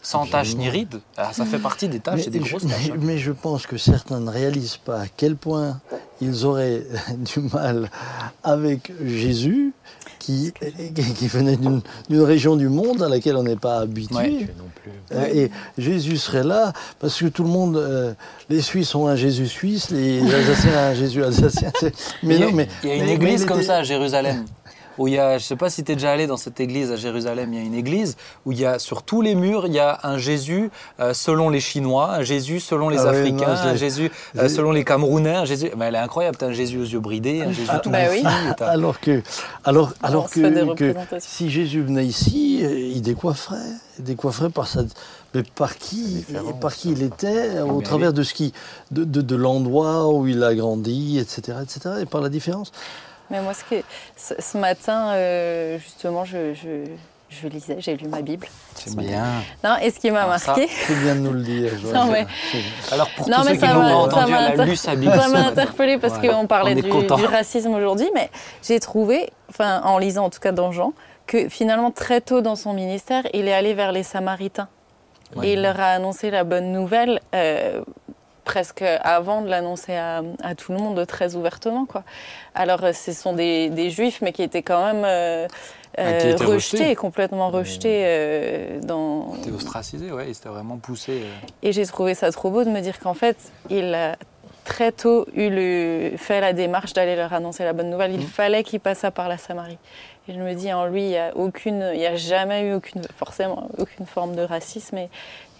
sans 0.02 0.26
taches 0.26 0.54
ni 0.56 0.68
rides. 0.68 1.00
Ah, 1.16 1.32
ça 1.32 1.44
fait 1.46 1.58
partie 1.58 1.88
des 1.88 2.00
tâches 2.00 2.20
Mais 2.20 2.26
et 2.26 2.30
des 2.30 2.38
grosses 2.40 2.66
tâches. 2.66 2.88
mais- 2.88 2.92
hein. 2.92 2.98
mais 3.00 3.18
je 3.18 3.32
pense 3.32 3.66
que 3.66 3.76
certains 3.78 4.20
ne 4.20 4.30
réalisent 4.30 4.76
pas 4.78 5.00
à 5.02 5.06
quel 5.08 5.36
point 5.36 5.80
ils 6.20 6.44
auraient 6.46 6.82
du 7.16 7.40
mal 7.40 7.90
avec 8.42 8.92
Jésus, 9.04 9.72
qui, 10.24 10.52
qui 11.16 11.28
venait 11.28 11.56
d'une 11.56 12.22
région 12.22 12.56
du 12.56 12.68
monde 12.68 13.02
à 13.02 13.08
laquelle 13.08 13.36
on 13.36 13.42
n'est 13.42 13.56
pas 13.56 13.78
habitué. 13.80 14.14
Ouais. 14.16 14.30
Non 14.58 14.64
plus. 14.74 14.90
Euh, 15.12 15.26
Et 15.34 15.50
Jésus 15.76 16.16
serait 16.16 16.44
là 16.44 16.72
parce 16.98 17.18
que 17.20 17.26
tout 17.26 17.42
le 17.44 17.50
monde, 17.50 17.76
euh, 17.76 18.12
les 18.48 18.60
Suisses 18.62 18.94
ont 18.94 19.06
un 19.06 19.16
Jésus 19.16 19.48
suisse, 19.48 19.90
les 19.90 20.20
Alsaciens 20.34 20.72
ont 20.72 20.90
un 20.90 20.94
Jésus 20.94 21.22
alsacien. 21.24 21.70
Mais 22.22 22.36
il 22.36 22.40
y 22.40 22.42
a, 22.42 22.46
non, 22.46 22.52
mais 22.52 22.68
il 22.82 22.88
y 22.88 22.92
a 22.92 22.96
une 22.96 23.04
mais- 23.04 23.12
église 23.14 23.44
comme 23.44 23.58
était- 23.58 23.66
ça 23.66 23.76
à 23.76 23.82
Jérusalem. 23.82 24.44
Où 24.98 25.08
il 25.08 25.14
y 25.14 25.18
a, 25.18 25.38
je 25.38 25.44
sais 25.44 25.56
pas 25.56 25.70
si 25.70 25.84
tu 25.84 25.92
es 25.92 25.94
déjà 25.94 26.12
allé 26.12 26.26
dans 26.26 26.36
cette 26.36 26.60
église 26.60 26.90
à 26.90 26.96
Jérusalem, 26.96 27.52
il 27.52 27.58
y 27.58 27.62
a 27.62 27.64
une 27.64 27.74
église 27.74 28.16
où 28.46 28.52
il 28.52 28.60
y 28.60 28.66
a 28.66 28.78
sur 28.78 29.02
tous 29.02 29.22
les 29.22 29.34
murs, 29.34 29.66
il 29.66 29.72
y 29.72 29.78
a 29.78 30.00
un 30.02 30.18
Jésus 30.18 30.70
euh, 31.00 31.14
selon 31.14 31.50
les 31.50 31.60
Chinois, 31.60 32.10
un 32.12 32.22
Jésus 32.22 32.60
selon 32.60 32.88
les 32.88 32.98
Ah 32.98 33.10
oui, 33.10 33.18
Africains, 33.18 33.54
non, 33.54 33.70
un 33.70 33.76
Jésus 33.76 34.10
euh, 34.36 34.48
selon 34.48 34.72
les 34.72 34.84
Camerounais, 34.84 35.34
un 35.34 35.44
Jésus. 35.44 35.70
Mais 35.76 35.86
elle 35.86 35.94
est 35.94 35.98
incroyable, 35.98 36.36
tu 36.36 36.44
as 36.44 36.48
un 36.48 36.52
Jésus 36.52 36.78
aux 36.78 36.84
yeux 36.84 37.00
bridés, 37.00 37.42
un 37.42 37.52
Jésus 37.52 37.70
tout 37.82 37.90
bah 37.90 37.98
oui. 38.10 38.22
Alors 38.60 39.00
que, 39.00 39.22
alors, 39.64 39.92
alors 40.02 40.30
que, 40.30 40.94
si 41.18 41.50
Jésus 41.50 41.82
venait 41.82 42.06
ici, 42.06 42.60
euh, 42.62 42.78
il 42.78 43.02
décoifferait, 43.02 43.56
il 43.98 44.04
décoifferait 44.04 44.50
par 44.50 44.66
sa, 44.66 44.82
mais 45.34 45.42
par 45.42 45.76
qui, 45.76 46.24
par 46.60 46.74
qui 46.74 46.92
il 46.92 47.02
était, 47.02 47.60
au 47.60 47.78
mais 47.78 47.84
travers 47.84 48.12
de 48.12 48.22
ce 48.22 48.34
qui, 48.34 48.52
de, 48.90 49.04
de, 49.04 49.20
de 49.20 49.36
l'endroit 49.36 50.08
où 50.08 50.26
il 50.28 50.42
a 50.44 50.54
grandi, 50.54 51.18
etc., 51.18 51.58
etc., 51.62 51.96
et 52.02 52.06
par 52.06 52.20
la 52.20 52.28
différence. 52.28 52.70
Mais 53.34 53.42
moi, 53.42 53.52
ce, 53.52 53.64
qui 53.64 53.74
est- 53.74 53.84
ce, 54.16 54.34
ce 54.38 54.56
matin, 54.56 55.08
euh, 55.14 55.76
justement, 55.78 56.24
je, 56.24 56.54
je, 56.54 56.84
je 57.30 57.48
lisais, 57.48 57.76
j'ai 57.80 57.96
lu 57.96 58.06
ma 58.06 58.22
Bible. 58.22 58.46
C'est 58.76 58.94
bien. 58.96 59.24
Non, 59.64 59.74
et 59.82 59.90
ce 59.90 59.98
qui 59.98 60.08
m'a 60.12 60.38
ça, 60.38 60.52
marqué, 60.52 60.68
C'est 60.68 60.94
bien 61.02 61.16
de 61.16 61.20
nous 61.20 61.32
le 61.32 61.42
dire. 61.42 61.72
Joël. 61.82 61.94
Non, 61.94 62.04
mais- 62.06 62.26
Alors 62.92 63.10
pour 63.16 63.28
Non, 63.28 63.38
tous 63.38 63.42
mais 63.46 63.48
ceux 63.50 63.54
qui 63.56 63.60
ça 63.66 63.72
l'ont 63.74 63.88
ça 63.88 63.96
entendu, 63.96 64.30
m'a 64.32 64.38
elle 64.42 64.60
a 64.60 64.62
inter- 64.62 64.70
lu 64.70 64.76
sa 64.76 64.94
Bible. 64.94 65.12
ça 65.20 65.28
m'a 65.30 65.40
interpellée 65.48 65.98
parce 65.98 66.14
Voilà. 66.18 66.32
qu'on 66.34 66.46
parlait 66.46 66.76
du, 66.76 66.88
racisme 67.26 67.74
aujourd'hui, 67.74 68.08
mais 68.14 68.30
j'ai 68.62 68.78
trouvé, 68.78 69.30
enfin, 69.50 69.80
en 69.82 69.98
lisant 69.98 70.26
en 70.26 70.30
tout 70.30 70.38
cas 70.40 70.52
dans 70.52 70.70
Jean, 70.70 70.92
que 71.26 71.48
finalement, 71.48 71.90
très 71.90 72.20
tôt 72.20 72.40
dans 72.40 72.54
son 72.54 72.72
ministère, 72.72 73.24
il 73.34 73.48
est 73.48 73.52
allé 73.54 73.74
vers 73.74 73.90
les 73.90 74.04
Samaritains. 74.04 74.68
Ouais. 75.34 75.48
Et 75.48 75.52
il 75.54 75.62
leur 75.62 75.80
a 75.80 75.86
annoncé 75.86 76.30
la 76.30 76.44
bonne 76.44 76.70
nouvelle 76.70 77.18
euh, 77.34 77.80
presque 78.44 78.82
avant 79.02 79.42
de 79.42 79.48
l'annoncer 79.48 79.94
à, 79.96 80.22
à 80.42 80.54
tout 80.54 80.72
le 80.72 80.78
monde 80.78 81.04
très 81.06 81.34
ouvertement. 81.34 81.86
Quoi. 81.86 82.02
Alors, 82.54 82.84
euh, 82.84 82.92
ce 82.92 83.12
sont 83.12 83.32
des, 83.32 83.70
des 83.70 83.90
juifs, 83.90 84.20
mais 84.22 84.32
qui 84.32 84.42
étaient 84.42 84.62
quand 84.62 84.84
même 84.84 85.04
euh, 85.04 85.46
Ah, 85.96 86.02
qui 86.02 86.26
euh, 86.28 86.32
étaient 86.32 86.44
rejetés, 86.44 86.76
rejetés. 86.78 86.94
complètement 86.96 87.50
rejetés 87.50 88.02
euh, 88.04 88.80
dans, 88.80 89.32
T'es 89.42 89.50
ostracisé, 89.50 90.10
ouais, 90.12 90.26
il 90.28 90.34
s'était 90.34 90.48
vraiment 90.48 90.76
poussé. 90.76 91.22
euh. 91.24 91.46
et 91.62 91.72
j'ai 91.72 91.86
trouvé 91.86 92.14
ça 92.14 92.30
trop 92.32 92.50
beau 92.50 92.64
de 92.64 92.70
me 92.70 92.80
dire 92.80 92.98
qu'en 93.00 93.14
fait, 93.14 93.36
il 93.70 93.94
a 93.94 94.16
très 94.64 94.92
tôt 94.92 95.26
eu 95.34 95.50
le, 95.50 96.12
fait 96.16 96.40
la 96.40 96.52
démarche 96.54 96.94
d'aller 96.94 97.16
leur 97.16 97.32
annoncer 97.34 97.64
la 97.64 97.72
bonne 97.74 97.90
nouvelle. 97.90 98.12
Il 98.12 98.20
Mhm. 98.20 98.26
fallait 98.26 98.62
qu'il 98.64 98.80
passât 98.80 99.10
par 99.10 99.28
la 99.28 99.36
Samarie. 99.36 99.78
Et 100.26 100.32
je 100.32 100.40
me 100.40 100.54
dis, 100.54 100.72
en 100.72 100.86
lui, 100.86 101.02
il 101.02 101.08
n'y 101.08 101.18
a, 101.18 101.36
aucune, 101.36 101.90
il 101.92 102.00
y 102.00 102.06
a 102.06 102.16
jamais 102.16 102.62
eu 102.62 102.72
aucune, 102.72 103.02
forcément 103.14 103.68
aucune 103.76 104.06
forme 104.06 104.34
de 104.34 104.40
racisme. 104.40 104.96
Et, 104.96 105.10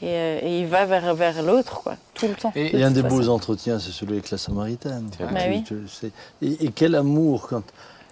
et, 0.02 0.06
euh, 0.08 0.38
et 0.42 0.60
il 0.60 0.66
va 0.66 0.84
vers, 0.86 1.14
vers 1.14 1.42
l'autre, 1.42 1.82
quoi, 1.82 1.96
tout 2.14 2.26
le 2.28 2.34
temps. 2.34 2.52
Et- 2.54 2.76
Et 2.76 2.82
un 2.84 2.90
de 2.90 3.00
des 3.00 3.08
beaux 3.08 3.28
entretiens, 3.28 3.78
c'est 3.78 3.90
celui 3.92 4.12
avec 4.14 4.30
la 4.30 4.38
Samaritaine. 4.38 5.08
Bah 5.18 5.26
Tu- 5.64 5.74
oui. 6.02 6.12
Et, 6.42 6.64
et 6.66 6.70
quel 6.72 6.94
amour 6.94 7.46
quand, 7.48 7.62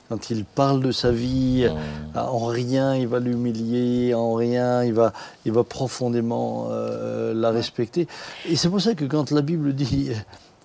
quand 0.09 0.31
il 0.31 0.45
parle 0.45 0.83
de 0.83 0.93
sa 0.93 1.11
vie. 1.11 1.67
Mmh. 2.15 2.19
En 2.19 2.45
rien, 2.47 2.95
il 2.97 3.09
va 3.09 3.19
l'humilier, 3.19 4.15
en 4.15 4.35
rien, 4.35 4.85
il 4.85 4.93
va, 4.93 5.13
il 5.47 5.53
va 5.53 5.65
profondément 5.65 6.69
euh, 6.71 7.33
la 7.35 7.51
respecter. 7.51 8.07
Et 8.49 8.57
c'est 8.57 8.69
pour 8.69 8.81
ça 8.81 8.95
que 8.95 9.05
quand 9.07 9.31
la 9.31 9.41
Bible 9.43 9.75
dit, 9.75 10.11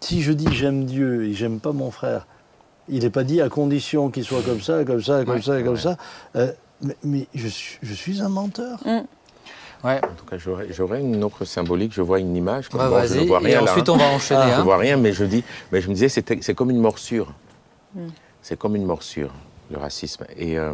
si 0.02 0.22
je 0.22 0.32
dis 0.34 0.48
j'aime 0.54 0.86
Dieu 0.86 1.26
et 1.26 1.34
j'aime 1.34 1.60
pas 1.60 1.72
mon 1.72 1.92
frère, 1.92 2.28
il 2.90 3.04
n'est 3.04 3.10
pas 3.10 3.24
dit 3.24 3.42
à 3.42 3.50
condition 3.50 4.10
qu'il 4.10 4.24
soit 4.24 4.42
comme 4.44 4.62
ça, 4.62 4.84
comme 4.86 5.02
ça, 5.04 5.24
comme 5.26 5.36
Ouais, 5.36 5.42
ça, 5.42 5.62
comme 5.62 5.74
ouais. 5.76 5.80
ça. 5.80 5.98
Euh, 6.36 6.52
mais 6.82 6.96
mais 7.04 7.28
je, 7.34 7.48
suis, 7.48 7.80
je 7.82 7.94
suis 7.94 8.22
un 8.22 8.30
menteur. 8.30 8.80
Ouais, 9.84 10.00
En 10.04 10.14
tout 10.16 10.26
cas, 10.26 10.38
j'aurais 10.38 11.00
une 11.02 11.24
autre 11.24 11.46
symbolique. 11.46 11.94
Je 11.94 12.02
vois 12.02 12.20
une 12.20 12.36
image. 12.36 12.70
bah, 12.70 12.90
Bon, 12.90 13.06
je 13.06 13.20
ne 13.20 13.26
vois 13.28 13.42
Et 13.42 13.46
rien 13.48 13.62
là. 13.62 13.72
ensuite, 13.72 13.88
hein. 13.90 13.94
on 13.94 13.98
va 13.98 14.06
enchaîner. 14.06 14.48
Je 14.48 14.54
hein. 14.54 14.58
ne 14.60 14.64
vois 14.64 14.78
rien, 14.78 14.98
mais 14.98 15.14
je 15.14 15.24
dis, 15.26 15.44
mais 15.72 15.82
je 15.82 15.90
me 15.90 15.94
disais, 15.94 16.10
c'est 16.10 16.54
comme 16.56 16.70
une 16.72 16.80
morsure. 16.80 17.34
Mm. 17.94 18.08
C'est 18.42 18.58
comme 18.58 18.76
une 18.76 18.86
morsure, 18.86 19.32
le 19.70 19.78
racisme. 19.78 20.26
Et, 20.36 20.58
euh, 20.58 20.74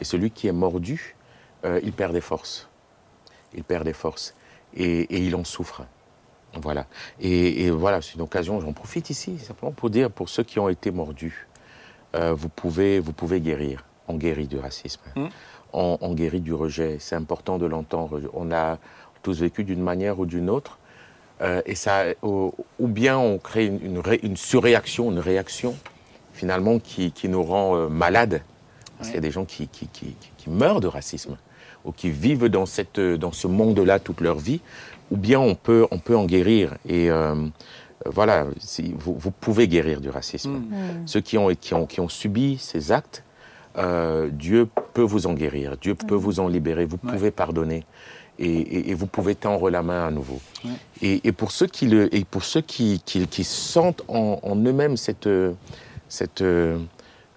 et 0.00 0.04
celui 0.04 0.30
qui 0.30 0.48
est 0.48 0.52
mordu, 0.52 1.16
euh, 1.64 1.80
il 1.82 1.92
perd 1.92 2.12
des 2.12 2.20
forces. 2.20 2.68
Il 3.54 3.64
perd 3.64 3.84
des 3.84 3.92
forces. 3.92 4.34
Et, 4.74 5.00
et 5.02 5.18
il 5.18 5.34
en 5.34 5.44
souffre. 5.44 5.82
Voilà. 6.60 6.86
Et, 7.20 7.64
et 7.64 7.70
voilà, 7.70 8.00
c'est 8.02 8.14
une 8.14 8.20
occasion, 8.22 8.60
j'en 8.60 8.72
profite 8.72 9.10
ici, 9.10 9.38
simplement 9.38 9.72
pour 9.72 9.90
dire, 9.90 10.10
pour 10.10 10.28
ceux 10.28 10.42
qui 10.42 10.58
ont 10.58 10.68
été 10.68 10.90
mordus, 10.90 11.46
euh, 12.16 12.32
vous, 12.34 12.48
pouvez, 12.48 12.98
vous 13.00 13.12
pouvez 13.12 13.40
guérir. 13.40 13.84
On 14.08 14.14
guérit 14.14 14.46
du 14.48 14.58
racisme. 14.58 15.00
Mm. 15.16 15.26
On, 15.72 15.98
on 16.00 16.14
guérit 16.14 16.40
du 16.40 16.52
rejet. 16.54 16.96
C'est 17.00 17.16
important 17.16 17.58
de 17.58 17.66
l'entendre. 17.66 18.20
On 18.34 18.50
a 18.52 18.78
tous 19.22 19.40
vécu 19.40 19.64
d'une 19.64 19.82
manière 19.82 20.18
ou 20.18 20.26
d'une 20.26 20.50
autre. 20.50 20.78
Euh, 21.42 21.62
et 21.66 21.74
ça, 21.74 22.04
ou, 22.22 22.52
ou 22.78 22.86
bien 22.86 23.18
on 23.18 23.38
crée 23.38 23.66
une, 23.66 23.80
une 23.84 23.98
ré- 23.98 24.20
une 24.22 24.36
surréaction, 24.36 25.10
une 25.10 25.18
réaction, 25.20 25.74
finalement, 26.34 26.78
qui, 26.78 27.12
qui 27.12 27.28
nous 27.28 27.42
rend 27.42 27.76
euh, 27.76 27.88
malades. 27.88 28.42
Parce 28.98 29.08
qu'il 29.08 29.16
y 29.16 29.18
a 29.18 29.22
des 29.22 29.30
gens 29.30 29.46
qui, 29.46 29.66
qui, 29.68 29.86
qui- 29.88 30.14
qui- 30.20 30.30
qui 30.36 30.50
meurent 30.50 30.80
de 30.80 30.86
racisme, 30.86 31.36
ou 31.86 31.92
qui 31.92 32.10
vivent 32.10 32.48
dans, 32.48 32.66
cette, 32.66 33.00
dans 33.00 33.32
ce 33.32 33.46
monde-là 33.46 33.98
toute 33.98 34.20
leur 34.20 34.38
vie, 34.38 34.60
ou 35.10 35.16
bien 35.16 35.40
on 35.40 35.54
peut, 35.54 35.86
on 35.90 35.98
peut 35.98 36.16
en 36.16 36.26
guérir. 36.26 36.74
Et 36.86 37.10
euh, 37.10 37.34
voilà, 38.04 38.46
si- 38.58 38.94
vous, 38.98 39.14
vous 39.18 39.30
pouvez 39.30 39.68
guérir 39.68 40.02
du 40.02 40.10
racisme. 40.10 40.50
Mm. 40.52 41.06
Ceux 41.06 41.20
qui 41.22 41.38
ont, 41.38 41.48
qui, 41.54 41.72
ont, 41.72 41.86
qui 41.86 42.00
ont 42.00 42.08
subi 42.10 42.58
ces 42.58 42.92
actes, 42.92 43.22
euh, 43.78 44.28
Dieu 44.30 44.68
peut 44.94 45.02
vous 45.02 45.26
en 45.26 45.34
guérir, 45.34 45.76
Dieu 45.80 45.94
peut 45.94 46.14
vous 46.14 46.40
en 46.40 46.48
libérer, 46.48 46.84
vous 46.86 46.96
pouvez 46.98 47.30
pardonner 47.30 47.84
et, 48.38 48.46
et- 48.50 48.90
et 48.90 48.94
vous 48.94 49.06
pouvez 49.06 49.34
tendre 49.34 49.70
la 49.70 49.82
main 49.82 50.06
à 50.06 50.10
nouveau. 50.10 50.40
Ouais. 50.64 50.70
Et, 51.02 51.28
et 51.28 51.32
pour 51.32 51.50
ceux 51.52 51.66
qui, 51.66 51.86
le, 51.86 52.12
et 52.14 52.24
pour 52.24 52.42
ceux 52.44 52.62
qui, 52.62 53.00
qui, 53.04 53.26
qui 53.28 53.44
sentent 53.44 54.02
en, 54.08 54.40
en 54.42 54.56
eux-mêmes 54.56 54.96
cette, 54.96 55.28
cette, 56.08 56.42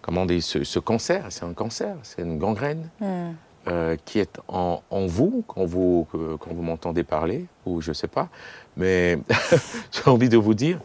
comment 0.01 0.25
ce, 0.41 0.63
ce 0.63 0.79
cancer, 0.79 1.25
c'est 1.29 1.43
un 1.45 1.53
cancer, 1.53 1.95
c'est 2.03 2.21
une 2.21 2.37
gangrène 2.37 2.89
Mm. 2.99 3.05
euh, 3.69 3.95
qui 4.03 4.19
est 4.19 4.39
en, 4.49 4.81
en 4.89 5.05
vous 5.05 5.43
quand 5.47 5.63
vous, 5.65 6.05
quand 6.39 6.51
vous 6.53 6.61
m'entendez 6.63 7.03
parler, 7.03 7.45
ou 7.65 7.79
je 7.81 7.89
ne 7.91 7.93
sais 7.93 8.07
pas, 8.09 8.27
mais 8.75 9.19
j'ai 9.91 10.09
envie 10.09 10.27
de 10.29 10.37
vous 10.37 10.53
dire, 10.53 10.79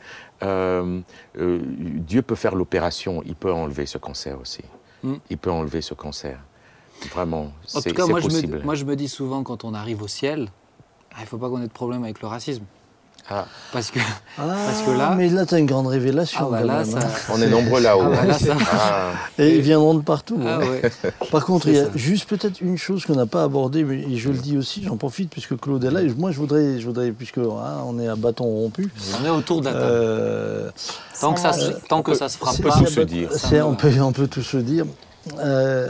euh, 0.45 1.01
euh, 1.39 1.59
Dieu 1.65 2.23
peut 2.23 2.37
faire 2.37 2.55
l'opération, 2.55 3.23
il 3.27 3.35
peut 3.35 3.53
enlever 3.53 3.87
ce 3.87 3.99
cancer 3.99 4.39
aussi. 4.41 4.63
Mm. 5.03 5.15
Il 5.31 5.39
peut 5.39 5.51
enlever 5.51 5.81
ce 5.81 5.95
cancer. 5.95 6.39
Vraiment, 7.13 7.53
En 7.75 7.81
c'est 7.81 7.91
tout 7.91 7.95
cas, 7.95 8.05
c'est 8.05 8.11
moi 8.11 8.21
je, 8.21 8.27
possible. 8.29 8.59
me, 8.59 8.63
moi 8.65 8.75
je 8.75 8.85
me 8.85 8.97
dis 8.97 9.09
souvent 9.09 9.45
quand 9.45 9.63
on 9.65 9.73
arrive 9.75 10.03
au 10.03 10.09
ciel, 10.09 10.49
ah, 11.13 11.17
il 11.19 11.23
ne 11.23 11.27
faut 11.27 11.39
pas 11.39 11.49
qu'on 11.49 11.63
ait 11.63 11.67
de 11.69 11.73
problème 11.73 12.03
avec 12.03 12.21
le 12.21 12.27
racisme. 12.29 12.65
Ah, 13.31 13.47
Parce 13.73 13.91
que, 13.91 13.99
Ah, 14.39 14.43
Parce 14.67 14.81
que 14.83 14.91
là- 14.97 15.15
mais 15.15 15.29
là, 15.29 15.45
tu 15.45 15.55
as 15.55 15.59
une 15.59 15.67
grande 15.67 15.87
révélation. 15.87 16.47
ah, 16.47 16.49
bah 16.51 16.59
quand 16.63 16.67
là, 16.67 16.79
même, 16.79 16.91
ça. 16.91 16.99
hein. 16.99 17.11
on 17.35 17.43
est 17.43 17.49
nombreux 17.51 17.81
là-haut. 17.83 18.05
Ah, 18.07 18.09
bah 18.17 18.25
là, 18.25 18.39
ça- 18.39 18.57
Ah, 18.73 19.11
Et 19.39 19.57
ils 19.57 19.61
viendront 19.61 19.93
de 19.95 20.01
partout. 20.03 20.41
Ah 20.43 20.55
hein. 20.55 20.61
ouais. 20.67 20.91
Par 21.31 21.45
contre, 21.45 21.69
il 21.69 21.75
y 21.75 21.79
a 21.79 21.85
ça. 21.85 21.91
juste 21.95 22.27
peut-être 22.29 22.61
une 22.63 22.79
chose 22.79 23.05
qu'on 23.05 23.17
n'a 23.17 23.27
pas 23.27 23.43
abordée, 23.43 23.85
mais 23.85 24.01
et 24.01 24.17
je 24.17 24.31
le 24.31 24.39
dis 24.39 24.57
aussi, 24.57 24.83
j'en 24.83 24.97
profite 24.97 25.29
puisque 25.31 25.59
Claude 25.61 25.85
est 25.85 25.91
là. 25.91 26.01
Et 26.01 26.09
moi, 26.15 26.31
je 26.31 26.39
voudrais, 26.39 26.81
je 26.81 26.87
voudrais 26.87 27.11
puisque 27.13 27.37
hein, 27.39 27.83
on 27.87 27.99
est 27.99 28.09
à 28.09 28.17
bâton 28.17 28.45
rompu. 28.45 28.91
On 29.21 29.27
est 29.27 29.31
autour 29.31 29.61
de 29.61 29.67
la 29.67 29.73
table. 29.73 29.85
euh, 29.87 30.71
tant 31.21 31.35
que 31.35 31.41
ça, 31.41 31.53
se, 31.53 31.71
tant 31.89 32.03
que 32.03 32.15
ça 32.15 32.29
se 32.31 32.39
fera 32.39 32.53
pas. 32.55 32.79
tout 32.79 32.87
se 32.87 33.01
dire. 33.01 33.29
Peut, 33.79 34.01
on 34.01 34.13
peut 34.13 34.27
tout 34.29 34.43
se 34.43 34.57
dire. 34.57 34.87
Euh, 35.39 35.89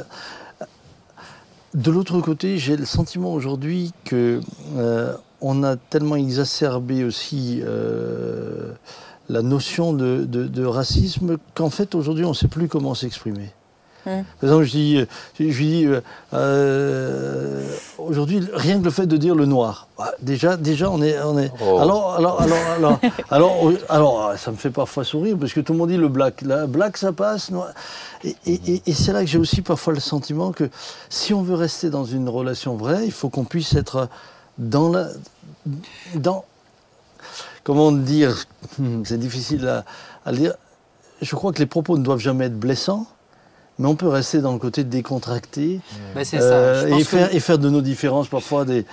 de 1.74 1.90
l'autre 1.90 2.20
côté, 2.20 2.59
j'ai 2.59 2.77
le 2.77 2.87
sentiment 2.87 3.33
aujourd'hui 3.33 3.92
que 4.05 4.40
euh, 4.77 5.12
on 5.40 5.62
a 5.62 5.77
tellement 5.77 6.16
exacerbé 6.16 7.05
aussi 7.05 7.61
euh, 7.64 8.72
la 9.29 9.42
notion 9.42 9.92
de, 9.92 10.24
de- 10.24 10.46
de 10.46 10.64
racisme 10.64 11.37
qu'en 11.55 11.70
fait 11.70 11.94
aujourd'hui 11.94 12.24
on 12.24 12.31
ne 12.31 12.35
sait 12.35 12.48
plus 12.48 12.68
comment 12.68 12.94
s'exprimer. 12.94 13.51
Mm. 14.07 14.22
Par 14.40 14.44
exemple, 14.51 14.64
je 14.64 14.70
dis, 14.70 15.05
je 15.38 15.44
lui 15.44 15.53
dis 15.55 15.85
euh, 15.87 16.01
euh, 16.35 17.62
aujourd'hui 17.98 18.40
rien 18.55 18.79
que 18.79 18.85
le 18.85 18.90
fait 18.90 19.07
de 19.07 19.16
dire 19.16 19.35
le 19.35 19.44
noir, 19.44 19.88
bah, 19.98 20.12
déjà, 20.22 20.57
déjà 20.57 20.90
on 20.90 21.03
est, 21.03 21.20
on 21.20 21.38
est. 21.38 21.51
Oh. 21.61 21.79
Alors, 21.79 22.14
alors, 22.14 22.40
alors, 22.40 22.59
alors, 22.77 23.01
alors, 23.31 23.72
alors, 23.88 24.33
ça 24.38 24.51
me 24.51 24.57
fait 24.57 24.70
parfois 24.70 25.05
sourire 25.05 25.37
parce 25.38 25.53
que 25.53 25.61
tout 25.61 25.72
le 25.72 25.79
monde 25.79 25.90
dit 25.90 25.96
le 25.96 26.09
black, 26.09 26.42
la 26.42 26.66
black 26.66 26.96
ça 26.96 27.12
passe, 27.12 27.51
noir. 27.51 27.68
Et, 28.24 28.37
et- 28.46 28.61
et- 28.74 28.83
et 28.87 28.92
c'est 28.94 29.12
là 29.12 29.20
que 29.20 29.27
j'ai 29.27 29.38
aussi 29.38 29.62
parfois 29.62 29.92
le 29.92 30.01
sentiment 30.01 30.53
que 30.53 30.70
si 31.11 31.35
on 31.35 31.42
veut 31.42 31.55
rester 31.57 31.90
dans 31.90 32.05
une 32.05 32.29
relation 32.29 32.77
vraie, 32.77 33.05
il 33.05 33.12
faut 33.12 33.29
qu'on 33.29 33.44
puisse 33.44 33.74
être 33.74 34.09
dans 34.59 34.88
la, 34.90 35.09
dans, 36.14 36.44
comment 37.64 37.92
dire, 37.92 38.44
hmm, 38.79 39.03
c'est 39.05 39.18
difficile 39.18 39.66
à, 39.68 39.85
à 40.27 40.33
le 40.33 40.38
dire. 40.38 40.55
Je 41.21 41.35
crois 41.35 41.53
que 41.53 41.59
les 41.59 41.66
propos 41.66 41.99
ne 41.99 42.03
doivent 42.05 42.21
jamais 42.21 42.47
être 42.47 42.59
blessants, 42.59 43.07
mais 43.81 43.87
on 43.88 43.97
peut 43.97 44.09
rester 44.09 44.40
dans 44.40 44.53
le 44.53 44.59
côté 44.59 44.85
décontracté 44.85 45.81
Ben, 46.14 46.25
euh, 46.35 46.83
ça. 46.83 46.88
Et, 46.88 46.99
que 47.01 47.05
faire, 47.05 47.35
et 47.35 47.40
faire 47.40 47.59
de 47.59 47.68
nos 47.71 47.81
différences 47.81 48.29
parfois 48.29 48.64
des, 48.64 48.85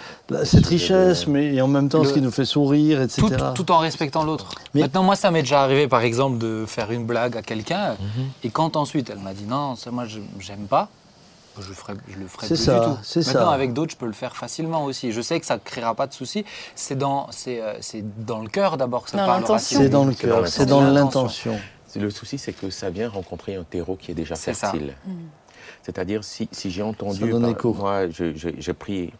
cette 0.44 0.66
richesse, 0.66 1.28
mais 1.28 1.54
et 1.56 1.62
en 1.62 1.68
même 1.68 1.90
temps 1.90 2.02
Le- 2.04 2.08
ce 2.10 2.14
qui 2.14 2.22
nous 2.22 2.32
fait 2.32 2.46
sourire, 2.46 3.02
etc. 3.02 3.22
tout, 3.28 3.64
tout 3.64 3.72
en 3.72 3.78
respectant 3.80 4.24
l'autre. 4.24 4.52
Mais- 4.74 4.82
Maintenant, 4.82 5.04
moi, 5.04 5.16
ça 5.16 5.30
m'est 5.32 5.42
déjà 5.42 5.62
arrivé, 5.64 5.88
par 5.88 6.02
exemple, 6.02 6.38
de 6.40 6.66
faire 6.68 6.92
une 6.92 7.06
blague 7.06 7.38
à 7.38 7.42
quelqu'un, 7.44 7.92
Mhm. 7.94 8.26
et 8.44 8.50
quand 8.50 8.76
ensuite 8.76 9.10
elle 9.12 9.20
m'a 9.20 9.34
dit 9.34 9.46
non, 9.46 9.76
ça, 9.76 9.92
moi, 9.92 10.06
je- 10.06 10.20
j'aime 10.40 10.66
pas, 10.68 10.90
Je, 11.58 11.74
ferai, 11.74 11.94
je 12.10 12.18
le 12.20 12.28
ferai 12.28 12.48
C'est 12.48 12.56
plus 12.56 12.64
ça, 12.64 12.80
du 12.80 12.86
tout. 12.86 12.98
c'est 13.04 13.26
Maintenant, 13.28 13.42
ça. 13.48 13.52
avec 13.52 13.74
d'autres, 13.74 13.92
je 13.92 13.98
peux 13.98 14.06
le 14.06 14.12
faire 14.14 14.36
facilement 14.36 14.84
aussi. 14.86 15.12
Je 15.12 15.22
sais 15.22 15.40
que 15.40 15.46
ça 15.46 15.56
ne 15.56 15.62
créera 15.62 15.96
pas 15.96 16.08
de 16.08 16.14
soucis. 16.14 16.44
C'est 16.76 16.96
dans, 16.98 17.28
c'est, 17.32 17.62
euh, 17.62 17.76
c'est 17.82 18.04
dans 18.26 18.42
le 18.42 18.50
cœur 18.50 18.78
d'abord 18.78 19.04
que 19.06 19.12
ça 19.12 19.18
Dans 19.18 19.26
parle. 19.26 19.42
l'intention. 19.42 19.80
C'est 19.80 19.90
dans 19.90 20.06
le 20.06 20.14
cœur, 20.14 20.48
c'est 20.48 20.66
dans 20.66 20.82
l'intention. 20.82 21.58
Le 21.96 22.10
souci, 22.10 22.38
c'est 22.38 22.52
que 22.52 22.70
ça 22.70 22.90
vient 22.90 23.08
rencontrer 23.08 23.56
un 23.56 23.64
terreau 23.64 23.96
qui 23.96 24.12
est 24.12 24.16
déjà 24.16 24.36
C'est 24.36 24.54
ça. 24.54 24.72
fertile. 24.72 24.94
C'est-à-dire, 25.82 26.24
si, 26.24 26.50
si 26.52 26.70
j'ai 26.72 26.82
entendu. 26.82 27.32
Ça 27.32 27.50
écho. 27.50 27.74
Moi, 27.74 28.10
je- 28.10 28.34
je- 28.36 28.50
j'ai 28.58 28.74
pris. 28.74 29.14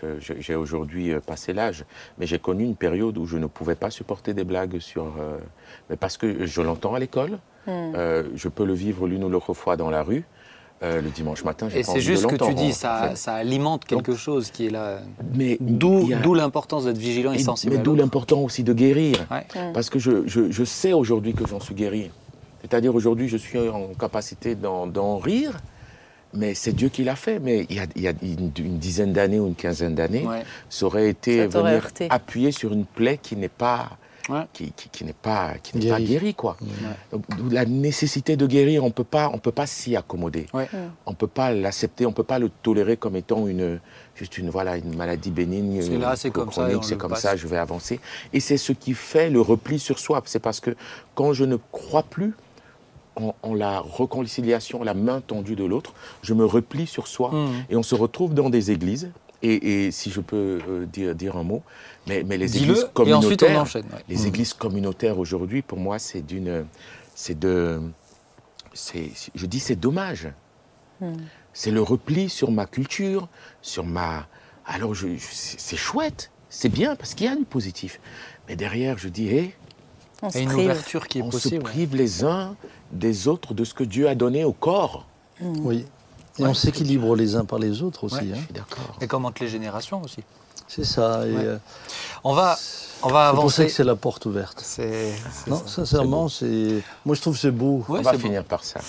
je- 0.00 0.18
je- 0.20 0.34
J'ai 0.40 0.54
aujourd'hui 0.54 1.12
euh, 1.12 1.20
passé 1.20 1.52
l'âge, 1.52 1.84
mais 2.18 2.26
j'ai 2.26 2.38
connu 2.38 2.64
une 2.64 2.76
période 2.76 3.16
où 3.16 3.26
je 3.26 3.36
ne 3.38 3.46
pouvais 3.46 3.74
pas 3.76 3.90
supporter 3.90 4.34
des 4.34 4.44
blagues 4.44 4.78
sur. 4.80 5.04
euh, 5.18 5.38
mais 5.88 5.96
parce 5.96 6.16
que 6.16 6.46
je 6.46 6.60
l'entends 6.62 6.94
à 6.94 6.98
l'école, 6.98 7.38
euh, 7.68 8.24
je 8.34 8.48
peux 8.48 8.64
le 8.64 8.74
vivre 8.74 9.06
l'une 9.08 9.24
ou 9.24 9.28
l'autre 9.28 9.54
fois 9.54 9.76
dans 9.76 9.90
la 9.90 10.02
rue. 10.02 10.24
Euh, 10.84 11.00
le 11.00 11.08
dimanche 11.10 11.42
matin, 11.44 11.68
j'ai 11.68 11.78
Et 11.78 11.80
pas 11.80 11.86
c'est 11.86 11.90
envie 11.92 12.00
juste 12.02 12.24
de 12.24 12.28
ce 12.30 12.34
que 12.36 12.44
tu 12.44 12.54
dis, 12.54 12.68
en 12.68 12.72
ça, 12.72 13.06
fait. 13.10 13.16
ça 13.16 13.34
alimente 13.34 13.84
quelque 13.86 14.14
chose 14.14 14.50
qui 14.50 14.66
est 14.66 14.70
là. 14.70 15.00
Mais 15.34 15.56
D'où, 15.60 16.08
a- 16.12 16.36
l'importance 16.36 16.84
d'être 16.84 16.98
vigilant 16.98 17.32
et, 17.32 17.36
et- 17.36 17.38
sensible. 17.38 17.76
Mais 17.76 17.82
d'où 17.82 17.92
l'autre. 17.92 18.02
l'important 18.02 18.40
aussi 18.40 18.62
de 18.62 18.72
guérir. 18.72 19.16
Ouais. 19.30 19.46
Parce 19.72 19.90
que 19.90 19.98
je, 19.98 20.26
je- 20.26 20.50
je 20.50 20.64
sais 20.64 20.92
aujourd'hui 20.92 21.32
que 21.34 21.46
j'en 21.46 21.58
suis 21.60 21.74
guéri. 21.74 22.10
C'est-à-dire 22.62 22.94
aujourd'hui, 22.94 23.28
je 23.28 23.36
suis 23.36 23.58
en 23.58 23.88
capacité 23.98 24.54
d'en, 24.54 24.86
rire, 25.18 25.52
mais 26.32 26.54
c'est 26.54 26.72
Dieu 26.72 26.88
qui 26.88 27.04
l'a 27.04 27.16
fait. 27.16 27.38
Mais 27.38 27.66
il 27.70 27.76
y 27.76 27.80
a, 27.80 27.86
il 27.96 28.02
y 28.02 28.08
a 28.08 28.12
une, 28.22 28.50
une 28.58 28.78
dizaine 28.78 29.12
d'années 29.12 29.38
ou 29.40 29.46
une 29.46 29.54
quinzaine 29.54 29.94
d'années, 29.94 30.26
Ouais. 30.26 30.42
ça 30.70 30.86
aurait 30.86 31.08
été 31.08 31.48
Ça 31.50 31.58
venir 31.60 31.74
heurté. 31.76 32.06
appuyer 32.10 32.52
sur 32.52 32.72
une 32.72 32.84
plaie 32.86 33.18
qui 33.22 33.36
n'est 33.36 33.48
pas, 33.48 33.90
Ouais. 34.28 34.46
qui, 34.52 34.72
qui- 34.72 34.88
qui 34.88 35.04
n'est 35.04 35.12
pas, 35.12 35.54
qui 35.62 35.76
n'est 35.76 35.88
pas 35.90 36.00
guérie. 36.00 36.34
Quoi. 36.34 36.56
Donc, 37.12 37.24
la 37.50 37.64
nécessité 37.66 38.36
de 38.36 38.46
guérir, 38.46 38.84
on 38.84 38.90
peut 38.90 39.04
pas, 39.04 39.30
on 39.34 39.38
peut 39.38 39.52
pas 39.52 39.66
s'y 39.66 39.96
accommoder. 39.96 40.46
Ouais. 40.54 40.68
On 41.06 41.14
peut 41.14 41.26
pas 41.26 41.52
l'accepter, 41.52 42.06
on 42.06 42.12
peut 42.12 42.22
pas 42.24 42.38
le 42.38 42.48
tolérer 42.62 42.96
comme 42.96 43.16
étant 43.16 43.46
une, 43.46 43.80
juste 44.14 44.38
une, 44.38 44.50
voilà, 44.50 44.76
une 44.76 44.96
maladie 44.96 45.30
bénigne. 45.30 45.82
C'est 45.82 45.98
là, 45.98 46.16
c'est 46.16 46.30
comme 46.30 46.52
ça, 46.52 46.68
c'est 46.82 46.96
comme 46.96 47.10
passe. 47.10 47.20
ça, 47.22 47.36
je 47.36 47.46
vais 47.46 47.58
avancer. 47.58 48.00
Et 48.32 48.40
c'est 48.40 48.56
ce 48.56 48.72
qui 48.72 48.94
fait 48.94 49.30
le 49.30 49.40
repli 49.40 49.78
sur 49.78 49.98
soi. 49.98 50.22
C'est 50.24 50.38
parce 50.40 50.60
que 50.60 50.74
quand 51.14 51.32
je 51.32 51.44
ne 51.44 51.56
crois 51.72 52.02
plus 52.04 52.32
en, 53.16 53.34
en 53.42 53.54
la 53.54 53.80
réconciliation, 53.80 54.82
la 54.82 54.94
main 54.94 55.20
tendue 55.20 55.54
de 55.56 55.64
l'autre, 55.64 55.92
je 56.22 56.34
me 56.34 56.44
replie 56.44 56.86
sur 56.86 57.06
soi. 57.06 57.30
Mhm. 57.32 57.64
Et 57.70 57.76
on 57.76 57.82
se 57.82 57.94
retrouve 57.94 58.34
dans 58.34 58.50
des 58.50 58.70
églises. 58.70 59.10
Et, 59.46 59.84
et 59.86 59.90
si 59.90 60.10
je 60.10 60.20
peux 60.20 60.58
euh, 60.68 60.86
dire, 60.86 61.14
dire 61.14 61.36
un 61.36 61.42
mot, 61.42 61.62
mais, 62.06 62.22
mais 62.24 62.38
les 62.38 62.56
églises 62.56 62.84
on 62.88 62.92
communautaires, 62.94 63.60
enchaîne. 63.60 63.84
ouais. 63.92 64.02
les 64.08 64.26
églises 64.26 64.54
communautaires 64.54 65.18
aujourd'hui, 65.18 65.60
pour 65.60 65.78
moi, 65.78 65.98
c'est 65.98 66.22
d'une, 66.22 66.64
c'est 67.14 67.38
de, 67.38 67.80
c'est, 68.72 69.10
je 69.34 69.46
dis 69.46 69.60
c'est 69.60 69.76
dommage. 69.76 70.28
C'est 71.52 71.70
le 71.70 71.82
repli 71.82 72.30
sur 72.30 72.50
ma 72.50 72.64
culture, 72.66 73.28
sur 73.60 73.84
ma. 73.84 74.26
Alors 74.64 74.94
je, 74.94 75.08
je- 75.16 75.26
c'est 75.30 75.76
chouette, 75.76 76.30
c'est 76.48 76.70
bien 76.70 76.96
parce 76.96 77.12
qu'il 77.14 77.26
y 77.26 77.28
a 77.28 77.36
du 77.36 77.44
positif. 77.44 78.00
Mais 78.48 78.56
derrière, 78.56 78.96
je 78.96 79.08
dis, 79.08 79.28
hé, 79.28 79.54
On 80.22 80.28
Il 80.28 80.32
se 80.32 80.38
y 80.38 80.40
a 80.40 80.42
une 80.44 80.48
prive. 80.48 80.64
ouverture 80.64 81.06
qui 81.06 81.18
est 81.18 81.22
on 81.22 81.28
possible. 81.28 81.56
se 81.56 81.60
prive 81.72 81.94
les 81.96 82.24
uns 82.24 82.56
des 82.92 83.28
autres 83.28 83.52
de 83.52 83.64
ce 83.64 83.74
que 83.74 83.84
Dieu 83.84 84.08
a 84.08 84.14
donné 84.14 84.44
au 84.44 84.54
corps. 84.54 85.06
Oui. 85.42 85.84
Et 86.38 86.44
on 86.44 86.54
s'équilibre 86.54 87.14
les 87.16 87.36
uns 87.36 87.44
par 87.44 87.58
les 87.58 87.82
autres 87.82 88.04
aussi. 88.04 88.16
Ouais. 88.16 88.22
hein. 88.32 88.36
Je 88.36 88.44
suis 88.44 88.52
d'accord. 88.54 88.96
Et 89.00 89.06
comment 89.06 89.32
les 89.40 89.48
générations 89.48 90.02
aussi. 90.02 90.22
C'est 90.66 90.84
ça. 90.84 91.26
et, 91.26 91.32
Ouais. 91.32 91.44
euh, 91.44 91.56
On 92.24 92.32
va, 92.32 92.56
on 92.56 92.56
va 92.56 92.56
c'est 92.56 93.08
pour 93.08 93.12
ça 93.12 93.28
avancer. 93.28 93.66
que 93.66 93.70
c'est 93.72 93.84
la 93.84 93.96
porte 93.96 94.24
ouverte. 94.24 94.60
C'est, 94.64 95.12
c'est 95.30 95.50
Non, 95.50 95.58
ça. 95.58 95.66
sincèrement, 95.68 96.28
c'est. 96.30 96.82
Moi, 97.04 97.14
je 97.14 97.20
trouve 97.20 97.34
que 97.34 97.40
c'est 97.40 97.50
beau. 97.50 97.84
Ouais, 97.88 97.98
on 98.00 98.02
va 98.02 98.12
c'est 98.12 98.18
finir 98.18 98.44
par 98.44 98.64
ça. 98.64 98.80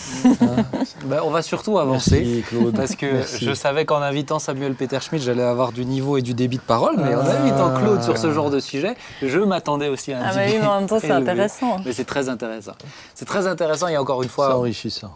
Ben, 1.06 1.20
on 1.24 1.30
va 1.32 1.42
surtout 1.42 1.78
avancer. 1.78 2.24
Merci, 2.24 2.44
Claude. 2.48 2.76
Parce 2.76 2.96
que 2.96 3.06
Merci. 3.06 3.46
je 3.46 3.54
savais 3.54 3.86
qu'en 3.86 4.02
invitant 4.02 4.40
Samuel 4.40 4.74
Peter 4.76 5.00
Schmidt, 5.02 5.24
j'allais 5.26 5.44
avoir 5.44 5.72
du 5.74 5.86
niveau 5.86 6.18
et 6.18 6.22
du 6.22 6.34
débit 6.34 6.58
de 6.58 6.62
parole, 6.64 6.96
mais 6.98 7.14
en 7.14 7.20
Ah. 7.26 7.42
invitant 7.42 7.74
Claude 7.78 8.02
sur 8.04 8.18
ce 8.18 8.32
genre 8.32 8.50
de 8.50 8.60
sujet, 8.62 8.96
je 9.22 9.40
m'attendais 9.40 9.90
aussi 9.90 10.14
à 10.14 10.20
un 10.20 10.30
Ah 10.30 10.34
bah 10.34 10.42
oui, 10.48 10.56
mais 10.60 10.66
en 10.66 10.80
même 10.80 10.88
temps, 10.90 11.00
c'est 11.00 11.12
intéressant. 11.12 11.78
Mais 11.86 11.92
c'est 11.94 12.06
très 12.06 12.30
intéressant. 12.30 12.74
C'est 13.14 13.26
très 13.26 13.48
intéressant 13.48 13.88
et 13.90 13.98
encore 13.98 14.24
une 14.24 14.30
C'est 14.30 14.36
fois. 14.36 14.56
enrichissant. 14.56 15.12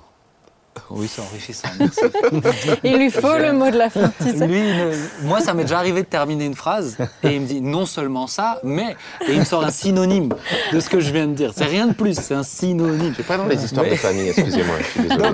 Oui, 0.89 1.07
c'est 1.07 1.21
enrichissant. 1.21 1.67
merci. 1.79 1.99
Il 2.83 2.97
lui 2.97 3.09
faut 3.11 3.37
le 3.37 3.53
mot 3.53 3.69
de 3.69 3.77
la 3.77 3.89
fin, 3.89 4.11
tu 4.21 4.37
sais. 4.37 4.47
Lui, 4.47 4.61
ne- 4.61 5.25
moi, 5.27 5.41
ça 5.41 5.53
m'est 5.53 5.63
déjà 5.63 5.77
arrivé 5.79 6.01
de 6.03 6.07
terminer 6.07 6.45
une 6.45 6.55
phrase 6.55 6.97
et 7.23 7.35
il 7.35 7.41
me 7.41 7.45
dit 7.47 7.61
non 7.61 7.85
seulement 7.85 8.27
ça, 8.27 8.59
mais 8.63 8.95
et 9.27 9.33
il 9.33 9.39
me 9.39 9.45
sort 9.45 9.63
un 9.63 9.71
synonyme 9.71 10.33
de 10.73 10.79
ce 10.79 10.89
que 10.89 10.99
je 10.99 11.11
viens 11.11 11.27
de 11.27 11.33
dire. 11.33 11.51
C'est 11.55 11.65
rien 11.65 11.87
de 11.87 11.93
plus, 11.93 12.15
c'est 12.19 12.33
un 12.35 12.43
synonyme. 12.43 13.13
Pas 13.27 13.37
dans 13.37 13.45
les 13.45 13.63
histoires 13.63 13.85
Mais- 13.85 13.91
de 13.91 13.95
famille, 13.97 14.27
excusez-moi, 14.29 14.75
je 14.79 14.83
suis 14.85 15.01
désolé. 15.01 15.29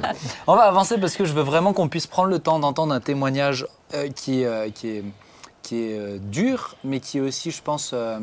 On 0.47 0.55
va 0.55 0.63
avancer 0.63 0.97
parce 0.97 1.15
que 1.15 1.25
je 1.25 1.33
veux 1.33 1.43
vraiment 1.43 1.73
qu'on 1.73 1.87
puisse 1.89 2.07
prendre 2.07 2.29
le 2.29 2.39
temps 2.39 2.59
d'entendre 2.59 2.93
un 2.93 2.99
témoignage 2.99 3.65
euh, 3.93 4.09
qui, 4.09 4.41
est, 4.41 4.45
euh, 4.45 4.69
qui 4.73 4.89
est, 4.89 5.03
qui 5.61 5.83
est 5.83 5.97
euh, 5.97 6.17
dur, 6.21 6.75
mais 6.83 6.99
qui 6.99 7.17
est 7.19 7.21
aussi, 7.21 7.51
je 7.51 7.61
pense, 7.61 7.91
euh, 7.93 8.19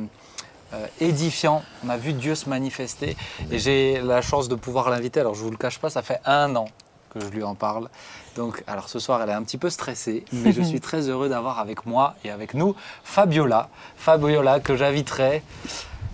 euh, 0.74 0.86
édifiant. 1.00 1.62
On 1.84 1.88
a 1.90 1.96
vu 1.96 2.12
Dieu 2.12 2.34
se 2.34 2.48
manifester 2.48 3.16
et 3.50 3.58
j'ai 3.58 4.00
la 4.02 4.22
chance 4.22 4.48
de 4.48 4.54
pouvoir 4.54 4.88
l'inviter. 4.90 5.20
Alors, 5.20 5.34
je 5.34 5.42
vous 5.42 5.50
le 5.50 5.56
cache 5.56 5.78
pas, 5.78 5.90
ça 5.90 6.02
fait 6.02 6.20
un 6.24 6.54
an 6.56 6.66
que 7.12 7.20
je 7.20 7.28
lui 7.28 7.42
en 7.42 7.54
parle. 7.54 7.88
Donc, 8.36 8.62
alors 8.66 8.88
ce 8.88 8.98
soir, 8.98 9.20
elle 9.22 9.28
est 9.30 9.34
un 9.34 9.42
petit 9.42 9.58
peu 9.58 9.70
stressée, 9.70 10.24
mais 10.32 10.52
je 10.52 10.62
suis 10.70 10.80
très 10.80 11.08
heureux 11.08 11.28
d'avoir 11.28 11.58
avec 11.58 11.84
moi 11.86 12.14
et 12.24 12.30
avec 12.30 12.54
nous 12.54 12.74
Fabiola. 13.04 13.68
Fabiola 13.96 14.60
que 14.60 14.76
j'inviterai. 14.76 15.42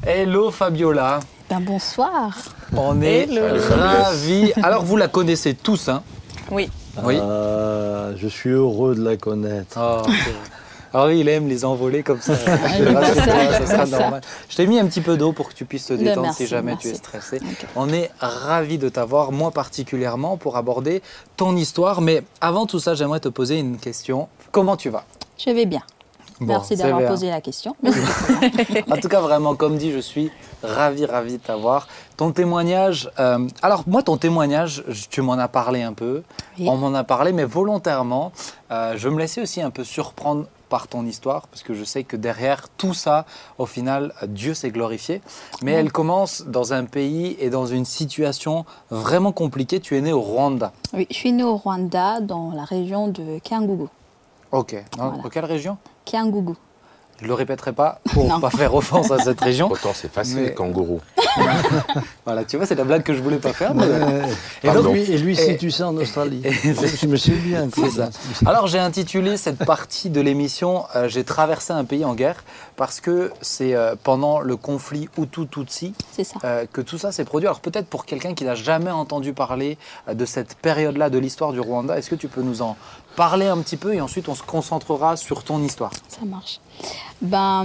Hello 0.07 0.51
Fabiola, 0.51 1.21
Ben 1.51 1.61
bonsoir. 1.61 2.37
on 2.77 3.01
est 3.03 3.29
Hello. 3.31 3.59
ravis. 3.77 4.53
Alors 4.63 4.85
vous 4.85 4.97
la 4.97 5.09
connaissez 5.09 5.55
tous, 5.55 5.89
hein? 5.89 6.03
Oui. 6.51 6.71
Oui. 7.03 7.19
Ah, 7.21 8.11
je 8.17 8.27
suis 8.29 8.51
heureux 8.51 8.95
de 8.95 9.03
la 9.05 9.17
connaître. 9.17 9.79
Oh. 9.81 10.03
Ah 10.95 11.07
oui, 11.07 11.21
il 11.21 11.29
aime 11.29 11.49
les 11.49 11.65
envoler 11.65 12.03
comme 12.03 12.21
ça. 12.21 12.35
Je 12.37 12.85
te 12.85 12.93
rassure 12.95 13.25
ça, 13.25 13.67
ça 13.67 13.67
sera 13.67 13.87
normal. 14.01 14.21
Je 14.49 14.57
t'ai 14.57 14.67
mis 14.67 14.79
un 14.79 14.87
petit 14.87 15.01
peu 15.01 15.17
d'eau 15.17 15.33
pour 15.33 15.49
que 15.49 15.55
tu 15.55 15.65
puisses 15.65 15.87
te 15.87 15.93
De 15.93 15.99
détendre 15.99 16.23
merci, 16.23 16.45
si 16.45 16.47
jamais 16.49 16.73
merci. 16.73 16.89
tu 16.89 16.95
es 16.95 16.97
stressé. 16.97 17.41
On 17.77 17.89
est 17.91 18.11
ravis 18.21 18.79
de 18.79 18.89
t'avoir, 18.89 19.33
moi 19.33 19.51
particulièrement, 19.51 20.37
pour 20.37 20.57
aborder 20.57 21.03
ton 21.37 21.57
histoire. 21.57 22.01
Mais 22.01 22.23
avant 22.41 22.67
tout 22.67 22.79
ça, 22.81 22.95
j'aimerais 22.95 23.21
te 23.21 23.29
poser 23.29 23.59
une 23.59 23.77
question. 23.79 24.29
Comment 24.51 24.77
tu 24.77 24.89
vas? 24.89 25.05
Je 25.37 25.51
vais 25.51 25.67
bien. 25.67 25.83
Bon, 26.41 26.47
Merci 26.55 26.77
d'avoir 26.77 27.05
posé 27.09 27.31
la 27.31 27.41
question. 27.41 27.75
En 28.91 28.97
tout 28.97 29.09
cas, 29.09 29.21
vraiment, 29.21 29.57
comme 29.57 29.77
dit, 29.77 29.91
je 29.93 29.99
suis 29.99 30.31
ravi, 30.63 31.05
ravi 31.05 31.33
de 31.33 31.39
t'avoir. 31.43 31.89
Ton 32.17 32.31
témoignage. 32.31 33.11
euh, 33.19 33.47
alors, 33.63 33.83
moi, 33.89 34.03
ton 34.05 34.17
témoignage, 34.17 34.85
tu 35.11 35.21
m'en 35.21 35.33
as 35.33 35.49
parlé 35.49 35.83
un 35.83 35.93
peu. 35.93 36.23
Oui. 36.59 36.69
On 36.69 36.77
m'en 36.77 36.95
a 36.95 37.03
parlé, 37.05 37.33
mais 37.33 37.45
volontairement. 37.45 38.33
euh, 38.71 38.95
je 38.97 39.09
me 39.09 39.19
laissais 39.19 39.41
aussi 39.43 39.61
un 39.63 39.71
peu 39.71 39.83
surprendre 39.85 40.47
par 40.69 40.89
ton 40.89 41.05
histoire, 41.07 41.47
parce 41.49 41.63
que 41.63 41.75
je 41.75 41.85
sais 41.85 42.05
que 42.05 42.17
derrière 42.17 42.69
tout 42.77 42.95
ça, 42.95 43.25
au 43.59 43.67
final, 43.67 44.13
Dieu 44.27 44.55
s'est 44.55 44.71
glorifié. 44.71 45.21
Mais 45.63 45.73
elle 45.73 45.91
commence 45.93 46.45
dans 46.47 46.73
un 46.73 46.85
pays 46.85 47.37
et 47.41 47.51
dans 47.51 47.67
une 47.67 47.85
situation 47.85 48.65
vraiment 48.91 49.33
compliquée. 49.33 49.81
Tu 49.81 49.97
es 49.97 50.01
né 50.01 50.13
au 50.13 50.21
Rwanda. 50.21 50.73
Oui, 50.93 51.07
je 51.11 51.15
suis 51.17 51.33
née 51.33 51.45
au 51.45 51.57
Rwanda, 51.57 52.21
dans 52.21 52.53
la 52.53 52.65
région 52.65 53.09
de 53.09 53.39
Kiangougou. 53.41 53.89
Ok. 54.53 54.77
Dans, 54.97 55.11
Voilà. 55.11 55.29
quelle 55.31 55.45
région? 55.45 55.77
Kiangougou. 56.05 56.57
Je 57.21 57.27
le 57.27 57.35
répéterai 57.35 57.73
pas 57.73 58.01
pour 58.13 58.27
Non. 58.29 58.39
pas 58.41 58.51
faire 58.51 58.75
offense 58.75 59.11
à 59.11 59.19
cette 59.19 59.41
région. 59.41 59.69
Pourtant, 59.69 59.91
c'est 59.95 60.11
facile, 60.13 60.39
Mais- 60.43 60.55
kangourou. 60.55 61.01
Voilà, 62.25 62.45
tu 62.45 62.57
vois, 62.57 62.67
c'est 62.67 62.75
la 62.75 62.85
blague 62.85 63.03
que 63.03 63.15
je 63.15 63.23
voulais 63.23 63.39
pas 63.39 63.53
faire. 63.53 63.75
mais-. 63.75 63.87
Et 64.63 64.71
donc- 64.71 64.93
lui, 64.93 65.03
et 65.03 65.19
lui 65.19 65.33
et- 65.33 65.53
situe 65.53 65.71
ça 65.71 65.89
en 65.89 65.97
Australie. 65.97 66.43
et- 66.45 66.53
je 66.53 67.07
me 67.07 67.17
suis 67.17 67.33
bien. 67.33 67.69
C'est 67.75 67.91
ça. 67.91 68.11
Alors 68.47 68.67
j'ai 68.67 68.79
intitulé 68.79 69.37
cette 69.37 69.65
partie 69.65 70.11
de 70.11 70.21
l'émission 70.21 70.85
euh, 70.95 71.09
J'ai 71.09 71.25
traversé 71.25 71.73
un 71.73 71.85
pays 71.85 72.05
en 72.05 72.15
guerre 72.15 72.45
parce 72.77 73.01
que 73.01 73.33
c'est 73.41 73.75
euh, 73.75 73.95
pendant 74.03 74.41
le 74.41 74.57
conflit 74.57 75.09
Hutu-Tutsi 75.19 75.95
euh, 76.45 76.67
que 76.73 76.81
tout 76.81 76.99
ça 76.99 77.13
s'est 77.13 77.25
produit. 77.25 77.47
Alors 77.47 77.61
peut-être 77.61 77.87
pour 77.89 78.05
quelqu'un 78.05 78.35
qui 78.35 78.45
n'a 78.45 78.55
jamais 78.55 78.91
entendu 78.91 79.33
parler 79.33 79.79
de 80.13 80.25
cette 80.25 80.55
période-là 80.57 81.11
de 81.11 81.19
l'histoire 81.19 81.53
du 81.53 81.61
Rwanda, 81.61 81.97
est-ce 81.99 82.11
que 82.11 82.15
tu 82.15 82.29
peux 82.29 82.43
nous 82.43 82.63
en 82.63 82.77
parler 83.17 83.47
un 83.47 83.59
petit 83.59 83.77
peu 83.77 83.95
et 83.95 84.01
ensuite 84.01 84.29
on 84.29 84.35
se 84.35 84.43
concentrera 84.43 85.17
sur 85.17 85.43
ton 85.45 85.63
histoire? 85.63 85.91
Ça 86.09 86.25
marche. 86.27 86.61
Ben, 87.21 87.65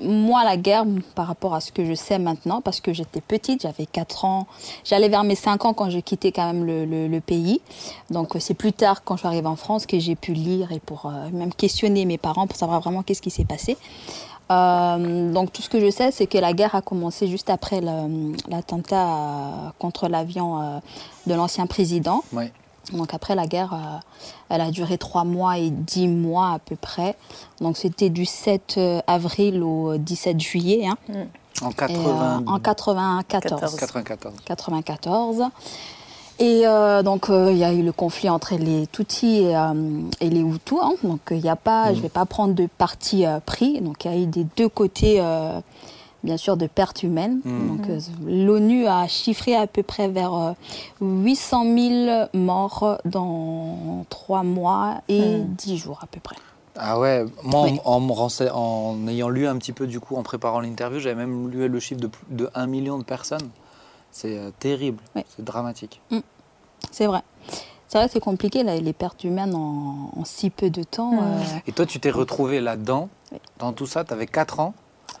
moi, 0.00 0.42
la 0.44 0.56
guerre, 0.56 0.84
par 1.14 1.26
rapport 1.26 1.54
à 1.54 1.60
ce 1.60 1.70
que 1.70 1.84
je 1.84 1.92
sais 1.92 2.18
maintenant, 2.18 2.62
parce 2.62 2.80
que 2.80 2.94
j'étais 2.94 3.20
petite, 3.20 3.62
j'avais 3.62 3.84
4 3.84 4.24
ans, 4.24 4.46
j'allais 4.84 5.10
vers 5.10 5.22
mes 5.22 5.34
5 5.34 5.66
ans 5.66 5.74
quand 5.74 5.90
j'ai 5.90 6.00
quitté 6.00 6.32
quand 6.32 6.46
même 6.46 6.64
le, 6.64 6.86
le- 6.86 7.20
pays. 7.20 7.60
Donc, 8.10 8.36
euh, 8.36 8.38
c'est 8.40 8.54
plus 8.54 8.72
tard, 8.72 9.04
quand 9.04 9.16
je 9.16 9.20
suis 9.20 9.26
arrivée 9.28 9.48
en 9.48 9.56
France, 9.56 9.84
que 9.86 9.98
j'ai 9.98 10.14
pu 10.14 10.32
lire 10.32 10.72
et 10.72 10.78
pour 10.80 11.06
euh, 11.06 11.28
même 11.32 11.52
questionner 11.52 12.06
mes 12.06 12.16
parents 12.16 12.46
pour 12.46 12.56
savoir 12.56 12.80
vraiment 12.80 13.02
qu'est-ce 13.02 13.20
qui 13.20 13.30
s'est 13.30 13.44
passé. 13.44 13.76
Euh, 14.50 15.30
donc, 15.32 15.52
tout 15.52 15.60
ce 15.60 15.68
que 15.68 15.78
je 15.78 15.90
sais, 15.90 16.10
c'est 16.10 16.26
que 16.26 16.38
la 16.38 16.54
guerre 16.54 16.74
a 16.74 16.80
commencé 16.80 17.26
juste 17.26 17.50
après 17.50 17.82
l'attentat 18.48 19.74
contre 19.78 20.08
l'avion 20.08 20.80
de 21.26 21.34
l'ancien 21.34 21.66
président. 21.66 22.22
Donc 22.92 23.12
après 23.14 23.34
la 23.34 23.46
guerre, 23.46 23.72
euh, 23.74 23.98
elle 24.48 24.60
a 24.60 24.70
duré 24.70 24.96
trois 24.98 25.24
mois 25.24 25.58
et 25.58 25.70
dix 25.70 26.08
mois 26.08 26.52
à 26.52 26.58
peu 26.58 26.76
près. 26.76 27.16
Donc 27.60 27.76
c'était 27.76 28.10
du 28.10 28.24
7 28.24 28.74
euh, 28.78 29.00
avril 29.06 29.62
au 29.62 29.96
17 29.98 30.40
juillet, 30.40 30.86
hein, 30.86 30.96
En 31.62 31.70
et, 31.70 31.74
80... 31.74 32.42
euh, 32.46 32.50
en 32.50 32.58
94. 32.58 33.42
14. 33.42 33.76
94. 33.76 34.34
94. 34.44 35.42
Et 36.40 36.62
euh, 36.68 37.02
donc, 37.02 37.30
euh, 37.30 37.50
il 37.50 37.58
y 37.58 37.64
a 37.64 37.72
eu 37.72 37.82
le 37.82 37.90
conflit 37.90 38.30
entre 38.30 38.54
les 38.54 38.86
Tutsis 38.86 39.38
et, 39.40 39.56
euh, 39.56 40.02
et 40.20 40.30
les 40.30 40.40
Hutus. 40.40 40.78
hein. 40.80 40.92
Donc, 41.02 41.18
il 41.32 41.40
n'y 41.42 41.48
a 41.48 41.56
pas, 41.56 41.90
je 41.92 41.96
ne 41.98 42.02
vais 42.02 42.08
pas 42.08 42.26
prendre 42.26 42.54
de 42.54 42.68
parti 42.78 43.26
euh, 43.26 43.40
pris. 43.44 43.80
Donc, 43.80 44.04
il 44.04 44.10
y 44.12 44.14
a 44.14 44.18
eu 44.18 44.26
des 44.26 44.46
deux 44.56 44.68
côtés, 44.68 45.16
euh, 45.20 45.60
bien 46.24 46.36
sûr, 46.36 46.56
de 46.56 46.66
pertes 46.66 47.02
humaines. 47.02 47.40
Donc, 47.44 47.88
euh, 47.88 48.00
l'ONU 48.26 48.86
a 48.86 49.06
chiffré 49.08 49.54
à 49.54 49.66
peu 49.66 49.82
près 49.82 50.08
vers 50.08 50.34
euh, 50.34 50.52
800 51.00 51.64
000 51.64 52.26
morts 52.34 52.98
dans 53.04 54.04
trois 54.08 54.42
mois 54.42 55.00
et 55.08 55.40
dix 55.42 55.76
jours 55.76 56.00
à 56.02 56.06
peu 56.06 56.20
près. 56.20 56.36
Ah 56.80 56.98
ouais, 57.00 57.24
moi 57.42 57.64
Oui. 57.64 57.80
en, 57.84 58.00
en 58.08 58.28
en 58.54 59.08
ayant 59.08 59.28
lu 59.28 59.46
un 59.48 59.56
petit 59.58 59.72
peu 59.72 59.86
du 59.88 59.98
coup 59.98 60.14
en 60.16 60.22
préparant 60.22 60.60
l'interview, 60.60 61.00
j'avais 61.00 61.16
même 61.16 61.48
lu 61.50 61.68
le 61.68 61.80
chiffre 61.80 62.00
de, 62.00 62.06
plus 62.06 62.24
de 62.30 62.48
1 62.54 62.66
million 62.66 62.98
de 62.98 63.04
personnes. 63.04 63.50
C'est 64.12 64.38
euh, 64.38 64.50
terrible, 64.58 65.02
Oui. 65.16 65.22
c'est 65.36 65.44
dramatique. 65.44 66.00
C'est 66.92 67.06
vrai. 67.06 67.20
C'est 67.88 67.98
vrai 67.98 68.06
que 68.06 68.12
c'est 68.12 68.20
compliqué, 68.20 68.62
là, 68.64 68.76
les 68.76 68.92
pertes 68.92 69.24
humaines 69.24 69.54
en, 69.54 70.10
en 70.16 70.24
si 70.24 70.50
peu 70.50 70.68
de 70.70 70.82
temps. 70.82 71.14
euh, 71.22 71.38
Et 71.66 71.72
toi, 71.72 71.84
tu 71.86 71.98
t'es 72.00 72.10
retrouvé 72.10 72.60
là-dedans, 72.60 73.08
Oui. 73.32 73.38
dans 73.58 73.72
tout 73.72 73.86
ça, 73.86 74.04
tu 74.04 74.12
avais 74.12 74.26
4 74.26 74.60
ans. 74.60 74.74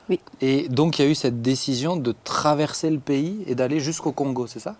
Oui. 0.08 0.20
Et 0.40 0.68
donc, 0.68 0.98
il 0.98 1.04
y 1.04 1.08
a 1.08 1.10
eu 1.10 1.14
cette 1.14 1.42
décision 1.42 1.96
de 1.96 2.14
traverser 2.24 2.90
le 2.90 2.98
pays 2.98 3.42
et 3.46 3.54
d'aller 3.54 3.80
jusqu'au 3.80 4.12
Congo, 4.12 4.46
c'est 4.46 4.60
ça? 4.60 4.74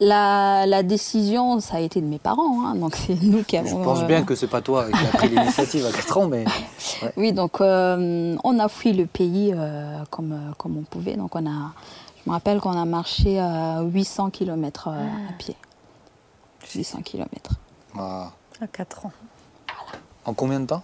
La, 0.00 0.64
la 0.66 0.82
décision, 0.82 1.60
ça 1.60 1.76
a 1.76 1.80
été 1.80 2.00
de 2.00 2.06
mes 2.06 2.18
parents. 2.18 2.64
hein. 2.66 2.74
donc, 2.74 2.96
c'est 2.96 3.20
nous 3.22 3.44
qui 3.44 3.56
Je 3.56 3.60
avons. 3.62 3.84
pense 3.84 4.00
euh, 4.00 4.06
bien 4.06 4.22
que 4.24 4.34
c'est 4.34 4.46
pas 4.46 4.62
toi 4.62 4.86
qui 4.90 4.94
as 5.06 5.16
pris 5.18 5.28
l'initiative 5.34 5.84
à 5.86 5.92
4 5.92 6.16
ans, 6.18 6.26
mais 6.26 6.44
Oui, 7.18 7.32
donc 7.32 7.60
euh, 7.60 8.34
on 8.42 8.58
a 8.58 8.68
fui 8.68 8.92
le 8.94 9.04
pays 9.06 9.52
euh, 9.54 9.98
comme, 10.10 10.54
comme 10.56 10.78
on 10.78 10.82
pouvait. 10.82 11.16
Donc 11.16 11.36
on 11.36 11.46
a, 11.46 11.72
je 12.24 12.30
me 12.30 12.32
rappelle 12.34 12.60
qu'on 12.60 12.72
a 12.80 12.84
marché 12.86 13.38
euh, 13.40 13.82
800 13.82 14.30
km 14.30 14.88
à 14.88 15.32
pied. 15.38 15.56
800 16.74 17.02
km. 17.04 17.50
ah, 17.98 18.30
À 18.60 18.66
4 18.66 19.06
ans. 19.06 19.12
en 20.24 20.32
combien 20.32 20.60
de 20.60 20.66
temps? 20.66 20.82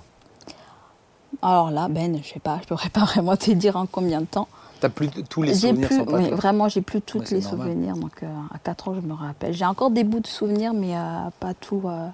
Alors 1.43 1.71
là, 1.71 1.89
Ben, 1.89 2.19
je 2.23 2.29
sais 2.29 2.41
pas, 2.41 2.59
je 2.63 2.67
pourrais 2.69 2.89
pas 2.91 3.05
vraiment 3.05 3.37
te 3.37 3.51
dire 3.51 3.77
en 3.77 3.87
combien 3.87 4.21
de 4.21 4.27
temps. 4.27 4.49
T'as 4.81 4.89
plus 4.91 5.09
tous 5.09 5.43
les 5.43 5.55
souvenirs 5.55 5.89
plus, 5.89 5.97
sont 5.97 6.05
pas 6.05 6.19
oui, 6.19 6.31
vraiment, 6.31 6.69
j'ai 6.69 6.83
plus 6.83 7.01
tous 7.01 7.21
les 7.31 7.41
normal. 7.41 7.69
souvenirs. 7.69 7.97
Donc 7.97 8.23
euh, 8.23 8.27
à 8.53 8.59
4 8.59 8.89
ans, 8.89 8.95
je 8.95 9.01
me 9.01 9.15
rappelle. 9.15 9.55
J'ai 9.55 9.65
encore 9.65 9.91
des 9.91 10.05
bouts 10.05 10.21
de 10.21 10.27
souvenirs, 10.27 10.75
mais 10.75 10.97
euh, 10.97 11.31
pas 11.41 11.55
tout, 11.55 11.83
euh, 11.87 12.09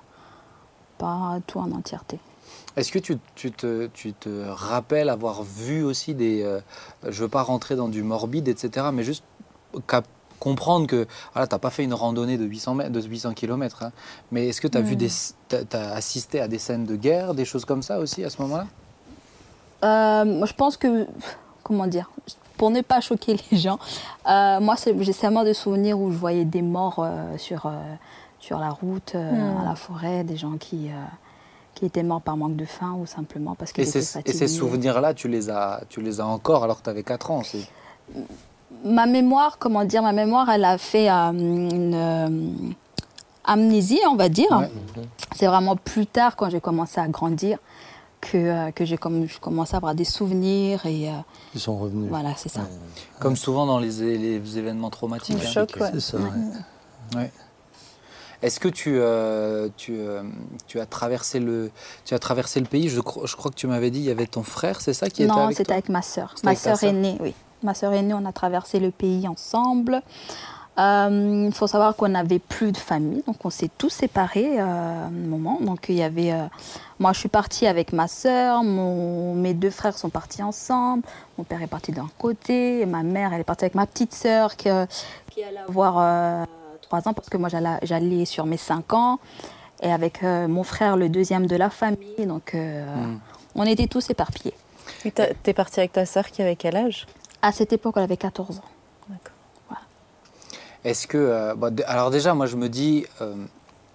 pas 0.99 1.39
tout 1.47 1.59
en 1.59 1.73
entièreté. 1.73 2.21
Est-ce 2.77 2.93
que 2.93 3.01
tu, 3.01 3.19
tu 3.35 3.51
te, 3.51 3.89
tu 3.93 4.13
te 4.13 4.47
rappelles 4.49 5.09
avoir 5.09 5.43
vu 5.43 5.83
aussi 5.83 6.15
des... 6.15 6.43
je 7.03 7.09
ne 7.09 7.13
veux 7.13 7.29
pas 7.29 7.43
rentrer 7.43 7.77
dans 7.77 7.89
du 7.89 8.03
morbide, 8.03 8.49
etc., 8.49 8.87
mais 8.93 9.03
juste 9.03 9.25
comprendre 10.39 10.87
que 10.87 11.07
voilà, 11.35 11.47
tu 11.47 11.55
n'as 11.55 11.59
pas 11.59 11.71
fait 11.71 11.85
une 11.85 11.95
randonnée 11.95 12.39
de 12.39 12.45
800, 12.45 12.75
mètres, 12.75 12.91
de 12.91 13.01
800 13.03 13.35
km, 13.35 13.85
mais 14.31 14.49
est-ce 14.49 14.61
que 14.61 14.69
tu 14.69 14.79
as 14.79 14.81
vu 14.81 14.97
des... 14.97 15.09
Tu 15.49 15.57
as 15.73 15.93
assisté 15.93 16.41
à 16.41 16.49
des 16.49 16.59
scènes 16.59 16.87
de 16.87 16.97
guerre, 16.97 17.35
des 17.35 17.45
choses 17.45 17.65
comme 17.65 17.83
ça 17.83 17.99
aussi 17.99 18.25
à 18.25 18.31
ce 18.31 18.41
moment-là? 18.43 18.67
Euh, 19.85 20.47
je 20.47 20.53
pense 20.53 20.77
que, 20.77 21.07
comment 21.63 21.87
dire, 21.87 22.11
pour 22.57 22.71
ne 22.71 22.81
pas 22.81 23.01
choquer 23.01 23.37
les 23.51 23.59
gens, 23.59 23.79
euh, 24.29 24.61
moi, 24.61 24.75
j'ai 25.01 25.13
seulement 25.13 25.43
des 25.45 25.55
souvenirs 25.55 25.99
où 25.99 26.13
je 26.13 26.17
voyais 26.17 26.45
des 26.45 26.63
morts 26.63 26.97
euh, 27.01 27.37
sur, 27.39 27.67
euh, 27.67 27.71
sur 28.39 28.59
la 28.59 28.71
route, 28.71 29.15
Hmm. 29.15 29.61
à 29.61 29.65
la 29.65 29.75
forêt, 29.75 30.23
des 30.25 30.37
gens 30.37 30.57
qui, 30.59 30.91
qui 31.75 31.87
étaient 31.87 32.03
morts 32.03 32.21
par 32.23 32.37
manque 32.37 32.57
de 32.57 32.65
faim 32.65 32.97
ou 33.01 33.07
simplement 33.07 33.55
parce 33.55 33.73
qu'ils 33.73 33.85
et 33.85 33.89
étaient 33.89 34.01
ces, 34.03 34.19
et 34.19 34.23
fatigués. 34.23 34.39
ces 34.39 34.49
souvenirs-là, 34.49 35.15
tu 35.15 35.27
les, 35.29 35.49
as, 35.51 35.81
tu 35.89 36.01
les 36.03 36.21
as 36.21 36.27
encore 36.27 36.63
alors 36.65 36.79
que 36.79 36.85
tu 36.85 36.91
avais 36.91 37.03
4 37.03 37.31
ans 37.31 37.43
c'est- 37.43 37.67
Ma 38.85 39.07
mémoire, 39.07 39.59
comment 39.59 39.85
dire, 39.85 40.03
ma 40.03 40.13
mémoire, 40.13 40.49
elle 40.51 40.65
a 40.65 40.77
fait 40.79 41.09
une 41.09 41.95
amnésie, 43.45 44.01
on 44.11 44.17
va 44.17 44.29
dire. 44.29 44.51
Ouais. 44.51 44.71
C'est 45.37 45.47
vraiment 45.47 45.77
plus 45.77 46.07
tard, 46.07 46.37
quand 46.37 46.51
j'ai 46.51 46.61
commencé 46.61 47.01
à 47.01 47.07
grandir, 47.09 47.59
que, 48.23 48.37
euh, 48.39 48.71
que 48.71 48.85
j'ai 48.87 48.97
comme, 48.97 49.27
je 49.29 49.39
commençais 49.39 49.75
à 49.75 49.79
avoir 49.79 49.95
des 49.95 50.05
souvenirs 50.05 50.87
et 50.87 51.11
euh, 51.11 51.13
Ils 51.55 51.61
sont 51.61 51.77
revenus. 51.77 52.09
voilà, 52.09 52.31
c'est 52.37 52.49
ça. 52.49 52.63
Comme 53.19 53.37
souvent 53.37 53.67
dans 53.67 53.79
les, 53.79 54.17
les 54.17 54.59
événements 54.59 54.89
traumatiques. 54.91 55.39
Le 55.41 55.47
hein. 55.47 55.51
choc, 55.51 55.77
ouais. 55.81 55.91
C'est 55.93 56.01
ça. 56.01 56.19
ouais. 56.19 57.17
Ouais. 57.17 57.33
Est-ce 58.41 58.59
que 58.59 58.69
tu, 58.69 58.95
euh, 58.99 59.69
tu, 59.77 59.95
euh, 59.99 60.23
tu, 60.67 60.81
as 60.81 60.87
traversé 60.87 61.39
le, 61.39 61.71
tu 62.05 62.15
as 62.15 62.19
traversé 62.19 62.59
le 62.61 62.67
pays? 62.67 62.89
Je, 62.89 63.01
cro- 63.01 63.27
je 63.27 63.37
crois 63.37 63.51
que 63.51 63.57
tu 63.57 63.67
m'avais 63.67 63.91
dit 63.91 63.99
il 64.01 64.05
y 64.05 64.11
avait 64.11 64.27
ton 64.27 64.43
frère, 64.43 64.81
c'est 64.81 64.95
ça 64.95 65.11
qui 65.11 65.23
était 65.23 65.33
Non, 65.33 65.45
avec 65.45 65.57
c'était 65.57 65.67
toi? 65.69 65.75
avec 65.75 65.89
ma 65.91 66.03
sœur. 66.03 66.35
Ma 66.43 66.55
sœur 66.57 66.83
aînée, 66.83 67.17
oui. 67.21 67.35
Ma 67.63 67.75
sœur 67.75 67.93
aînée, 67.93 68.15
on 68.15 68.25
a 68.25 68.33
traversé 68.33 68.81
le 68.81 68.91
pays 68.91 69.29
ensemble. 69.29 70.03
Euh, 70.79 71.45
Il 71.49 71.55
faut 71.55 71.67
savoir 71.67 71.95
qu'on 71.97 72.09
n'avait 72.09 72.39
plus 72.39 72.73
de 72.73 72.79
famille, 72.79 73.23
donc 73.27 73.37
on 73.45 73.51
s'est 73.51 73.71
tous 73.77 73.91
séparés 73.91 74.59
euh, 74.59 74.65
à 74.65 75.07
un 75.07 75.11
moment. 75.11 75.59
Donc 75.61 75.87
il 75.91 75.97
y 75.97 76.03
avait, 76.03 76.33
euh, 76.33 76.47
moi 76.99 77.13
je 77.13 77.19
suis 77.21 77.29
partie 77.29 77.67
avec 77.67 77.93
ma 77.93 78.09
sœur, 78.09 78.65
mon- 78.65 79.35
mes 79.35 79.53
deux 79.53 79.69
frères 79.71 79.99
sont 79.99 80.09
partis 80.09 80.43
ensemble, 80.43 81.03
mon 81.37 81.45
père 81.45 81.61
est 81.61 81.67
parti 81.67 81.93
d'un 81.93 82.09
côté, 82.19 82.81
et 82.81 82.87
ma 82.87 83.03
mère 83.03 83.35
elle 83.35 83.41
est 83.43 83.45
partie 83.45 83.65
avec 83.67 83.75
ma 83.75 83.87
petite 83.87 84.15
sœur 84.15 84.57
qui, 84.57 84.71
euh, 84.71 84.87
qui 85.31 85.43
allait 85.43 85.59
avoir 85.69 85.97
euh, 85.99 86.45
trois 86.81 87.07
ans 87.07 87.13
parce 87.13 87.29
que 87.29 87.37
moi 87.37 87.51
j'allais 87.51 88.25
sur 88.25 88.47
mes 88.47 88.57
cinq 88.57 88.95
ans, 88.95 89.19
et 89.83 89.93
avec 89.93 90.23
euh, 90.23 90.49
mon 90.49 90.63
frère 90.65 90.97
le 90.97 91.11
deuxième 91.11 91.47
de 91.47 91.57
la 91.57 91.69
famille, 91.69 92.25
donc 92.27 92.55
euh, 92.55 92.87
Hmm. 92.87 93.19
on 93.57 93.65
était 93.65 93.89
tous 93.89 94.09
éparpillés. 94.09 94.55
Et 95.05 95.11
t'as- 95.11 95.35
T'es 95.43 95.53
partie 95.53 95.81
avec 95.81 95.93
ta 95.93 96.07
sœur 96.07 96.31
qui 96.31 96.41
avait 96.41 96.57
quel 96.57 96.77
âge? 96.77 97.07
À 97.43 97.53
cette 97.53 97.73
époque, 97.75 97.95
elle 97.99 98.05
avait 98.05 98.17
14 98.17 98.59
ans. 98.59 98.72
Est-ce 100.85 101.07
que. 101.07 101.19
euh, 101.19 101.55
alors, 101.87 102.11
déjà, 102.11 102.35
moi, 102.35 102.47
je 102.47 102.57
me 102.57 102.69
dis. 102.69 103.05
euh, 103.21 103.35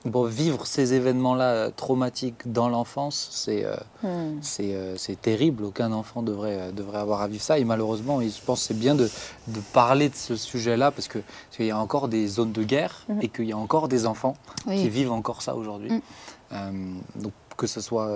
bon, 0.06 0.24
vivre 0.24 0.66
ces 0.66 0.94
événements-là 0.94 1.44
euh, 1.52 1.70
traumatiques 1.76 2.50
dans 2.52 2.70
l'enfance, 2.70 3.28
c'est 3.32 3.66
euh, 3.66 3.76
Hmm. 4.04 4.38
c'est 4.42 4.74
euh, 4.76 4.96
c'est 4.96 5.20
terrible. 5.22 5.64
Aucun 5.66 5.92
enfant 5.92 6.22
devrait, 6.22 6.58
euh, 6.60 6.72
devrait 6.72 7.00
avoir 7.00 7.22
à 7.22 7.28
vivre 7.28 7.44
ça. 7.44 7.58
Et 7.60 7.66
malheureusement, 7.66 8.22
je 8.22 8.28
pense 8.46 8.62
que 8.62 8.68
c'est 8.68 8.80
bien 8.80 8.96
de, 8.96 9.10
de 9.48 9.60
parler 9.74 10.08
de 10.10 10.16
ce 10.16 10.36
sujet-là 10.38 10.92
parce 10.92 11.08
qu'il 11.10 11.66
y 11.66 11.72
a 11.72 11.78
encore 11.78 12.08
des 12.08 12.28
zones 12.28 12.54
de 12.54 12.64
guerre 12.64 13.04
Mhm. 13.10 13.20
et 13.22 13.28
qu'il 13.28 13.46
y 13.46 13.52
a 13.54 13.58
encore 13.58 13.88
des 13.90 14.06
enfants 14.06 14.36
qui 14.66 14.88
vivent 14.88 15.12
encore 15.12 15.42
ça 15.42 15.56
aujourd'hui. 15.56 15.92
Mm. 15.92 16.02
Euh, 16.54 16.72
donc, 17.16 17.34
que 17.58 17.68
ce 17.68 17.82
soit. 17.82 18.10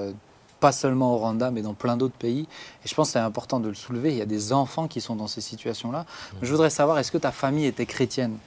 pas 0.61 0.71
seulement 0.71 1.15
au 1.15 1.17
Rwanda, 1.17 1.49
mais 1.49 1.63
dans 1.63 1.73
plein 1.73 1.97
d'autres 1.97 2.13
pays. 2.19 2.47
Et 2.85 2.87
je 2.87 2.93
pense 2.93 3.07
que 3.07 3.13
c'est 3.13 3.19
important 3.19 3.59
de 3.59 3.67
le 3.67 3.73
soulever. 3.73 4.11
Il 4.11 4.17
y 4.17 4.21
a 4.21 4.27
des 4.27 4.53
enfants 4.53 4.87
qui 4.87 5.01
sont 5.01 5.15
dans 5.15 5.25
ces 5.25 5.41
situations-là. 5.41 6.05
Je 6.43 6.51
voudrais 6.51 6.69
savoir, 6.69 6.99
est-ce 6.99 7.11
que 7.11 7.17
ta 7.17 7.31
famille 7.31 7.65
était 7.65 7.87
chrétienne? 7.87 8.37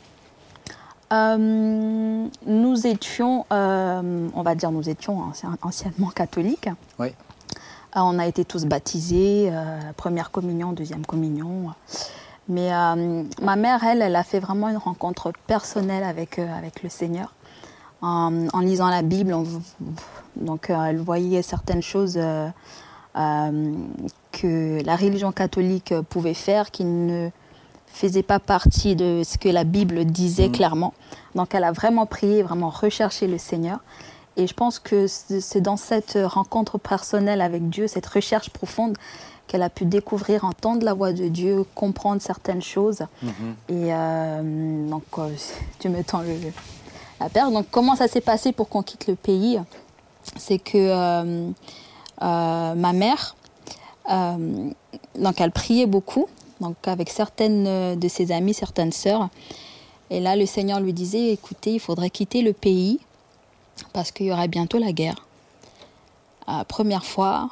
Euh, 1.13 2.27
nous 2.47 2.87
étions, 2.87 3.47
euh, 3.53 4.29
on 4.35 4.43
va 4.43 4.55
dire, 4.55 4.71
nous 4.71 4.89
étions 4.89 5.21
ancien- 5.23 5.57
anciennement 5.63 6.09
catholiques. 6.09 6.69
Oui. 6.99 7.09
Euh, 7.09 8.01
on 8.01 8.19
a 8.19 8.27
été 8.27 8.45
tous 8.45 8.65
baptisés, 8.65 9.53
première 9.97 10.31
communion, 10.31 10.73
deuxième 10.73 11.07
communion. 11.07 11.73
Mais 12.49 12.71
ma 13.41 13.57
mère, 13.57 13.85
elle, 13.85 14.03
elle 14.03 14.17
a 14.17 14.25
fait 14.25 14.41
vraiment 14.41 14.69
une 14.69 14.77
rencontre 14.77 15.33
personnelle 15.47 16.05
avec, 16.05 16.39
avec 16.39 16.83
le 16.83 16.89
Seigneur. 16.89 17.33
En, 18.03 18.49
en 18.53 18.61
lisant 18.61 18.89
la 18.89 19.03
Bible, 19.03 19.33
on- 19.33 19.47
donc 20.37 20.69
elle 20.71 20.99
voyait 20.99 21.43
certaines 21.43 21.83
choses 21.83 22.19
que 23.15 24.85
la 24.85 24.97
religion 24.97 25.31
catholique 25.33 25.95
pouvait 26.11 26.35
faire 26.35 26.71
qui 26.73 26.85
ne 26.85 27.31
faisait 27.95 28.23
pas 28.23 28.39
partie 28.41 28.97
de 28.97 29.23
ce 29.25 29.39
que 29.39 29.49
la 29.49 29.65
Bible 29.65 30.05
disait 30.05 30.49
Mhm. 30.49 30.53
clairement. 30.53 30.95
Donc 31.35 31.55
elle 31.55 31.65
a 31.65 31.73
vraiment 31.73 32.07
prié, 32.07 32.43
vraiment 32.43 32.69
recherché 32.71 33.27
le 33.27 33.39
Seigneur. 33.39 33.79
Et 34.37 34.47
je 34.49 34.55
pense 34.55 34.81
que 34.81 35.07
c'est 35.07 35.61
dans 35.61 35.77
cette 35.77 36.19
rencontre 36.25 36.77
personnelle 36.77 37.41
avec 37.41 37.69
Dieu, 37.71 37.87
cette 37.87 38.07
recherche 38.07 38.51
profonde, 38.51 38.97
qu'elle 39.47 39.63
a 39.63 39.71
pu 39.71 39.85
découvrir, 39.85 40.45
entendre 40.45 40.85
la 40.85 40.93
voix 40.93 41.13
de 41.13 41.29
Dieu, 41.29 41.65
comprendre 41.77 42.21
certaines 42.21 42.63
choses. 42.63 43.03
Et 43.69 43.95
euh, 43.95 44.89
donc, 44.91 45.05
euh, 45.19 45.29
tu 45.79 45.89
me 45.89 46.03
tends 46.03 46.23
le- 46.23 46.53
la 47.21 47.29
perche. 47.29 47.53
Donc, 47.53 47.67
comment 47.71 47.95
ça 47.95 48.09
s'est 48.09 48.21
passé 48.23 48.51
pour 48.53 48.69
qu'on 48.69 48.83
quitte 48.83 49.07
le 49.07 49.15
pays? 49.15 49.61
C'est 50.37 50.59
que 50.59 50.79
euh, 50.79 51.51
euh, 52.23 52.75
ma 52.75 52.93
mère, 52.93 53.37
donc 54.09 55.41
elle 55.41 55.53
priait 55.53 55.87
beaucoup, 55.87 56.27
donc 56.61 56.77
avec 56.87 57.11
certaines 57.11 57.67
euh, 57.67 57.97
de 57.97 58.09
ses 58.09 58.33
amies, 58.33 58.55
certaines 58.55 58.93
sœurs. 58.93 59.29
Et 60.11 60.21
là, 60.21 60.37
le 60.37 60.47
Seigneur 60.47 60.81
lui 60.81 60.93
disait, 60.93 61.33
écoutez, 61.33 61.73
il 61.75 61.81
faudrait 61.81 62.11
quitter 62.11 62.43
le 62.43 62.53
pays 62.53 63.01
parce 63.93 64.13
qu'il 64.13 64.27
y 64.27 64.33
aura 64.33 64.47
bientôt 64.47 64.79
la 64.79 64.93
guerre. 64.93 65.27
Euh, 66.49 66.63
première 66.65 67.05
fois, 67.05 67.49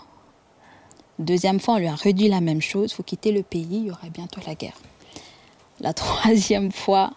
deuxième 1.18 1.61
fois, 1.61 1.74
on 1.74 1.78
lui 1.78 1.88
a 1.88 1.94
redit 1.94 2.28
la 2.28 2.40
même 2.40 2.61
chose, 2.61 2.90
il 2.92 2.94
faut 2.94 3.03
quitter 3.03 3.32
le 3.32 3.42
pays, 3.42 3.66
il 3.70 3.86
y 3.86 3.90
aura 3.90 4.09
bientôt 4.12 4.40
la 4.46 4.55
guerre. 4.55 4.76
La 5.80 5.92
troisième 5.94 6.70
fois, 6.70 7.12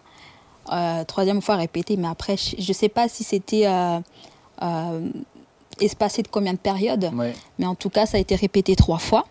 euh, 0.72 1.04
troisième 1.04 1.42
fois 1.42 1.56
répétée, 1.56 1.96
mais 1.96 2.08
après, 2.08 2.36
je 2.36 2.66
ne 2.68 2.72
sais 2.74 2.88
pas 2.88 3.08
si 3.08 3.22
c'était 3.22 3.66
euh, 3.66 4.00
euh, 4.62 5.08
espacé 5.80 6.22
de 6.22 6.28
combien 6.28 6.52
de 6.54 6.58
périodes, 6.58 7.10
Ouais. 7.14 7.34
mais 7.58 7.66
en 7.66 7.74
tout 7.74 7.90
cas, 7.90 8.06
ça 8.06 8.16
a 8.16 8.20
été 8.20 8.34
répété 8.34 8.74
trois 8.74 8.98
fois. 8.98 9.26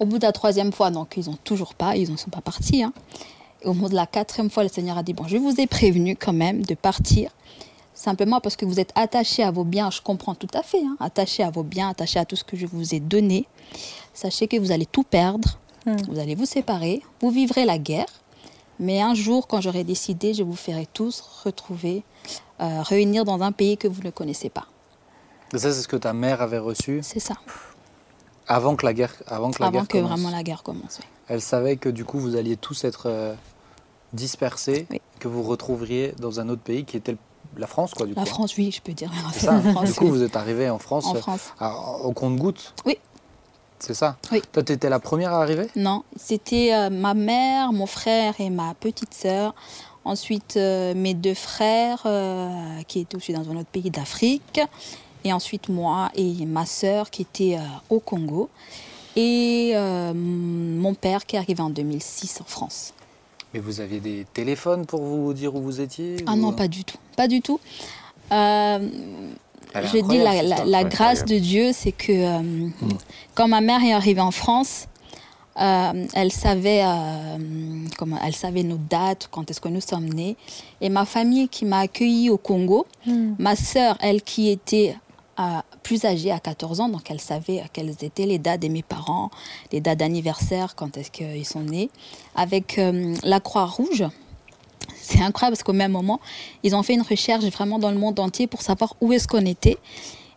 Au 0.00 0.06
bout 0.06 0.18
de 0.18 0.24
la 0.24 0.32
troisième 0.32 0.72
fois, 0.72 0.90
donc 0.90 1.14
ils 1.16 1.28
n'ont 1.30 1.38
toujours 1.44 1.74
pas, 1.74 1.96
ils 1.96 2.10
n'en 2.10 2.16
sont 2.16 2.30
pas 2.30 2.40
partis. 2.40 2.82
hein. 2.82 2.92
Et 3.62 3.66
au 3.66 3.72
bout 3.74 3.88
de 3.88 3.94
la 3.94 4.06
quatrième 4.06 4.50
fois, 4.50 4.62
le 4.62 4.68
Seigneur 4.68 4.98
a 4.98 5.02
dit, 5.02 5.12
bon, 5.14 5.26
je 5.26 5.36
vous 5.36 5.60
ai 5.60 5.66
prévenu 5.66 6.16
quand 6.16 6.32
même 6.32 6.62
de 6.66 6.74
partir, 6.74 7.30
simplement 7.94 8.40
parce 8.40 8.56
que 8.56 8.64
vous 8.66 8.80
êtes 8.80 8.90
attachés 8.94 9.42
à 9.42 9.50
vos 9.50 9.64
biens, 9.64 9.90
je 9.90 10.00
comprends 10.02 10.34
tout 10.34 10.48
à 10.52 10.62
fait, 10.62 10.82
hein, 10.84 10.96
attachés 11.00 11.42
à 11.42 11.50
vos 11.50 11.62
biens, 11.62 11.88
attachés 11.88 12.18
à 12.18 12.24
tout 12.24 12.36
ce 12.36 12.44
que 12.44 12.56
je 12.56 12.66
vous 12.66 12.94
ai 12.94 13.00
donné. 13.00 13.46
Sachez 14.12 14.48
que 14.48 14.56
vous 14.58 14.72
allez 14.72 14.86
tout 14.86 15.02
perdre, 15.04 15.58
Hmm. 15.86 15.96
vous 16.08 16.18
allez 16.18 16.34
vous 16.34 16.46
séparer, 16.46 17.02
vous 17.20 17.30
vivrez 17.30 17.66
la 17.66 17.76
guerre, 17.76 18.06
mais 18.80 19.02
un 19.02 19.12
jour, 19.14 19.46
quand 19.46 19.60
j'aurai 19.60 19.84
décidé, 19.84 20.32
je 20.32 20.42
vous 20.42 20.56
ferai 20.56 20.86
tous 20.94 21.22
retrouver, 21.44 22.02
euh, 22.62 22.80
réunir 22.82 23.26
dans 23.26 23.42
un 23.42 23.52
pays 23.52 23.76
que 23.76 23.86
vous 23.86 24.02
ne 24.02 24.08
connaissez 24.08 24.48
pas. 24.48 24.64
Et 25.52 25.58
ça, 25.58 25.70
c'est 25.74 25.82
ce 25.82 25.88
que 25.88 25.96
ta 25.96 26.14
mère 26.14 26.40
avait 26.40 26.56
reçu? 26.58 27.00
C'est 27.02 27.20
ça, 27.20 27.34
avant 28.46 28.76
que 28.76 28.84
la 28.86 28.92
guerre, 28.94 29.14
avant 29.26 29.50
que 29.50 29.60
la 29.60 29.68
avant 29.68 29.78
guerre 29.80 29.88
que 29.88 29.98
commence. 29.98 30.10
vraiment 30.10 30.30
la 30.30 30.42
guerre 30.42 30.62
commence. 30.62 30.98
oui. 31.00 31.06
Elle 31.28 31.40
savait 31.40 31.76
que 31.76 31.88
du 31.88 32.04
coup, 32.04 32.18
vous 32.18 32.36
alliez 32.36 32.56
tous 32.56 32.84
être 32.84 33.04
euh, 33.06 33.34
dispersés, 34.12 34.86
Oui. 34.90 35.00
que 35.18 35.28
vous 35.28 35.42
retrouveriez 35.42 36.14
dans 36.18 36.40
un 36.40 36.48
autre 36.48 36.62
pays 36.62 36.84
qui 36.84 36.96
était 36.96 37.16
la 37.56 37.66
France, 37.66 37.94
quoi, 37.94 38.06
du 38.06 38.14
La 38.14 38.22
coup. 38.22 38.28
France, 38.28 38.56
oui, 38.56 38.70
je 38.70 38.80
peux 38.82 38.92
dire. 38.92 39.10
Ça. 39.32 39.52
La 39.52 39.60
France, 39.72 39.84
du 39.90 39.94
coup, 39.94 40.04
oui. 40.06 40.10
vous 40.10 40.22
êtes 40.22 40.36
arrivé 40.36 40.68
en 40.70 40.78
France, 40.78 41.06
En 41.06 41.16
euh, 41.16 41.20
France. 41.20 41.52
à- 41.58 41.76
au 42.02 42.12
compte-gouttes. 42.12 42.74
Oui. 42.84 42.98
C'est 43.78 43.94
ça. 43.94 44.16
Oui. 44.32 44.40
Toi, 44.52 44.62
tu 44.62 44.72
étais 44.72 44.88
la 44.88 44.98
première 45.00 45.32
à 45.32 45.42
arriver? 45.42 45.68
Non, 45.76 46.04
c'était 46.16 46.72
euh, 46.74 46.90
ma 46.90 47.14
mère, 47.14 47.72
mon 47.72 47.86
frère 47.86 48.34
et 48.38 48.50
ma 48.50 48.74
petite 48.74 49.14
sœur. 49.14 49.54
Ensuite, 50.06 50.56
euh, 50.58 50.92
mes 50.94 51.14
deux 51.14 51.34
frères 51.34 52.06
qui 52.86 53.00
étaient 53.00 53.16
aussi 53.16 53.32
dans 53.32 53.48
un 53.50 53.56
autre 53.56 53.68
pays 53.70 53.90
d'Afrique. 53.90 54.60
Et 55.24 55.32
ensuite, 55.32 55.68
moi 55.68 56.10
et 56.14 56.44
ma 56.46 56.66
sœur 56.66 57.10
qui 57.10 57.22
étaient 57.22 57.56
euh, 57.56 57.62
au 57.90 57.98
Congo. 58.00 58.50
Et 59.16 59.72
euh, 59.74 60.12
mon 60.14 60.94
père 60.94 61.24
qui 61.24 61.36
est 61.36 61.38
arrivé 61.38 61.62
en 61.62 61.70
2006 61.70 62.40
en 62.40 62.44
France. 62.44 62.92
Mais 63.52 63.60
vous 63.60 63.80
aviez 63.80 64.00
des 64.00 64.26
téléphones 64.34 64.84
pour 64.84 65.02
vous 65.02 65.32
dire 65.32 65.54
où 65.54 65.62
vous 65.62 65.80
étiez 65.80 66.16
Ah 66.26 66.32
ou- 66.32 66.36
non, 66.36 66.52
pas 66.52 66.66
du 66.68 66.82
tout. 66.84 66.98
Pas 67.16 67.28
du 67.28 67.40
tout. 67.40 67.60
Euh, 68.32 68.88
je 69.74 69.98
dis 70.08 70.18
la, 70.66 70.84
grâce 70.84 71.24
de 71.24 71.38
Dieu, 71.38 71.70
c'est 71.72 71.92
que 71.92 72.12
euh, 72.12 72.68
quand 73.34 73.46
ma 73.48 73.60
mère 73.60 73.82
est 73.84 73.92
arrivée 73.92 74.20
en 74.20 74.30
France, 74.32 74.86
euh, 75.60 76.06
elle 76.14 76.32
savait 76.32 76.82
euh, 76.84 77.38
comment, 77.96 78.18
elle 78.24 78.34
savait 78.34 78.64
nos 78.64 78.78
dates, 78.90 79.28
quand 79.30 79.48
est-ce 79.50 79.60
que 79.60 79.68
nous 79.68 79.80
sommes 79.80 80.08
nés. 80.08 80.36
Et 80.80 80.88
ma 80.88 81.04
famille 81.04 81.48
qui 81.48 81.64
m'a 81.64 81.80
accueillie 81.80 82.30
au 82.30 82.38
Congo, 82.38 82.86
ma 83.38 83.54
sœur, 83.54 83.96
elle 84.00 84.22
qui 84.22 84.50
était 84.50 84.96
plus 85.82 86.04
âgée 86.04 86.30
à 86.30 86.38
14 86.38 86.80
ans, 86.80 86.88
donc 86.88 87.10
elle 87.10 87.20
savait 87.20 87.62
quelles 87.72 87.90
étaient 88.02 88.26
les 88.26 88.38
dates 88.38 88.62
de 88.62 88.68
mes 88.68 88.82
parents, 88.82 89.30
les 89.72 89.80
dates 89.80 89.98
d'anniversaire, 89.98 90.74
quand 90.74 90.96
est-ce 90.96 91.10
qu'ils 91.10 91.46
sont 91.46 91.62
nés, 91.62 91.90
avec 92.34 92.78
euh, 92.78 93.14
la 93.22 93.40
Croix-Rouge. 93.40 94.04
C'est 94.96 95.20
incroyable 95.20 95.56
parce 95.56 95.62
qu'au 95.62 95.72
même 95.72 95.92
moment, 95.92 96.20
ils 96.62 96.74
ont 96.74 96.82
fait 96.82 96.94
une 96.94 97.02
recherche 97.02 97.44
vraiment 97.44 97.78
dans 97.78 97.90
le 97.90 97.98
monde 97.98 98.18
entier 98.20 98.46
pour 98.46 98.62
savoir 98.62 98.94
où 99.00 99.12
est-ce 99.12 99.28
qu'on 99.28 99.44
était. 99.44 99.78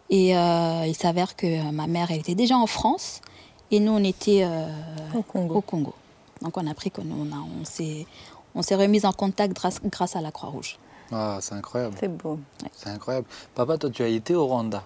Et 0.09 0.37
euh, 0.37 0.83
il 0.85 0.95
s'avère 0.95 1.35
que 1.35 1.69
ma 1.71 1.87
mère, 1.87 2.11
elle 2.11 2.19
était 2.19 2.35
déjà 2.35 2.57
en 2.57 2.67
France 2.67 3.21
et 3.71 3.79
nous, 3.79 3.91
on 3.91 4.03
était 4.03 4.43
euh, 4.43 4.67
Au 5.13 5.21
Congo. 5.21 5.55
au 5.55 5.61
Congo. 5.61 5.93
Donc 6.41 6.57
on 6.57 6.67
a 6.67 6.71
appris 6.71 6.91
qu'on 6.91 7.03
on 7.03 7.27
on 7.61 7.65
s'est 7.65 8.05
on 8.55 8.61
s'est 8.61 8.75
remis 8.75 9.05
en 9.05 9.11
contact 9.11 9.53
grâce, 9.53 9.79
grâce 9.83 10.15
à 10.15 10.21
la 10.21 10.31
Croix-Rouge. 10.31 10.77
Ah, 11.11 11.37
c'est 11.41 11.55
incroyable. 11.55 11.95
C'est 11.99 12.07
beau. 12.09 12.39
C'est 12.73 12.89
incroyable. 12.89 13.25
Papa, 13.55 13.77
toi, 13.77 13.89
tu 13.89 14.03
as 14.03 14.07
été 14.07 14.35
au 14.35 14.45
Rwanda. 14.45 14.83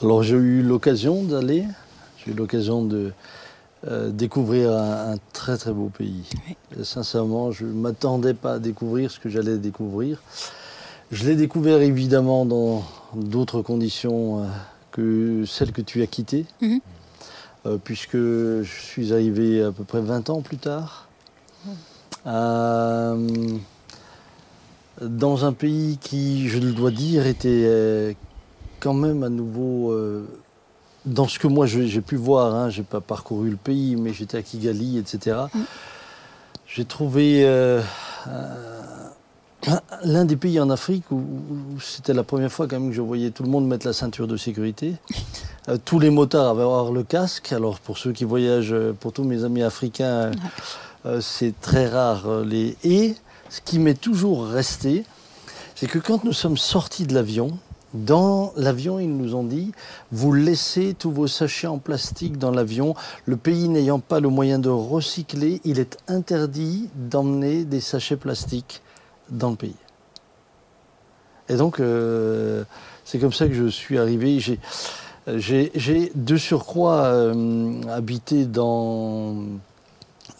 Alors 0.00 0.22
j'ai 0.22 0.36
eu 0.36 0.62
l'occasion 0.62 1.24
d'aller, 1.24 1.64
j'ai 2.18 2.30
eu 2.30 2.34
l'occasion 2.34 2.84
de 2.84 3.12
euh, 3.88 4.10
découvrir 4.10 4.70
un, 4.72 5.14
un 5.14 5.16
très 5.32 5.56
très 5.58 5.72
beau 5.72 5.88
pays. 5.88 6.28
Et 6.78 6.84
sincèrement, 6.84 7.50
je 7.50 7.64
ne 7.66 7.72
m'attendais 7.72 8.34
pas 8.34 8.54
à 8.54 8.58
découvrir 8.60 9.10
ce 9.10 9.18
que 9.18 9.28
j'allais 9.28 9.58
découvrir. 9.58 10.22
Je 11.10 11.24
l'ai 11.26 11.34
découvert 11.34 11.80
évidemment 11.80 12.44
dans 12.44 12.84
d'autres 13.14 13.62
conditions 13.62 14.42
euh, 14.42 14.46
que 14.92 15.44
celles 15.46 15.72
que 15.72 15.80
tu 15.82 16.02
as 16.02 16.06
quittées, 16.06 16.46
Mhm. 16.60 16.80
euh, 17.66 17.78
puisque 17.82 18.16
je 18.16 18.62
suis 18.62 19.12
arrivé 19.12 19.62
à 19.62 19.72
peu 19.72 19.82
près 19.84 20.00
20 20.00 20.30
ans 20.30 20.42
plus 20.42 20.58
tard. 20.58 21.08
Euh, 22.26 23.28
dans 25.02 25.44
un 25.44 25.52
pays 25.52 25.98
qui, 26.00 26.48
je 26.48 26.58
le 26.58 26.72
dois 26.72 26.90
dire, 26.90 27.26
était 27.26 27.48
euh, 27.66 28.12
quand 28.80 28.94
même 28.94 29.22
à 29.22 29.28
nouveau 29.28 29.92
euh, 29.92 30.26
dans 31.06 31.28
ce 31.28 31.38
que 31.38 31.46
moi 31.46 31.66
j'ai 31.66 32.00
pu 32.00 32.16
voir. 32.16 32.54
Hein, 32.54 32.70
j'ai 32.70 32.82
pas 32.82 33.00
parcouru 33.00 33.50
le 33.50 33.56
pays, 33.56 33.96
mais 33.96 34.12
j'étais 34.12 34.38
à 34.38 34.42
Kigali, 34.42 34.98
etc. 34.98 35.36
J'ai 36.66 36.84
trouvé 36.84 37.42
euh, 37.46 37.80
un- 38.26 39.80
l'un 40.04 40.24
des 40.24 40.36
pays 40.36 40.60
en 40.60 40.70
Afrique 40.70 41.10
où, 41.10 41.16
où 41.16 41.80
c'était 41.80 42.14
la 42.14 42.22
première 42.22 42.52
fois 42.52 42.66
quand 42.68 42.78
même 42.78 42.90
que 42.90 42.94
je 42.96 43.00
voyais 43.00 43.30
tout 43.30 43.42
le 43.42 43.48
monde 43.48 43.66
mettre 43.66 43.86
la 43.86 43.92
ceinture 43.92 44.26
de 44.28 44.36
sécurité. 44.36 44.94
Tous 45.84 45.98
les 45.98 46.10
motards 46.10 46.48
avaient 46.48 46.62
avoir 46.62 46.92
le 46.92 47.02
casque. 47.02 47.52
Alors 47.52 47.78
pour 47.80 47.98
ceux 47.98 48.12
qui 48.12 48.24
voyagent, 48.24 48.74
pour 49.00 49.12
tous 49.12 49.24
mes 49.24 49.44
amis 49.44 49.62
africains, 49.62 50.30
c'est 51.20 51.58
très 51.60 51.86
rare. 51.88 52.42
les... 52.44 52.76
Et 52.84 53.14
ce 53.48 53.60
qui 53.60 53.78
m'est 53.78 54.00
toujours 54.00 54.46
resté, 54.46 55.04
c'est 55.74 55.86
que 55.86 55.98
quand 55.98 56.24
nous 56.24 56.32
sommes 56.32 56.56
sortis 56.56 57.06
de 57.06 57.14
l'avion, 57.14 57.58
dans 57.94 58.52
l'avion, 58.56 58.98
ils 58.98 59.16
nous 59.16 59.34
ont 59.34 59.44
dit, 59.44 59.72
vous 60.12 60.32
laissez 60.32 60.94
tous 60.98 61.10
vos 61.10 61.26
sachets 61.26 61.66
en 61.66 61.78
plastique 61.78 62.36
dans 62.36 62.50
l'avion. 62.50 62.94
Le 63.24 63.36
pays 63.36 63.68
n'ayant 63.68 63.98
pas 63.98 64.20
le 64.20 64.28
moyen 64.28 64.58
de 64.58 64.68
recycler, 64.68 65.60
il 65.64 65.78
est 65.78 65.96
interdit 66.06 66.90
d'emmener 66.94 67.64
des 67.64 67.80
sachets 67.80 68.16
plastiques 68.16 68.82
dans 69.30 69.50
le 69.50 69.56
pays. 69.56 69.76
Et 71.48 71.56
donc, 71.56 71.80
euh, 71.80 72.64
c'est 73.04 73.18
comme 73.18 73.32
ça 73.32 73.48
que 73.48 73.54
je 73.54 73.68
suis 73.68 73.98
arrivé. 73.98 74.38
J'ai, 75.36 76.12
de 76.14 76.36
surcroît 76.36 77.04
euh, 77.04 77.80
habité 77.88 78.44
dans 78.44 79.44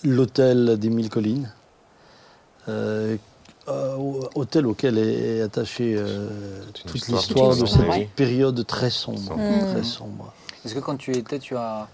l'hôtel 0.04 0.78
des 0.78 0.90
Mille 0.90 1.08
Collines, 1.08 1.50
euh, 2.68 3.16
euh, 3.68 3.96
hôtel 4.34 4.66
auquel 4.66 4.98
est, 4.98 5.42
attachée 5.42 5.94
euh, 5.96 6.28
Toute 6.86 7.06
l'histoire 7.08 7.56
de 7.56 7.66
cette 7.66 8.10
période 8.16 8.66
très 8.66 8.90
sombre. 8.90 9.18
Sombre. 9.20 9.72
Très 9.72 9.82
sombre. 9.84 10.32
Est-ce 10.64 10.74
que 10.74 10.80
quand 10.80 10.96
tu 10.96 11.16
étais, 11.16 11.38
tu 11.38 11.56
as 11.56 11.86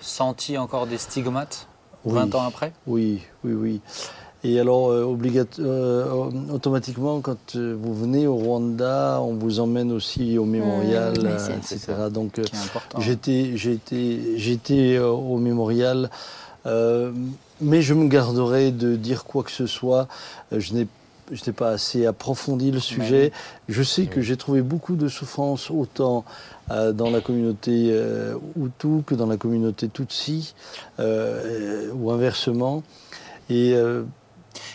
senti 0.00 0.56
encore 0.56 0.86
des 0.86 0.98
stigmates 0.98 1.66
Oui. 2.04 2.14
20 2.14 2.34
ans 2.34 2.46
après? 2.46 2.72
Oui, 2.86 3.22
oui, 3.44 3.52
oui. 3.52 3.80
Et 4.44 4.60
alors, 4.60 4.90
euh, 4.92 5.16
euh, 5.58 6.06
automatiquement, 6.52 7.20
quand 7.20 7.56
euh, 7.56 7.76
vous 7.80 7.92
venez 7.92 8.28
au 8.28 8.36
Rwanda, 8.36 9.18
on 9.20 9.34
vous 9.34 9.58
emmène 9.58 9.90
aussi 9.90 10.38
au 10.38 10.44
mémorial, 10.44 11.14
euh, 11.24 11.38
c'est- 11.60 11.74
etc. 11.74 11.94
Donc, 12.10 12.38
euh. 12.38 12.44
J'étais, 13.00 13.56
j'étais, 13.56 14.20
j'étais 14.36 14.94
euh, 14.96 15.08
au 15.10 15.38
mémorial, 15.38 16.08
euh, 16.68 17.10
mais 17.60 17.82
je 17.82 17.94
me 17.94 18.06
garderai 18.06 18.70
de 18.70 18.94
dire 18.96 19.24
quoi 19.24 19.42
que 19.42 19.50
ce 19.50 19.66
soit. 19.66 20.06
Euh, 20.52 20.60
je 20.60 20.74
n'ai, 20.74 20.86
je 21.32 21.42
n'ai 21.46 21.52
pas 21.52 21.70
assez 21.70 22.06
approfondi 22.06 22.70
le 22.70 22.78
sujet. 22.80 23.32
Je 23.68 23.82
sais 23.82 24.06
que 24.06 24.20
j'ai 24.20 24.36
trouvé 24.36 24.62
beaucoup 24.62 24.94
de 24.96 25.08
souffrance 25.08 25.70
autant 25.70 26.24
euh, 26.70 26.92
dans 26.92 27.10
la 27.10 27.20
communauté 27.20 27.88
euh, 27.90 28.34
Hutu 28.56 29.02
que 29.04 29.14
dans 29.14 29.26
la 29.26 29.36
communauté 29.36 29.88
Tutsi, 29.88 30.54
euh, 31.00 31.90
ou 31.94 32.10
inversement. 32.10 32.82
Et 33.50 33.74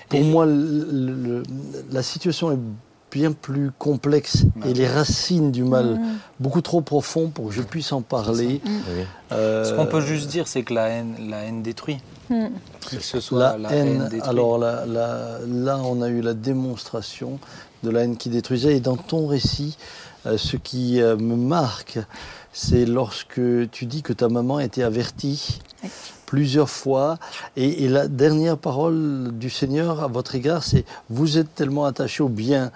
pour 0.09 0.19
Et- 0.19 0.23
moi, 0.23 0.45
le- 0.45 0.85
le- 0.91 1.43
la 1.91 2.01
situation 2.03 2.51
est 2.51 2.57
bien 3.13 3.31
plus 3.31 3.71
complexe 3.77 4.43
Ouais. 4.63 4.71
et 4.71 4.73
les 4.73 4.87
racines 4.87 5.51
du 5.51 5.63
mal 5.63 5.95
Mm. 5.95 6.17
beaucoup 6.39 6.61
trop 6.61 6.81
profond 6.81 7.29
pour 7.29 7.47
que 7.49 7.53
je 7.53 7.61
puisse 7.61 7.91
en 7.91 8.01
parler. 8.01 8.61
Oui. 8.65 8.71
Euh, 9.31 9.63
Ce 9.65 9.73
qu'on 9.75 9.85
peut 9.85 10.01
juste 10.01 10.29
dire, 10.29 10.47
c'est 10.47 10.63
que 10.63 10.73
la 10.73 10.87
haine, 10.89 11.15
la 11.29 11.43
haine 11.43 11.61
détruit. 11.61 11.99
Mm. 12.29 12.47
Que 12.89 12.99
ce 12.99 13.19
soit 13.19 13.39
la, 13.39 13.57
la, 13.57 13.69
haine, 13.73 14.07
détruit. 14.09 14.21
alors 14.29 14.57
la- 14.57 14.85
la- 14.85 15.37
là 15.47 15.77
on 15.83 16.01
a 16.01 16.09
eu 16.09 16.21
la 16.21 16.33
démonstration 16.33 17.39
de 17.83 17.89
la 17.91 18.01
haine 18.03 18.17
qui 18.17 18.29
détruisait. 18.29 18.77
Et 18.77 18.79
dans 18.79 18.97
ton 18.97 19.27
récit, 19.27 19.77
euh, 20.25 20.37
ce 20.37 20.57
qui 20.57 21.01
euh, 21.01 21.15
me 21.17 21.35
marque, 21.35 21.99
c'est 22.51 22.85
lorsque 22.85 23.41
tu 23.71 23.85
dis 23.85 24.01
que 24.03 24.13
ta 24.13 24.29
maman 24.29 24.59
était 24.59 24.83
avertie 24.83 25.59
Oui. 25.83 25.89
plusieurs 26.25 26.69
fois. 26.69 27.17
Et, 27.57 27.83
et 27.83 27.89
la 27.89 28.07
dernière 28.07 28.57
parole 28.57 29.31
du 29.33 29.49
Seigneur 29.49 30.01
à 30.03 30.07
votre 30.07 30.33
égard, 30.35 30.63
c'est 30.63 30.85
vous 31.09 31.37
êtes 31.37 31.53
tellement 31.55 31.85
attaché 31.85 32.23
au 32.23 32.29
bien 32.29 32.65
euh, 32.65 32.69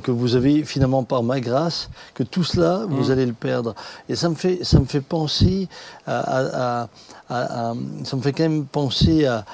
que 0.00 0.10
vous 0.10 0.34
avez 0.36 0.64
finalement 0.64 1.02
par 1.04 1.22
ma 1.22 1.40
grâce, 1.40 1.88
que 2.14 2.22
tout 2.22 2.44
cela, 2.44 2.82
vous 2.88 3.08
Mm. 3.08 3.10
allez 3.10 3.26
le 3.26 3.32
perdre. 3.32 3.74
Et 4.08 4.16
ça 4.16 4.28
me 4.28 4.34
fait, 4.34 4.60
ça 4.62 4.78
me 4.78 4.84
fait 4.86 5.00
penser 5.00 5.68
à, 6.06 6.18
à- 6.18 6.82
à- 6.82 6.88
à- 7.28 7.70
à- 7.70 7.74
ça 8.04 8.16
me 8.16 8.22
fait 8.22 8.32
quand 8.32 8.42
même 8.44 8.64
penser 8.66 9.26
à, 9.26 9.44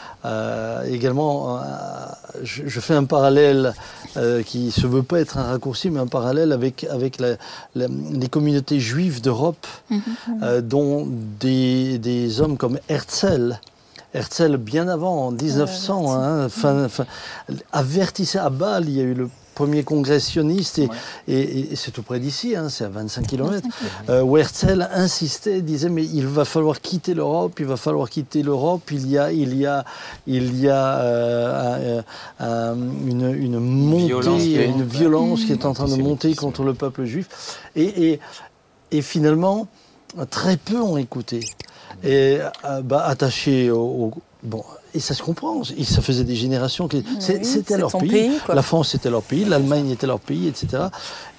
également, 0.87 1.61
je, 2.43 2.63
je 2.67 2.81
fais 2.81 2.95
un 2.95 3.05
parallèle 3.05 3.73
euh, 4.17 4.43
qui 4.43 4.71
se 4.71 4.87
veut 4.87 5.03
pas 5.03 5.21
être 5.21 5.39
un 5.39 5.45
raccourci, 5.45 5.91
mais 5.91 6.01
un 6.01 6.07
parallèle 6.07 6.53
avec, 6.53 6.85
avec 6.85 7.19
la- 7.21 7.37
la- 7.75 7.87
les 7.89 8.29
communautés 8.29 8.81
juives 8.81 9.21
d'Europe, 9.21 9.67
Mhm. 9.91 10.01
euh, 10.43 10.61
dont 10.61 11.07
des, 11.41 11.99
des 11.99 12.41
hommes 12.41 12.57
comme 12.57 12.79
Herzl 12.89 13.59
Herzl, 14.15 14.57
bien 14.57 14.89
avant, 14.89 15.27
en 15.27 15.31
1900, 15.33 16.15
hein, 16.15 16.49
fin- 16.49 16.89
fin- 16.89 17.05
avertissait 17.73 18.39
à 18.39 18.49
Bâle, 18.49 18.89
il 18.89 18.97
y 18.97 19.01
a 19.01 19.05
eu 19.05 19.13
le 19.15 19.29
premier 19.59 19.83
congrès 19.83 20.21
sioniste, 20.21 20.79
et, 20.79 20.87
Ouais. 20.87 20.97
et- 21.27 21.73
et 21.73 21.77
c'est 21.77 21.91
tout 21.91 22.03
près 22.05 22.21
d'ici, 22.21 22.55
hein, 22.55 22.69
c'est 22.69 22.85
à 22.85 22.89
25 22.89 23.27
km, 23.27 23.67
euh, 24.09 24.23
où 24.23 24.37
Herzl 24.37 24.89
insistait, 24.93 25.63
disait, 25.63 25.89
mais 25.89 26.05
il 26.05 26.27
va 26.29 26.45
falloir 26.45 26.81
quitter 26.81 27.13
l'Europe, 27.15 27.55
il 27.59 27.67
va 27.67 27.77
falloir 27.77 28.09
quitter 28.09 28.43
l'Europe, 28.45 28.83
il 28.93 29.09
y 29.11 29.19
a, 29.19 29.33
il 29.33 29.57
y 29.57 29.67
a, 29.67 29.85
il 30.29 30.57
y 30.61 30.69
a 30.69 30.85
euh, 31.01 32.01
un- 32.39 32.47
un- 32.47 32.77
une, 33.07 33.35
une 33.47 33.59
montée, 33.59 34.07
Violence 34.07 34.43
qui 34.43 34.57
est- 34.57 34.67
une 34.67 34.85
violence 34.85 35.45
qui 35.45 35.53
est 35.53 35.65
en 35.65 35.73
train 35.75 35.89
de 35.89 36.01
monter 36.01 36.35
contre 36.37 36.63
le 36.63 36.75
peuple 36.75 37.05
juif. 37.05 37.27
Et, 37.75 38.11
et, 38.13 38.21
et 38.93 39.03
finalement, 39.03 39.67
très 40.31 40.57
peu 40.57 40.81
ont 40.81 40.97
écouté. 40.99 41.41
Et 42.05 42.39
euh, 42.65 42.81
bah, 42.83 43.05
attachés 43.07 43.71
au, 43.73 43.81
au- 43.81 44.13
Bon, 44.45 44.63
et 44.95 45.01
ça 45.01 45.15
se 45.15 45.23
comprend, 45.23 45.63
ça 45.65 46.01
faisait 46.01 46.23
des 46.25 46.37
générations. 46.37 46.87
que- 46.87 46.97
oui, 46.99 47.45
c'était 47.45 47.77
leur 47.77 47.91
pays. 47.91 48.31
La 48.55 48.63
France 48.63 48.95
était 48.95 49.11
leur 49.11 49.23
pays, 49.23 49.45
l'Allemagne 49.45 49.91
était 49.91 50.07
leur 50.07 50.21
pays, 50.21 50.47
etc. 50.47 50.85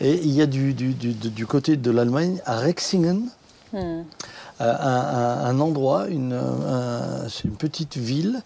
Et 0.01 0.15
il 0.15 0.31
y 0.31 0.41
a 0.41 0.45
du, 0.45 0.73
du, 0.73 0.93
du, 0.93 1.45
côté 1.45 1.77
de 1.77 1.91
l'Allemagne, 1.91 2.39
à 2.45 2.57
Rexingen, 2.59 3.21
Hmm. 3.71 3.77
euh, 3.77 4.01
un, 4.59 4.65
un- 4.69 5.45
un 5.45 5.59
endroit, 5.59 6.07
une, 6.07 6.33
un- 6.33 7.27
une 7.45 7.51
petite 7.51 7.95
ville 7.97 8.41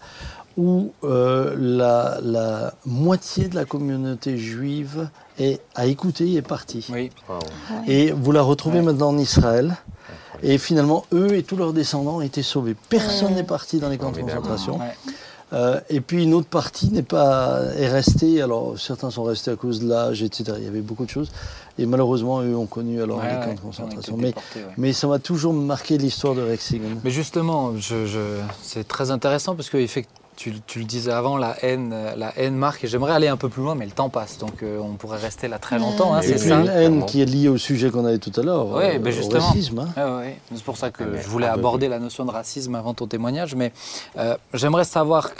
où 0.56 0.92
euh, 1.02 1.56
la, 1.58 2.18
la 2.22 2.74
moitié 2.86 3.48
de 3.48 3.54
la 3.56 3.64
communauté 3.64 4.36
juive 4.38 5.08
est, 5.38 5.60
a 5.74 5.86
écouté 5.86 6.28
et 6.28 6.36
est 6.36 6.42
partie. 6.42 6.86
Oui. 6.92 7.10
Waouh. 7.28 7.40
Et 7.86 8.12
vous 8.12 8.32
la 8.32 8.42
retrouvez 8.42 8.78
Ouais. 8.78 8.84
maintenant 8.84 9.08
en 9.10 9.18
Israël. 9.18 9.76
Et 10.42 10.58
finalement, 10.58 11.04
eux 11.12 11.34
et 11.34 11.42
tous 11.42 11.56
leurs 11.56 11.72
descendants 11.72 12.16
ont 12.16 12.20
été 12.20 12.42
sauvés. 12.42 12.74
Personne 12.88 13.34
n'est 13.34 13.44
parti 13.44 13.78
dans 13.78 13.88
les 13.88 13.96
camps 13.98 14.10
de 14.12 14.20
concentration. 14.20 14.78
Euh, 15.52 15.78
et 15.88 16.00
puis 16.00 16.24
une 16.24 16.34
autre 16.34 16.48
partie 16.48 16.90
n'est 16.90 17.02
pas 17.04 17.60
est 17.76 17.86
restée. 17.88 18.42
Alors 18.42 18.74
certains 18.78 19.10
sont 19.10 19.22
restés 19.22 19.52
à 19.52 19.56
cause 19.56 19.80
de 19.80 19.88
l'âge, 19.88 20.22
etc. 20.22 20.54
Il 20.58 20.64
y 20.64 20.66
avait 20.66 20.80
beaucoup 20.80 21.04
de 21.04 21.10
choses. 21.10 21.30
Et 21.78 21.86
malheureusement, 21.86 22.40
eux 22.42 22.56
ont 22.56 22.66
connu 22.66 23.00
alors 23.02 23.18
Ouais, 23.18 23.28
les 23.30 23.40
camps 23.40 23.48
ouais, 23.50 23.54
de 23.54 23.60
concentration. 23.60 24.16
Mais, 24.16 24.28
déportés, 24.28 24.60
ouais. 24.60 24.72
mais 24.76 24.92
ça 24.92 25.06
m'a 25.06 25.18
toujours 25.18 25.52
marqué 25.52 25.96
l'histoire 25.98 26.34
de 26.34 26.42
Rexingen. 26.42 26.98
Mais 27.04 27.10
justement, 27.10 27.72
je, 27.76 28.06
je- 28.06 28.18
c'est 28.62 28.86
très 28.88 29.10
intéressant 29.12 29.54
parce 29.54 29.70
que 29.70 29.76
effect- 29.76 30.08
tu, 30.36 30.60
tu 30.66 30.78
le 30.80 30.84
disais 30.84 31.10
avant, 31.12 31.36
la 31.36 31.56
haine, 31.64 31.92
euh, 31.92 32.14
la 32.16 32.32
haine 32.38 32.54
marque. 32.56 32.84
Et 32.84 32.86
j'aimerais 32.86 33.12
aller 33.12 33.28
un 33.28 33.36
peu 33.36 33.48
plus 33.48 33.62
loin, 33.62 33.74
mais 33.74 33.84
le 33.86 33.92
temps 33.92 34.08
passe, 34.08 34.38
donc 34.38 34.62
euh, 34.62 34.78
on 34.78 34.94
pourrait 34.94 35.18
rester 35.18 35.48
là 35.48 35.58
très 35.58 35.78
longtemps. 35.78 36.14
hein, 36.14 36.20
Et 36.22 36.30
Et 36.30 36.38
c'est 36.38 36.48
ça. 36.48 36.60
une 36.60 36.68
haine 36.68 37.06
qui 37.06 37.20
est 37.22 37.26
liée 37.26 37.48
au 37.48 37.56
sujet 37.58 37.90
qu'on 37.90 38.04
avait 38.04 38.18
tout 38.18 38.32
à 38.38 38.42
l'heure, 38.42 38.66
Ouais, 38.68 38.96
euh, 38.96 38.98
ben 38.98 39.08
au 39.12 39.16
justement. 39.16 39.46
racisme. 39.46 39.78
hein. 39.80 39.88
Ah 39.96 40.16
ouais, 40.18 40.38
c'est 40.54 40.64
pour 40.64 40.76
ça 40.76 40.90
que 40.90 41.02
Ah, 41.04 41.06
mais 41.06 41.22
je 41.22 41.28
voulais 41.28 41.46
aborder 41.46 41.88
la 41.88 41.98
notion 41.98 42.24
de 42.24 42.30
racisme 42.30 42.74
avant 42.74 42.94
ton 42.94 43.06
témoignage, 43.06 43.54
mais 43.54 43.72
euh, 44.18 44.36
j'aimerais 44.52 44.84
savoir 44.84 45.30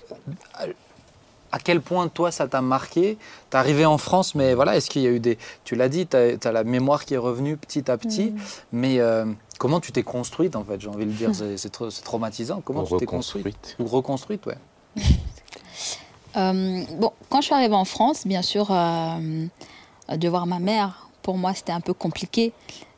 à 1.53 1.59
quel 1.61 1.81
point 1.81 2.09
toi 2.09 2.33
ça 2.33 2.49
t'a 2.49 2.61
marqué. 2.61 3.17
T'es 3.51 3.57
arrivé 3.57 3.87
en 3.87 3.97
France, 3.99 4.35
mais 4.35 4.55
voilà, 4.55 4.77
est-ce 4.77 4.91
qu'il 4.91 5.03
y 5.03 5.07
a 5.07 5.11
eu 5.11 5.21
des... 5.21 5.39
Tu 5.65 5.77
l'as 5.77 5.89
dit, 5.89 6.07
tu 6.07 6.17
as, 6.17 6.53
la 6.53 6.65
mémoire 6.65 7.05
qui 7.05 7.15
est 7.15 7.19
revenue 7.19 7.57
petit 7.57 7.89
à 7.91 7.97
petit, 7.97 8.33
mais 8.73 8.99
euh, 8.99 9.25
comment 9.59 9.79
tu 9.79 9.93
t'es 9.93 10.03
construite 10.03 10.57
en 10.57 10.65
fait 10.65 10.81
J'ai 10.81 10.89
envie 10.89 11.07
de 11.07 11.13
dire, 11.13 11.31
c'est, 11.33 11.57
c'est 11.57 11.73
tra- 11.73 11.91
c'est 11.91 12.03
traumatisant. 12.03 12.61
Comment 12.65 12.83
tu 12.83 12.97
t'es 12.97 13.07
construite 13.07 13.45
Reconstruite. 13.47 13.77
Ou 13.79 13.87
reconstruite, 13.87 14.47
ouais. 14.47 14.57
Euh, 16.37 16.83
bon, 16.99 17.13
quand 17.31 17.41
je 17.41 17.47
suis 17.47 17.55
arrivée 17.55 17.75
en 17.75 17.85
France, 17.85 18.27
bien 18.27 18.43
sûr, 18.43 18.67
euh, 18.71 19.47
de 20.09 20.29
voir 20.29 20.47
ma 20.47 20.59
mère, 20.59 21.09
pour 21.23 21.37
moi, 21.39 21.55
c'était 21.55 21.73
un 21.73 21.81
peu 21.81 21.95
compliqué. 21.95 22.53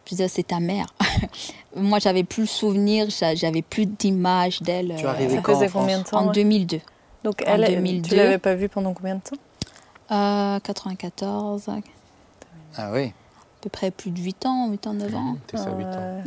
Je 0.05 0.11
disais, 0.11 0.29
c'est 0.29 0.45
ta 0.47 0.59
mère. 0.61 0.87
moi, 1.77 1.99
j'avais 1.99 2.25
plus 2.25 2.43
le 2.43 2.47
souvenir, 2.49 3.11
j'a- 3.11 3.35
j'avais 3.35 3.61
plus 3.63 3.85
d'image 3.87 4.63
d'elle. 4.63 4.95
Tu 4.97 5.03
es 5.03 5.07
euh, 5.07 5.11
arrivée 5.11 5.41
quand 5.43 5.53
en 5.63 5.69
combien 5.69 5.99
de 5.99 6.05
temps 6.05 6.21
en 6.21 6.27
ouais 6.29 6.33
2002. 6.33 6.81
Donc 7.25 7.43
en 7.47 7.53
elle, 7.55 7.65
elle- 7.65 7.75
2002. 7.75 8.09
tu 8.09 8.15
l'avais 8.15 8.39
pas 8.39 8.55
vue 8.55 8.69
pendant 8.69 8.95
combien 8.95 9.17
de 9.17 9.21
temps? 9.21 9.37
Euh, 10.13 10.59
94, 10.61 11.69
à 11.69 11.77
Ah 12.79 12.91
oui. 12.93 13.13
peu 13.61 13.69
près 13.69 13.91
plus 13.91 14.13
de 14.13 14.21
8 14.21 14.47
ans, 14.47 14.71
8 14.71 14.87
ans, 14.87 14.95
9 14.95 15.15
ans. 15.15 15.37
T'es 15.47 15.57
ça, 15.57 15.71
8 15.77 15.85
ans. 15.85 15.91
Euh, 15.99 16.23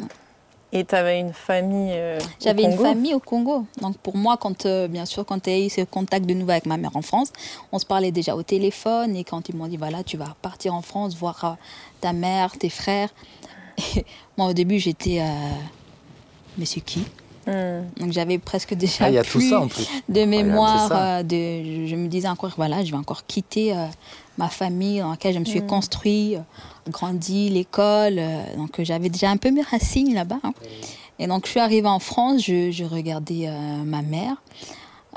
Et 0.71 0.85
tu 0.85 0.93
avais 0.93 1.19
une 1.19 1.33
famille 1.33 1.91
euh, 1.93 2.19
J'avais 2.39 2.63
une 2.63 2.71
Congo 2.71 2.83
famille 2.83 3.13
au 3.15 3.19
Congo. 3.19 3.65
Donc 3.81 3.97
pour 3.97 4.15
moi, 4.15 4.37
quand, 4.37 4.65
euh, 4.65 4.87
bien 4.87 5.05
sûr, 5.05 5.25
quand 5.25 5.39
tu 5.41 5.49
as 5.49 5.59
eu 5.59 5.69
ce 5.69 5.81
contact 5.81 6.25
de 6.25 6.33
nouveau 6.35 6.51
avec 6.51 6.67
ma 6.67 6.77
mère 6.77 6.95
en 6.95 7.01
France, 7.01 7.33
on 7.71 7.79
se 7.79 7.85
parlait 7.85 8.11
déjà 8.11 8.35
au 8.35 8.43
téléphone. 8.43 9.15
Et 9.15 9.23
quand 9.23 9.49
ils 9.49 9.55
m'ont 9.55 9.67
dit, 9.67 9.77
voilà, 9.77 10.03
tu 10.03 10.15
vas 10.17 10.35
partir 10.41 10.75
en 10.75 10.83
France, 10.83 11.15
voir 11.15 11.43
euh, 11.43 11.49
ta 12.01 12.13
mère, 12.13 12.55
tes 12.57 12.69
frères. 12.69 13.09
Et 13.95 14.05
moi, 14.37 14.47
au 14.47 14.53
début, 14.53 14.77
j'étais... 14.77 15.23
mais 16.57 16.65
c'est 16.65 16.81
qui? 16.81 17.03
Donc 17.97 18.11
j'avais 18.11 18.37
presque 18.37 18.73
déjà 18.73 19.05
Ah, 19.05 19.09
il 19.09 19.15
y 19.15 19.17
a 19.17 19.23
tout 19.23 19.39
plus 19.39 19.49
ça 19.49 19.61
en 19.61 19.67
plus. 19.67 19.87
de 20.07 20.23
mémoire. 20.25 20.89
euh, 20.93 21.23
de, 21.23 21.87
je, 21.87 21.95
me 21.95 22.07
disais 22.07 22.27
encore, 22.27 22.51
voilà, 22.57 22.83
je 22.83 22.91
vais 22.91 22.97
encore 22.97 23.25
quitter 23.25 23.73
euh, 23.75 23.85
ma 24.37 24.49
famille 24.49 24.99
dans 24.99 25.11
laquelle 25.11 25.33
je 25.33 25.39
me 25.39 25.45
suis 25.45 25.61
construit, 25.65 26.35
euh, 26.35 26.39
grandi, 26.89 27.49
l'école. 27.49 28.19
euh, 28.19 28.55
donc 28.57 28.79
j'avais 28.81 29.09
déjà 29.09 29.29
un 29.29 29.37
peu 29.37 29.51
mes 29.51 29.61
racines 29.63 30.13
là-bas. 30.13 30.39
hein. 30.43 30.53
Et 31.19 31.27
donc 31.27 31.45
je 31.45 31.51
suis 31.51 31.59
arrivée 31.59 31.87
en 31.89 31.99
France, 31.99 32.43
je, 32.45 32.71
je 32.71 32.83
regardais 32.85 33.47
euh, 33.47 33.83
ma 33.83 34.01
mère. 34.01 34.35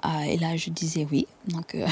euh, 0.05 0.09
et 0.27 0.37
là, 0.39 0.57
je 0.57 0.71
disais 0.71 1.07
oui. 1.13 1.27
Donc 1.49 1.75
euh, 1.75 1.87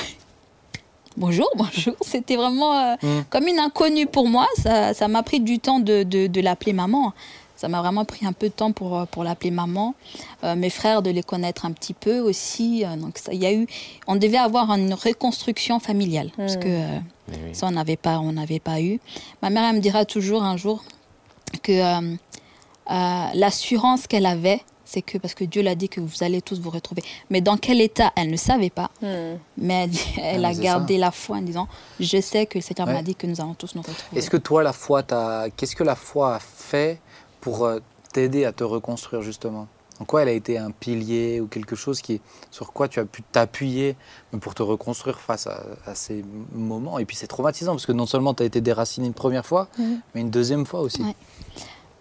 bonjour, 1.16 1.48
bonjour. 1.56 1.94
C'était 2.00 2.36
vraiment 2.36 2.76
euh, 2.76 2.94
Mm. 3.02 3.20
comme 3.30 3.46
une 3.46 3.58
inconnue 3.58 4.06
pour 4.06 4.28
moi. 4.28 4.46
Ça 4.58 4.94
ça 4.94 5.06
m'a 5.08 5.22
pris 5.22 5.40
du 5.40 5.58
temps 5.58 5.80
de, 5.80 6.02
de- 6.02 6.26
de 6.26 6.40
l'appeler 6.40 6.72
maman. 6.72 7.12
Ça 7.60 7.68
m'a 7.68 7.80
vraiment 7.82 8.06
pris 8.06 8.24
un 8.24 8.32
peu 8.32 8.48
de 8.48 8.54
temps 8.54 8.72
pour, 8.72 8.96
euh, 8.98 9.04
pour 9.04 9.22
l'appeler 9.22 9.50
maman. 9.50 9.94
Euh, 10.44 10.56
mes 10.56 10.70
frères, 10.70 11.02
de 11.02 11.10
les 11.10 11.22
connaître 11.22 11.66
un 11.66 11.72
petit 11.72 11.92
peu 11.92 12.20
aussi. 12.20 12.84
Euh, 12.86 12.96
donc 12.96 13.18
ça, 13.18 13.34
il 13.34 13.42
y 13.42 13.44
a 13.44 13.52
eu, 13.52 13.66
on 14.06 14.16
devait 14.16 14.38
avoir 14.38 14.70
une 14.72 14.94
reconstruction 14.94 15.78
familiale 15.78 16.30
parce 16.38 16.56
Mm. 16.56 16.60
que 16.60 16.68
euh, 16.68 16.98
oui. 17.28 17.34
ça 17.52 17.66
on 17.66 17.72
n'avait 17.72 17.98
pas, 17.98 18.18
on 18.18 18.32
n'avait 18.32 18.60
pas 18.60 18.80
eu. 18.80 18.98
Ma 19.42 19.50
mère 19.50 19.64
elle 19.68 19.76
me 19.76 19.80
dira 19.80 20.06
toujours 20.06 20.42
un 20.42 20.56
jour 20.56 20.82
que 21.62 21.72
euh, 21.72 22.16
euh, 22.90 23.24
l'assurance 23.34 24.06
qu'elle 24.06 24.24
avait, 24.26 24.62
c'est 24.86 25.02
que 25.02 25.18
parce 25.18 25.34
que 25.34 25.44
Dieu 25.44 25.60
l'a 25.62 25.74
dit 25.74 25.88
que 25.90 26.00
vous 26.00 26.22
allez 26.24 26.40
tous 26.42 26.58
vous 26.60 26.70
retrouver. 26.70 27.02
Mais 27.28 27.40
dans 27.42 27.56
quel 27.58 27.80
état, 27.82 28.10
elle 28.16 28.30
ne 28.30 28.36
savait 28.36 28.70
pas. 28.70 28.90
Hmm. 29.02 29.36
Mais 29.58 29.84
elle, 29.84 29.90
elle 30.16 30.40
mais 30.40 30.46
a 30.48 30.54
gardé 30.54 30.96
la 30.96 31.10
foi 31.10 31.36
en 31.36 31.42
disant 31.42 31.68
Je 32.00 32.20
sais 32.22 32.46
que 32.46 32.56
le 32.58 32.62
Seigneur 32.62 32.88
Ouais. 32.88 32.94
m'a 32.94 33.02
dit 33.02 33.14
que 33.14 33.26
nous 33.26 33.40
allons 33.40 33.54
tous 33.54 33.74
nous 33.74 33.82
retrouver. 33.82 34.18
Est-ce 34.18 34.30
que 34.30 34.38
toi, 34.38 34.62
la 34.62 34.72
foi, 34.72 35.02
qu'est-ce 35.56 35.76
que 35.76 35.84
la 35.84 35.94
foi 35.94 36.36
a 36.36 36.40
fait 36.40 36.98
pour 37.40 37.64
euh, 37.64 37.78
t'aider 38.12 38.44
à 38.44 38.52
te 38.52 38.64
reconstruire 38.64 39.22
justement 39.22 39.66
En 40.00 40.04
quoi 40.06 40.22
elle 40.22 40.28
a 40.28 40.32
été 40.32 40.56
un 40.58 40.70
pilier 40.70 41.40
ou 41.40 41.46
quelque 41.46 41.76
chose 41.76 42.00
qui, 42.00 42.20
sur 42.50 42.72
quoi 42.72 42.88
tu 42.88 43.00
as 43.00 43.04
pu 43.04 43.22
t'appuyer 43.22 43.96
pour 44.40 44.54
te 44.54 44.62
reconstruire 44.62 45.20
face 45.20 45.46
à, 45.46 45.62
à 45.84 45.94
ces 45.94 46.24
moments? 46.54 46.98
Et 46.98 47.04
puis 47.04 47.16
c'est 47.16 47.26
traumatisant 47.26 47.72
parce 47.72 47.84
que 47.86 47.92
non 47.92 48.06
seulement 48.06 48.32
tu 48.34 48.42
as 48.42 48.46
été 48.46 48.60
déraciné 48.62 49.06
une 49.06 49.14
première 49.14 49.44
fois, 49.44 49.68
Mhm. 49.78 50.00
mais 50.14 50.20
une 50.22 50.30
deuxième 50.30 50.64
fois 50.64 50.80
aussi. 50.80 51.02
Ouais. 51.02 51.14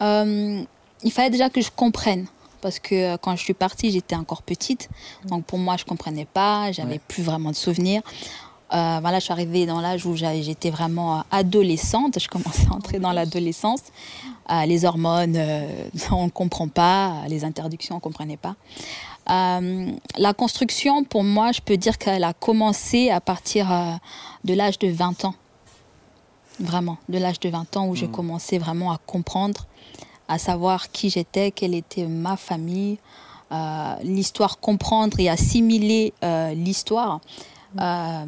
Euh, 0.02 0.64
il 1.04 1.12
fallait 1.12 1.30
déjà 1.30 1.50
que 1.50 1.62
je 1.62 1.72
comprenne. 1.76 2.28
Parce 2.62 2.80
que 2.80 3.14
euh, 3.14 3.18
quand 3.18 3.36
je 3.38 3.42
suis 3.44 3.54
partie, 3.54 3.90
j'étais 3.90 4.16
encore 4.16 4.42
petite. 4.42 4.90
Donc 5.26 5.46
pour 5.46 5.60
moi, 5.60 5.78
je 5.78 5.84
ne 5.84 5.88
comprenais 5.90 6.26
pas. 6.26 6.72
J'avais 6.74 6.94
Ouais. 6.94 7.02
plus 7.08 7.24
vraiment 7.24 7.52
de 7.52 7.56
souvenirs. 7.56 8.02
Euh, 8.72 9.00
voilà, 9.02 9.18
je 9.20 9.24
suis 9.26 9.32
arrivée 9.32 9.66
dans 9.66 9.82
l'âge 9.82 10.06
où 10.06 10.16
j'étais 10.16 10.70
vraiment 10.70 11.20
euh, 11.20 11.22
adolescente. 11.32 12.20
Je 12.20 12.28
commençais 12.28 12.68
à 12.72 12.76
entrer 12.76 13.00
dans 13.00 13.12
l'adolescence. 13.12 13.82
Euh, 14.52 14.66
les 14.66 14.86
hormones, 14.86 15.36
euh, 15.38 15.90
on 16.12 16.26
ne 16.26 16.30
comprend 16.30 16.68
pas. 16.68 17.24
Les 17.28 17.44
interdictions, 17.44 17.96
on 17.96 17.98
ne 17.98 18.02
comprenait 18.02 18.38
pas. 18.38 18.56
La 19.28 20.34
construction, 20.36 21.04
pour 21.04 21.24
moi, 21.24 21.52
je 21.52 21.62
peux 21.62 21.78
dire 21.78 21.98
qu'elle 22.00 22.24
a 22.24 22.34
commencé 22.34 23.12
à 23.12 23.22
partir 23.22 23.68
de 24.44 24.54
l'âge 24.56 24.80
de 24.80 24.88
20 24.88 25.26
ans. 25.26 25.36
Vraiment, 26.60 26.98
de 27.10 27.20
l'âge 27.20 27.40
de 27.40 27.48
20 27.50 27.78
ans 27.78 27.88
où 27.88 27.96
j'ai 27.96 28.08
Mhm. 28.08 28.12
commencé 28.12 28.58
vraiment 28.58 28.92
à 28.92 28.98
comprendre, 28.98 29.68
à 30.28 30.40
savoir 30.40 30.92
qui 30.92 31.12
j'étais, 31.12 31.52
quelle 31.52 31.76
était 31.76 32.08
ma 32.08 32.38
famille, 32.38 32.98
l'histoire, 34.04 34.60
comprendre 34.60 35.20
et 35.20 35.30
assimiler 35.30 36.12
euh, 36.24 36.54
Euh, 37.80 38.26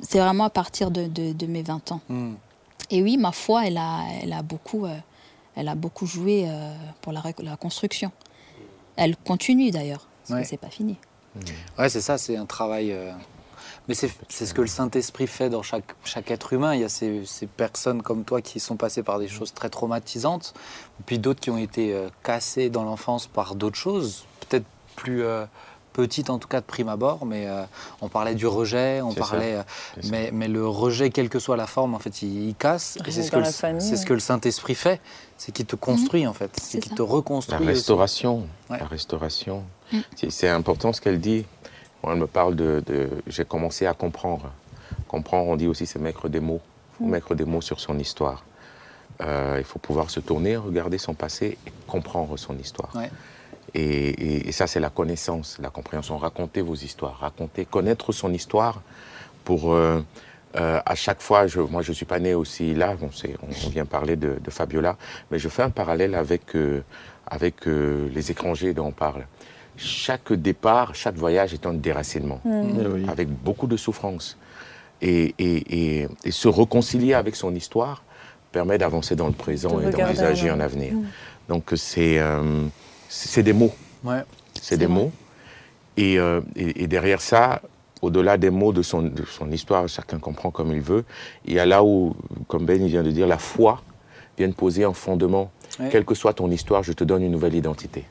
c'est 0.00 0.18
vraiment 0.20 0.44
à 0.44 0.50
partir 0.50 0.90
de, 0.90 1.06
de- 1.06 1.32
de 1.32 1.46
mes 1.46 1.62
20 1.62 1.92
ans. 1.92 2.00
Mhm. 2.08 2.36
Et 2.90 3.02
oui, 3.02 3.16
ma 3.16 3.32
foi, 3.32 3.66
elle 3.66 3.78
a, 3.78 4.02
elle 4.22 4.32
a, 4.32 4.42
beaucoup, 4.42 4.84
euh, 4.86 4.96
elle 5.56 5.68
a 5.68 5.74
beaucoup 5.74 6.06
joué 6.06 6.44
euh, 6.46 6.72
pour 7.00 7.12
la, 7.12 7.22
construction. 7.56 8.12
Elle 8.96 9.16
continue 9.16 9.70
d'ailleurs, 9.70 10.06
parce 10.22 10.36
Ouais. 10.36 10.42
que 10.42 10.48
c'est 10.48 10.56
pas 10.58 10.68
fini. 10.70 10.96
Ouais, 11.78 11.88
c'est 11.88 12.00
ça, 12.00 12.18
c'est 12.18 12.36
un 12.36 12.46
travail. 12.46 12.92
euh, 12.92 13.10
Mais 13.88 13.94
c'est 13.94 14.08
ce 14.28 14.54
que 14.54 14.60
le 14.60 14.66
Saint-Esprit 14.68 15.26
fait 15.26 15.50
dans 15.50 15.62
chaque, 15.62 15.94
chaque 16.04 16.30
être 16.30 16.52
humain. 16.52 16.74
Il 16.74 16.80
y 16.82 16.84
a 16.84 16.88
ces, 16.88 17.24
ces 17.26 17.46
personnes 17.46 18.02
comme 18.02 18.24
toi 18.24 18.40
qui 18.40 18.60
sont 18.60 18.76
passées 18.76 19.02
par 19.02 19.18
des 19.18 19.26
choses 19.28 19.52
très 19.52 19.68
traumatisantes, 19.70 20.54
puis 21.06 21.18
d'autres 21.18 21.40
qui 21.40 21.50
ont 21.50 21.58
été 21.58 21.92
euh, 21.92 22.08
cassées 22.22 22.70
dans 22.70 22.84
l'enfance 22.84 23.26
par 23.26 23.56
d'autres 23.56 23.76
choses, 23.76 24.24
peut-être 24.48 24.66
plus 24.94 25.24
petites 25.94 26.28
en 26.28 26.38
tout 26.38 26.48
cas 26.48 26.60
de 26.60 26.66
prime 26.66 26.90
abord, 26.90 27.24
mais 27.24 27.46
euh, 27.48 27.64
on 28.02 28.08
parlait 28.08 28.34
du 28.34 28.46
rejet, 28.46 29.00
on 29.00 29.14
parlait. 29.14 29.54
euh, 29.54 29.62
ça. 30.02 30.08
mais, 30.10 30.28
mais 30.32 30.48
le 30.48 30.66
rejet, 30.68 31.08
quelle 31.08 31.30
que 31.30 31.38
soit 31.38 31.56
la 31.56 31.66
forme, 31.66 31.94
en 31.94 31.98
fait, 31.98 32.20
il, 32.20 32.48
il 32.50 32.54
casse. 32.54 32.98
Et 33.06 33.10
c'est 33.10 33.22
ce, 33.22 33.30
que 33.30 33.36
le- 33.36 33.42
la 33.42 33.80
ce 33.80 34.04
que 34.04 34.18
Saint-Esprit 34.18 34.74
fait, 34.74 35.00
c'est 35.38 35.52
qu'il 35.52 35.64
te 35.64 35.76
construit 35.76 36.26
en 36.26 36.34
fait, 36.34 36.50
c'est 36.60 36.80
qu'il 36.80 36.92
te 36.94 37.02
La 37.02 37.08
reconstruit. 37.08 37.56
aussi. 37.58 37.66
restauration. 37.68 38.46
Ouais. 38.68 38.78
La 38.78 38.86
restauration. 38.86 39.62
Mm. 39.92 39.98
C'est- 40.28 40.48
important 40.48 40.92
ce 40.92 41.00
qu'elle 41.00 41.20
dit. 41.20 41.46
elle 42.06 42.16
me 42.16 42.26
parle 42.26 42.54
de, 42.56 42.82
de- 42.86 43.08
j'ai 43.26 43.44
commencé 43.46 43.86
à 43.86 43.94
comprendre. 43.94 44.50
Comprendre, 45.08 45.48
on 45.48 45.56
dit 45.56 45.66
aussi, 45.68 45.86
c'est 45.86 45.98
mettre 45.98 46.28
des 46.28 46.40
mots, 46.40 46.60
Faut 46.98 47.06
mettre 47.06 47.34
des 47.34 47.44
mots 47.46 47.60
sur 47.62 47.80
son 47.80 47.98
histoire. 47.98 48.44
Euh, 49.20 49.56
il 49.58 49.64
faut 49.64 49.78
pouvoir 49.78 50.10
se 50.10 50.18
tourner, 50.20 50.56
regarder 50.56 50.98
son 50.98 51.14
passé 51.14 51.56
et 51.66 51.72
comprendre 51.86 52.36
son 52.36 52.58
histoire. 52.58 52.90
Ouais. 52.96 53.10
Et, 53.74 53.80
et- 53.80 54.48
et 54.48 54.52
ça, 54.52 54.66
c'est 54.66 54.80
la 54.80 54.90
connaissance, 54.90 55.58
la 55.60 55.70
compréhension. 55.70 56.16
Raconter 56.18 56.62
vos 56.62 56.74
histoires, 56.74 57.18
raconter, 57.20 57.64
connaître 57.64 58.12
son 58.12 58.32
histoire 58.32 58.82
pour, 59.44 59.72
euh, 59.74 60.00
euh, 60.56 60.80
à 60.86 60.94
chaque 60.94 61.20
fois, 61.20 61.46
je, 61.48 61.60
moi 61.60 61.82
je 61.82 61.90
ne 61.90 61.94
suis 61.94 62.06
pas 62.06 62.20
né 62.20 62.34
aussi 62.34 62.74
là, 62.74 62.94
on, 63.02 63.10
sait- 63.10 63.36
on- 63.42 63.66
on 63.66 63.70
vient 63.70 63.84
parler 63.84 64.14
de, 64.16 64.36
de 64.42 64.50
Fabiola, 64.50 64.96
mais 65.30 65.38
je 65.38 65.48
fais 65.48 65.62
un 65.62 65.70
parallèle 65.70 66.14
avec, 66.14 66.54
euh, 66.54 66.82
avec 67.26 67.66
euh, 67.66 68.08
les 68.14 68.30
étrangers 68.30 68.72
dont 68.74 68.86
on 68.86 68.92
parle. 68.92 69.26
Chaque 69.76 70.32
départ, 70.32 70.94
chaque 70.94 71.16
voyage 71.16 71.52
est 71.52 71.66
un 71.66 71.74
déracinement, 71.74 72.40
Eh 72.46 72.86
oui. 72.86 73.04
avec 73.08 73.28
beaucoup 73.28 73.66
de 73.66 73.76
souffrance. 73.76 74.38
Et, 75.02 75.34
et- 75.40 76.02
et- 76.02 76.08
et 76.24 76.30
se 76.30 76.46
réconcilier 76.46 77.14
avec 77.14 77.34
son 77.34 77.52
histoire 77.56 78.04
permet 78.52 78.78
d'avancer 78.78 79.16
dans 79.16 79.26
le 79.26 79.32
présent 79.32 79.78
De 79.80 79.88
et 79.88 79.90
d'envisager 79.90 80.50
en 80.52 80.54
un 80.54 80.60
avenir. 80.60 80.92
Donc 81.48 81.72
c'est 81.74 82.20
euh, 82.20 82.66
c'est 83.14 83.42
des 83.42 83.52
mots 83.52 83.72
Ouais. 84.02 84.22
c'est 84.60 84.76
des 84.76 84.86
vrai. 84.86 84.94
mots. 84.94 85.12
Et, 85.96 86.18
euh, 86.18 86.40
et- 86.56 86.82
et 86.82 86.86
derrière 86.86 87.20
ça, 87.20 87.62
au-delà 88.02 88.36
des 88.36 88.50
mots 88.50 88.72
de 88.72 88.82
son, 88.82 89.02
de 89.02 89.24
son 89.24 89.50
histoire, 89.50 89.88
chacun 89.88 90.18
comprend 90.18 90.50
comme 90.50 90.72
il 90.72 90.80
veut, 90.80 91.04
il 91.46 91.54
y 91.54 91.58
a 91.58 91.64
là 91.66 91.82
où, 91.84 92.14
comme 92.48 92.66
Ben 92.66 92.82
il 92.82 92.88
vient 92.90 93.02
de 93.02 93.10
dire, 93.10 93.26
la 93.26 93.38
foi 93.38 93.82
vient 94.36 94.48
de 94.48 94.52
poser 94.54 94.84
un 94.84 94.92
fondement. 94.92 95.50
Ouais. 95.78 95.88
Quelle 95.90 96.04
que 96.04 96.14
soit 96.14 96.32
ton 96.34 96.50
histoire, 96.50 96.82
je 96.82 96.92
te 96.92 97.04
donne 97.04 97.22
une 97.22 97.32
nouvelle 97.32 97.54
identité. 97.54 98.04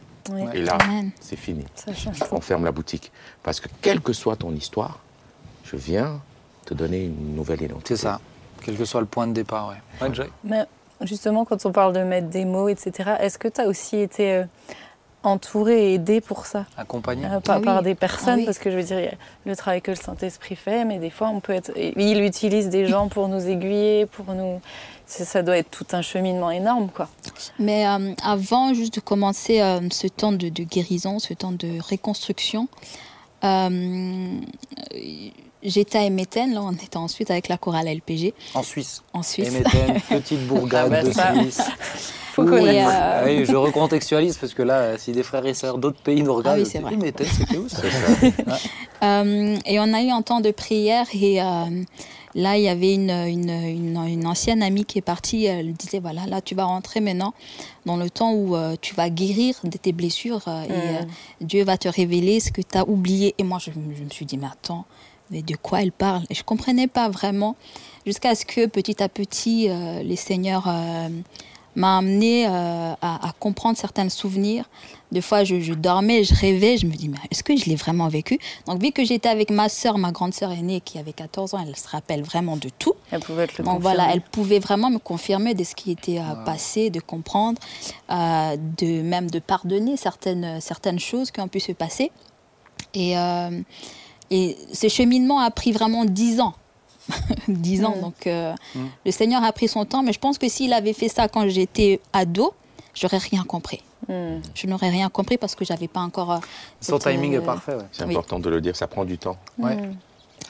Et 0.53 0.61
là, 0.61 0.77
c'est 1.19 1.35
fini. 1.35 1.65
On 2.31 2.39
ferme 2.39 2.63
la 2.63 2.71
boutique. 2.71 3.11
Parce 3.43 3.59
que 3.59 3.67
quelle 3.81 3.99
que 3.99 4.13
soit 4.13 4.37
ton 4.37 4.53
histoire, 4.55 4.99
je 5.65 5.75
viens 5.75 6.21
te 6.65 6.73
donner 6.73 7.03
une 7.03 7.35
nouvelle 7.35 7.61
identité. 7.61 7.95
C'est 7.97 8.03
ça. 8.03 8.21
Quel 8.63 8.77
que 8.77 8.85
soit 8.85 9.01
le 9.01 9.05
point 9.07 9.27
de 9.27 9.33
départ, 9.33 9.67
ouais. 10.01 10.07
Ouais, 10.09 10.29
Mais 10.45 10.63
justement, 11.01 11.43
quand 11.43 11.65
on 11.65 11.73
parle 11.73 11.91
de 11.91 11.99
mettre 12.03 12.29
des 12.29 12.45
mots, 12.45 12.69
etc., 12.69 13.15
est-ce 13.19 13.37
que 13.37 13.49
tu 13.49 13.59
as 13.59 13.67
aussi 13.67 13.97
été 13.97 14.31
euh, 14.31 14.43
entouré 15.24 15.91
et 15.91 15.93
aidé 15.95 16.21
pour 16.21 16.45
ça 16.45 16.65
Accompagné. 16.78 17.26
euh, 17.26 17.39
par, 17.39 17.55
Ah 17.55 17.59
oui. 17.59 17.65
par 17.65 17.82
des 17.84 17.95
personnes 17.95 18.34
Ah 18.34 18.38
oui. 18.38 18.45
Parce 18.45 18.59
que 18.59 18.69
je 18.71 18.76
veux 18.78 18.84
dire, 18.84 18.99
il 18.99 19.05
y 19.05 19.09
a 19.09 19.13
le 19.45 19.55
travail 19.55 19.82
que 19.82 19.91
le 19.91 19.97
Saint-Esprit 19.97 20.55
fait, 20.55 20.86
mais 20.86 20.99
des 20.99 21.09
fois, 21.09 21.30
on 21.30 21.39
peut 21.39 21.53
être. 21.53 21.71
Il 21.78 22.21
utilise 22.21 22.69
des 22.69 22.86
gens 22.88 23.07
pour 23.07 23.28
nous 23.28 23.47
aiguiller, 23.47 24.05
pour 24.05 24.34
nous. 24.36 24.59
Ça 25.05 25.43
doit 25.43 25.57
être 25.57 25.69
tout 25.69 25.86
un 25.91 26.01
cheminement 26.01 26.49
énorme, 26.49 26.89
quoi. 26.89 27.07
Mais 27.59 27.86
euh, 27.88 28.13
avant 28.24 28.74
juste 28.74 28.95
de 28.95 28.99
commencer 29.01 29.61
euh, 29.61 29.80
ce 29.91 30.07
temps 30.07 30.32
de, 30.32 30.49
de 30.49 30.63
guérison, 30.63 31.19
ce 31.19 31.34
temps 31.34 31.51
de 31.51 31.80
reconstruction, 31.89 32.67
euh, 32.71 32.86
j'étais 35.63 35.97
à 35.97 36.03
Emetten, 36.05 36.53
là 36.53 36.61
on 36.63 36.71
était 36.73 36.97
ensuite 36.97 37.31
avec 37.31 37.47
la 37.47 37.57
chorale 37.57 37.87
LPG 37.87 38.33
En 38.53 38.63
Suisse. 38.63 39.03
en 39.13 39.23
Suisse. 39.23 39.47
Emetten, 39.49 40.01
petite 40.09 40.45
bourgade 40.47 40.85
Ah 40.93 41.01
bah 41.01 41.03
de 41.03 41.11
ça. 41.11 41.33
Suisse. 41.35 41.61
Faut 42.33 42.41
Oui, 42.43 42.49
connaître. 42.49 42.89
euh, 42.91 43.23
oui, 43.25 43.45
je 43.45 43.55
recontextualise 43.55 44.37
parce 44.37 44.55
que 44.55 44.63
là, 44.63 44.97
si 44.97 45.11
des 45.11 45.21
frères 45.21 45.45
et 45.45 45.53
sœurs 45.53 45.77
d'autres 45.77 46.01
pays 46.01 46.23
nous 46.23 46.33
regardent, 46.33 46.57
Ah 46.57 46.63
oui, 46.63 46.67
c'est 46.69 46.79
vrai. 46.79 46.93
Emetten, 46.95 47.27
c'était 47.27 47.57
où 47.57 47.69
ça 47.69 47.81
Euh, 49.03 49.57
et 49.65 49.79
on 49.81 49.93
a 49.93 50.01
eu 50.01 50.09
un 50.11 50.21
temps 50.21 50.39
de 50.39 50.49
prière 50.51 51.05
et 51.13 51.41
euh, 51.41 51.45
là, 52.36 52.57
il 52.57 52.63
y 52.63 52.67
avait 52.69 52.93
une, 52.95 53.09
une, 53.11 53.49
une- 53.49 54.05
une 54.07 54.27
ancienne 54.27 54.63
amie 54.63 54.86
qui 54.86 54.97
est 54.97 55.01
partie. 55.03 55.45
Elle 55.45 55.73
disait, 55.73 55.99
voilà, 55.99 56.25
là, 56.25 56.41
tu 56.41 56.55
vas 56.55 56.65
rentrer 56.65 56.99
maintenant 56.99 57.34
dans 57.86 57.97
le 57.97 58.09
temps 58.09 58.34
où 58.34 58.55
euh, 58.55 58.75
tu 58.81 58.95
vas 58.95 59.09
guérir 59.09 59.55
de 59.63 59.77
tes 59.77 59.91
blessures 59.91 60.41
euh, 60.47 60.63
et 60.63 60.69
Mm. 60.69 60.95
euh, 60.95 61.01
Dieu 61.41 61.63
va 61.63 61.77
te 61.77 61.88
révéler 61.88 62.39
ce 62.39 62.51
que 62.51 62.61
tu 62.61 62.77
as 62.77 62.88
oublié. 62.88 63.36
Et 63.38 63.43
moi, 63.43 63.59
je, 63.59 63.69
me- 63.71 63.95
je 63.95 64.03
me 64.03 64.09
suis 64.09 64.25
dit, 64.25 64.38
mais 64.38 64.47
attends, 64.47 64.86
mais 65.31 65.41
de 65.41 65.55
quoi 65.55 65.81
elle 65.81 65.91
parle? 65.91 66.23
Et 66.29 66.34
je 66.36 66.41
ne 66.41 66.45
comprenais 66.45 66.88
pas 66.88 67.07
vraiment 67.09 67.55
jusqu'à 68.05 68.36
ce 68.36 68.45
que 68.45 68.65
petit 68.67 69.01
à 69.03 69.09
petit, 69.09 69.69
les 70.03 70.15
seigneurs 70.15 70.67
m'a 71.76 71.97
amené 71.97 72.45
euh, 72.47 72.49
à, 73.01 73.28
à 73.30 73.32
comprendre 73.39 73.78
certains 73.78 74.09
souvenirs. 74.09 74.69
Des 75.11 75.21
fois, 75.21 75.43
je, 75.43 75.59
je 75.59 75.74
dormais, 75.74 76.24
je 76.24 76.34
rêvais, 76.34 76.78
je 76.78 76.86
me 76.88 76.93
dis, 76.93 77.07
mais 77.09 77.17
est-ce 77.32 77.43
que 77.43 77.55
je 77.55 77.65
l'ai 77.65 77.76
vraiment 77.76 78.07
vécu? 78.07 78.39
Donc, 78.67 78.82
vu 78.82 78.91
que 78.91 79.03
j'étais 79.05 79.30
avec 79.30 79.51
ma 79.51 79.69
sœur, 79.69 79.97
ma 79.99 80.11
grande 80.11 80.34
sœur 80.34 80.51
aînée, 80.51 80.82
qui 80.82 80.97
avait 80.97 81.13
14 81.13 81.53
ans, 81.53 81.63
elle 81.67 81.76
se 81.76 81.88
rappelle 81.88 82.24
vraiment 82.24 82.57
de 82.57 82.69
tout. 82.80 82.93
Elle 83.11 83.19
pouvait 83.21 83.43
être 83.43 83.57
le 83.59 83.63
Donc 83.63 83.76
confirmer. 83.76 83.95
voilà, 83.97 84.13
elle 84.13 84.21
pouvait 84.21 84.59
vraiment 84.59 84.89
me 84.89 84.97
confirmer 84.97 85.53
de 85.53 85.63
ce 85.63 85.76
qui 85.76 85.91
était 85.91 86.19
euh, 86.19 86.36
passé, 86.45 86.89
de 86.89 86.99
comprendre, 86.99 87.59
euh, 88.11 88.57
de 88.80 89.01
même 89.03 89.30
de 89.30 89.39
pardonner 89.39 89.97
certaines, 89.97 90.59
certaines 90.61 90.99
choses 90.99 91.30
qui 91.30 91.41
ont 91.41 91.47
pu 91.47 91.59
se 91.59 91.71
passer. 91.74 92.11
Et, 92.95 93.17
euh, 93.17 93.61
et 94.32 94.57
ce 94.74 94.88
cheminement 94.88 95.39
a 95.39 95.51
pris 95.51 95.71
vraiment 95.71 96.05
10 96.05 96.39
ans. 96.41 96.53
10 97.47 97.83
ans, 97.85 97.95
Mm. 97.97 98.01
donc 98.01 98.27
euh, 98.27 98.53
Mm. 98.75 98.79
le 99.05 99.11
Seigneur 99.11 99.43
a 99.43 99.51
pris 99.51 99.67
son 99.67 99.85
temps, 99.85 100.03
mais 100.03 100.13
je 100.13 100.19
pense 100.19 100.37
que 100.37 100.47
s'il 100.49 100.73
avait 100.73 100.93
fait 100.93 101.09
ça 101.09 101.27
quand 101.27 101.47
j'étais 101.47 101.99
ado, 102.13 102.53
j'aurais 102.93 103.17
rien 103.17 103.43
compris. 103.43 103.81
Hmm. 104.09 104.39
Je 104.53 104.67
n'aurais 104.67 104.89
rien 104.89 105.07
compris 105.09 105.37
parce 105.37 105.55
que 105.55 105.63
j'avais 105.63 105.87
pas 105.87 106.01
encore. 106.01 106.31
euh, 106.33 106.37
Son 106.81 106.99
cette, 106.99 107.09
timing 107.13 107.35
euh, 107.35 107.41
est 107.41 107.45
parfait, 107.45 107.73
ouais. 107.75 107.85
C'est 107.93 108.03
Oui. 108.03 108.11
important 108.13 108.37
de 108.37 108.49
le 108.49 108.59
dire, 108.59 108.75
ça 108.75 108.85
prend 108.87 109.05
du 109.05 109.17
temps. 109.17 109.37
Ouais. 109.57 109.77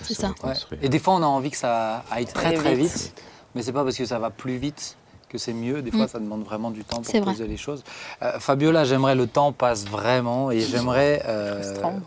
C'est 0.01 0.15
ça. 0.15 0.33
Ouais. 0.43 0.53
Et 0.81 0.89
des 0.89 0.97
fois, 0.97 1.13
on 1.13 1.21
a 1.21 1.27
envie 1.27 1.51
que 1.51 1.57
ça 1.57 2.03
aille 2.09 2.25
très 2.25 2.53
très 2.53 2.73
vite. 2.73 2.91
vite, 2.91 3.21
mais 3.53 3.61
c'est 3.61 3.71
pas 3.71 3.83
parce 3.83 3.95
que 3.95 4.05
ça 4.05 4.17
va 4.17 4.31
plus 4.31 4.57
vite 4.57 4.97
que 5.33 5.37
c'est 5.39 5.51
mieux. 5.53 5.81
Des 5.81 5.91
fois, 5.91 6.05
Mm. 6.05 6.09
ça 6.09 6.19
demande 6.19 6.43
vraiment 6.45 6.71
du 6.71 6.83
temps 6.85 7.01
pour 7.01 7.11
vrai. 7.11 7.21
poser 7.33 7.47
les 7.47 7.57
choses. 7.57 7.83
Euh, 8.21 8.39
Fabiola, 8.39 8.85
j'aimerais 8.85 9.15
le 9.15 9.27
temps 9.27 9.51
passe 9.51 9.85
vraiment 9.85 10.51
et 10.51 10.61
j'aimerais. 10.61 11.21
euh, 11.27 11.61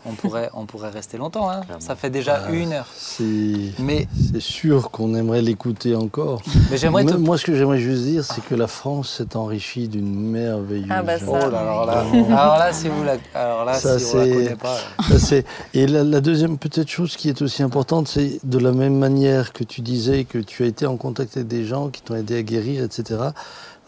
on 0.05 0.13
pourrait, 0.13 0.49
on 0.53 0.65
pourrait 0.65 0.89
rester 0.89 1.17
longtemps. 1.17 1.51
hein. 1.51 1.61
Ça 1.79 1.95
fait 1.95 2.09
déjà 2.09 2.43
Ah. 2.47 2.51
une 2.51 2.71
heure. 2.73 2.87
C'est 2.95 3.33
Mais, 3.79 4.07
c'est 4.31 4.41
sûr 4.41 4.89
qu'on 4.91 5.13
aimerait 5.13 5.41
l'écouter 5.41 5.95
encore. 5.95 6.41
mais 6.71 6.77
j'aimerais 6.77 7.03
te. 7.05 7.13
Moi, 7.13 7.37
ce 7.37 7.45
que 7.45 7.55
j'aimerais 7.55 7.79
juste 7.79 8.03
dire, 8.03 8.23
c'est 8.23 8.43
que 8.43 8.55
la 8.55 8.67
France 8.67 9.17
s'est 9.17 9.35
enrichie 9.35 9.87
d'une 9.89 10.13
merveilleuse. 10.31 10.87
Ah 10.89 11.03
bah 11.03 11.19
ça. 11.19 11.25
Oh 11.27 11.33
là 11.51 11.59
alors 11.59 11.85
là, 11.85 12.03
alors 12.29 12.57
là, 12.57 12.73
si 12.73 12.87
vous 12.87 13.03
la, 13.03 13.17
alors 13.35 13.65
là, 13.65 13.73
Ça, 13.73 13.99
si 13.99 14.15
on 14.15 14.17
la 14.19 14.23
c'est- 14.23 14.31
connaît 14.33 14.55
pas. 14.55 14.77
Ça, 15.17 15.35
Et 15.73 15.85
la, 15.87 16.03
la 16.03 16.21
deuxième 16.21 16.57
peut-être 16.57 16.87
chose 16.89 17.15
qui 17.17 17.27
est 17.29 17.41
aussi 17.41 17.61
importante, 17.63 18.07
c'est 18.07 18.39
de 18.43 18.57
la 18.57 18.71
même 18.71 18.97
manière 18.97 19.51
que 19.53 19.63
tu 19.63 19.81
disais 19.81 20.23
que 20.23 20.37
tu 20.37 20.63
as 20.63 20.67
été 20.67 20.85
en 20.85 20.95
contact 20.97 21.35
avec 21.37 21.47
des 21.49 21.65
gens 21.65 21.89
qui 21.89 22.01
t'ont 22.01 22.15
aidé 22.15 22.37
à 22.37 22.43
guérir, 22.43 22.83
etc. 22.83 23.16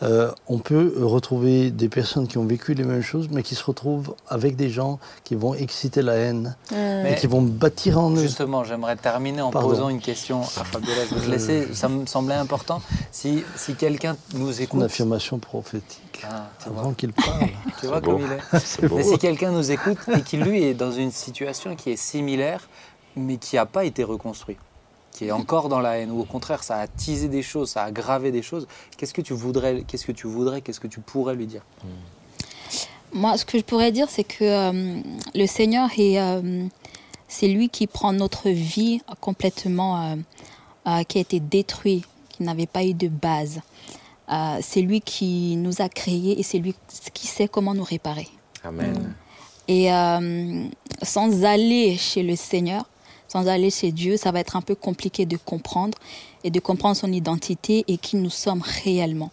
euh, 0.01 0.31
on 0.47 0.59
peut 0.59 0.93
retrouver 1.01 1.71
des 1.71 1.89
personnes 1.89 2.25
qui 2.27 2.37
ont 2.37 2.45
vécu 2.45 2.73
les 2.73 2.85
mêmes 2.85 3.01
choses, 3.01 3.27
mais 3.31 3.43
qui 3.43 3.53
se 3.55 3.63
retrouvent 3.65 4.15
avec 4.29 4.55
des 4.55 4.69
gens 4.69 4.97
qui 5.25 5.35
vont 5.35 5.53
exciter 5.55 6.01
la 6.01 6.13
haine. 6.15 6.55
Mais- 6.71 7.11
et 7.11 7.15
qui 7.15 7.27
vont 7.27 7.41
bâtir 7.41 7.99
en 7.99 8.11
eux. 8.11 8.21
Justement, 8.21 8.63
j'aimerais 8.63 8.95
terminer 8.95 9.41
en 9.41 9.51
Pardon. 9.51 9.67
posant 9.69 9.89
une 9.89 9.99
question 9.99 10.41
à 10.41 10.63
Fabiola. 10.63 11.01
Je 11.09 11.15
vais 11.15 11.21
te 11.25 11.29
laisser, 11.31 11.73
ça 11.73 11.89
me 11.89 12.05
semblait 12.05 12.35
important. 12.35 12.81
Si, 13.11 13.43
si 13.57 13.75
quelqu'un 13.75 14.15
nous 14.35 14.53
Une 14.53 14.63
écoute. 14.63 14.83
affirmation 14.83 15.37
prophétique. 15.37 16.21
Ah, 16.23 16.47
Avant 16.65 16.93
qu'il 16.93 17.11
parle. 17.11 17.47
tu 17.81 17.87
vois 17.87 17.97
C'est 17.97 18.05
comme 18.05 18.19
beau. 18.19 18.25
il 18.25 18.31
est. 18.31 18.87
Beau. 18.87 18.95
Mais 18.97 19.03
si 19.03 19.17
quelqu'un 19.17 19.51
nous 19.51 19.69
écoute 19.71 19.97
et 20.17 20.21
qui 20.21 20.37
lui 20.37 20.63
est 20.63 20.73
dans 20.73 20.91
une 20.93 21.11
situation 21.11 21.75
qui 21.75 21.91
est 21.91 21.97
similaire, 21.97 22.69
mais 23.17 23.35
qui 23.37 23.55
n'a 23.57 23.65
pas 23.65 23.83
été 23.83 24.03
reconstruit, 24.05 24.57
qui 25.19 25.25
est 25.25 25.33
encore 25.33 25.67
dans 25.67 25.81
la 25.81 25.97
haine, 25.97 26.11
ou 26.11 26.21
au 26.21 26.23
contraire, 26.23 26.63
ça 26.63 26.77
a 26.77 26.87
teasé 26.87 27.27
des 27.27 27.41
choses, 27.41 27.71
ça 27.71 27.83
a 27.83 27.91
gravé 27.91 28.31
des 28.31 28.41
choses, 28.41 28.69
qu'est-ce 28.95 29.13
que 29.13 29.21
tu 29.21 29.33
voudrais, 29.33 29.83
qu'est-ce 29.85 30.05
que 30.05 30.13
tu 30.13 30.27
voudrais, 30.27 30.61
qu'est-ce 30.61 30.79
que 30.79 30.87
tu 30.87 31.01
pourrais 31.01 31.35
lui 31.35 31.45
dire? 31.45 31.61
Moi, 33.11 33.37
ce 33.37 33.43
que 33.43 33.57
je 33.57 33.63
pourrais 33.65 33.91
dire, 33.91 34.09
c'est 34.09 34.23
que 34.23 34.45
euh, 34.45 35.01
le 35.35 35.45
Seigneur 35.45 35.89
est, 35.97 36.21
euh, 36.21 36.65
c'est 37.27 37.49
lui 37.49 37.67
qui 37.67 37.85
prend 37.85 38.13
notre 38.13 38.47
vie 38.49 39.01
complètement, 39.19 40.01
euh, 40.01 40.15
euh, 40.87 41.03
qui 41.03 41.17
a 41.17 41.21
été 41.21 41.41
détruite, 41.41 42.05
qui 42.29 42.43
n'avait 42.43 42.65
pas 42.65 42.85
eu 42.85 42.93
de 42.93 43.09
base. 43.09 43.59
Euh, 44.31 44.59
c'est 44.61 44.81
lui 44.81 45.01
qui 45.01 45.57
nous 45.57 45.81
a 45.81 45.89
créés 45.89 46.39
et 46.39 46.43
c'est 46.43 46.59
lui 46.59 46.73
qui 47.13 47.27
sait 47.27 47.49
comment 47.49 47.73
nous 47.73 47.83
réparer. 47.83 48.29
Amen. 48.63 49.13
Et 49.67 49.91
euh, 49.91 50.69
sans 51.03 51.43
aller 51.43 51.97
chez 51.97 52.23
le 52.23 52.37
Seigneur, 52.37 52.85
sans 53.29 53.47
aller 53.47 53.69
chez 53.69 53.91
Dieu, 53.93 54.17
ça 54.17 54.31
va 54.31 54.39
être 54.41 54.55
un 54.57 54.61
peu 54.61 54.75
compliqué 54.75 55.25
de 55.25 55.37
comprendre 55.37 55.97
et 56.43 56.49
de 56.49 56.59
comprendre 56.59 56.95
son 56.97 57.11
identité 57.13 57.85
et 57.87 57.97
qui 57.97 58.17
nous 58.17 58.29
sommes 58.29 58.63
réellement. 58.83 59.31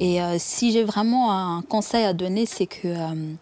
Et 0.00 0.20
euh, 0.20 0.36
si 0.38 0.72
j'ai 0.72 0.82
vraiment 0.84 1.30
un 1.32 1.62
conseil 1.62 2.04
à 2.04 2.12
donner, 2.14 2.46
c'est 2.46 2.66
que 2.66 2.88
euh, 2.88 3.34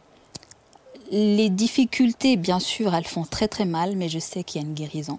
les 1.11 1.49
difficultés, 1.49 2.37
bien 2.37 2.59
sûr, 2.59 2.95
elles 2.95 3.07
font 3.07 3.24
très 3.24 3.49
très 3.49 3.64
mal, 3.64 3.97
mais 3.97 4.09
je 4.11 4.18
sais 4.18 4.45
qu'il 4.45 4.61
y 4.61 4.64
a 4.64 4.68
une 4.68 4.74
guérison. 4.74 5.18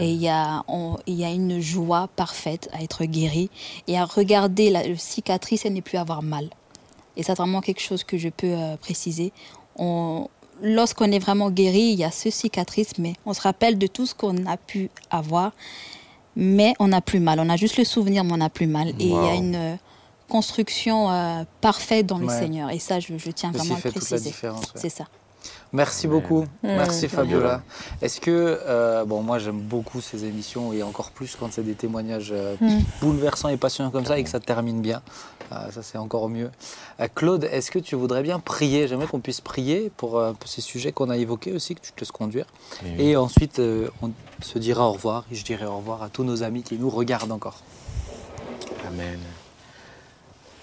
Et 0.00 0.10
il 0.12 0.20
y, 0.22 0.28
a, 0.28 0.62
on- 0.68 0.98
il 1.06 1.14
y 1.14 1.24
a 1.24 1.30
une 1.30 1.60
joie 1.60 2.08
parfaite 2.14 2.68
à 2.72 2.82
être 2.82 3.04
guéri 3.04 3.50
et 3.88 3.98
à 3.98 4.04
regarder 4.04 4.70
la, 4.70 4.82
cicatrice 4.96 5.64
et 5.64 5.70
ne 5.70 5.80
plus 5.80 5.98
avoir 5.98 6.22
mal. 6.22 6.48
Et 7.16 7.22
c'est 7.24 7.34
vraiment 7.34 7.60
quelque 7.60 7.80
chose 7.80 8.04
que 8.04 8.18
je 8.18 8.28
peux 8.28 8.52
euh, 8.52 8.76
préciser. 8.76 9.32
On- 9.76 10.28
Lorsqu'on 10.62 11.10
est 11.12 11.18
vraiment 11.18 11.50
guéri, 11.50 11.80
il 11.92 11.98
y 11.98 12.04
a 12.04 12.10
ce 12.10 12.30
cicatrice, 12.30 12.98
mais 12.98 13.14
on 13.26 13.34
se 13.34 13.40
rappelle 13.42 13.78
de 13.78 13.86
tout 13.86 14.06
ce 14.06 14.14
qu'on 14.14 14.46
a 14.46 14.56
pu 14.56 14.90
avoir, 15.10 15.52
mais 16.34 16.74
on 16.78 16.88
n'a 16.88 17.00
plus 17.00 17.20
mal. 17.20 17.40
On 17.40 17.48
a 17.48 17.56
juste 17.56 17.76
le 17.76 17.84
souvenir, 17.84 18.24
mais 18.24 18.32
on 18.32 18.38
n'a 18.38 18.48
plus 18.50 18.66
mal. 18.66 18.88
Et 18.88 18.94
il 19.00 19.10
y 19.10 19.14
a 19.14 19.34
une 19.34 19.54
euh, 19.54 19.76
construction 20.28 21.10
euh, 21.10 21.44
parfaite 21.60 22.06
dans 22.06 22.18
le. 22.18 22.28
Seigneur. 22.28 22.70
Et 22.70 22.78
ça, 22.78 23.00
je, 23.00 23.16
je 23.18 23.30
tiens 23.30 23.50
vraiment 23.52 23.74
à 23.74 23.80
le 23.84 23.90
préciser. 23.90 24.34
ouais. 24.42 24.50
C'est 24.74 24.88
ça. 24.88 25.04
Merci 25.76 26.08
beaucoup. 26.08 26.42
Mmh. 26.42 26.46
Merci 26.62 27.06
Fabiola. 27.08 27.62
Est-ce 28.00 28.18
que, 28.18 28.30
euh, 28.66 29.04
bon, 29.04 29.22
moi 29.22 29.38
j'aime 29.38 29.60
beaucoup 29.60 30.00
ces 30.00 30.24
émissions 30.24 30.72
et 30.72 30.82
encore 30.82 31.10
plus 31.10 31.36
quand 31.38 31.52
c'est 31.52 31.62
des 31.62 31.74
témoignages 31.74 32.30
euh, 32.32 32.54
Hmm. 32.60 32.80
bouleversants 33.02 33.50
et 33.50 33.58
passionnants 33.58 33.90
comme 33.90 34.06
ça 34.06 34.18
et 34.18 34.24
que 34.24 34.30
ça 34.30 34.40
termine 34.40 34.80
bien. 34.80 35.02
Euh, 35.52 35.70
ça 35.70 35.82
c'est 35.82 35.98
encore 35.98 36.30
mieux. 36.30 36.50
Claude, 37.14 37.44
est-ce 37.44 37.70
que 37.70 37.78
tu 37.78 37.94
voudrais 37.94 38.22
bien 38.22 38.40
prier? 38.40 38.88
J'aimerais 38.88 39.06
qu'on 39.06 39.20
puisse 39.20 39.42
prier 39.42 39.92
pour 39.98 40.22
ces 40.46 40.62
sujets 40.62 40.92
qu'on 40.92 41.10
a 41.10 41.18
évoqués 41.18 41.52
aussi, 41.52 41.74
que 41.74 41.80
tu 41.82 41.92
te 41.92 42.00
laisses 42.00 42.10
conduire. 42.10 42.46
Et 42.98 43.16
ensuite, 43.16 43.60
on 44.02 44.10
se 44.40 44.58
dira 44.58 44.88
au 44.88 44.92
revoir 44.92 45.26
et 45.30 45.34
je 45.34 45.44
dirai 45.44 45.66
au 45.66 45.76
revoir 45.76 46.02
à 46.02 46.08
tous 46.08 46.24
nos 46.24 46.42
amis 46.42 46.62
qui 46.62 46.76
nous 46.78 46.90
regardent 46.90 47.32
encore. 47.32 47.58
Amen. 48.88 49.20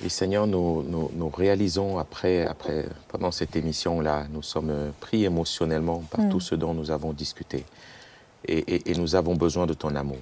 Et 0.03 0.09
Seigneur, 0.09 0.47
nous, 0.47 0.83
nous- 0.83 1.09
nous 1.13 1.29
réalisons 1.29 1.97
après, 1.97 2.45
après, 2.45 2.85
pendant 3.07 3.31
cette 3.31 3.55
émission-là, 3.55 4.25
nous 4.31 4.41
sommes 4.41 4.91
pris 4.99 5.23
émotionnellement 5.23 6.03
par 6.11 6.27
tout 6.29 6.41
ce 6.41 6.55
dont 6.55 6.73
nous 6.73 6.91
avons 6.91 7.13
discuté. 7.13 7.65
Et, 8.45 8.57
et- 8.75 8.91
et 8.91 8.95
nous 8.95 9.15
avons 9.15 9.35
besoin 9.35 9.65
de 9.65 9.73
ton 9.73 9.95
amour. 9.95 10.17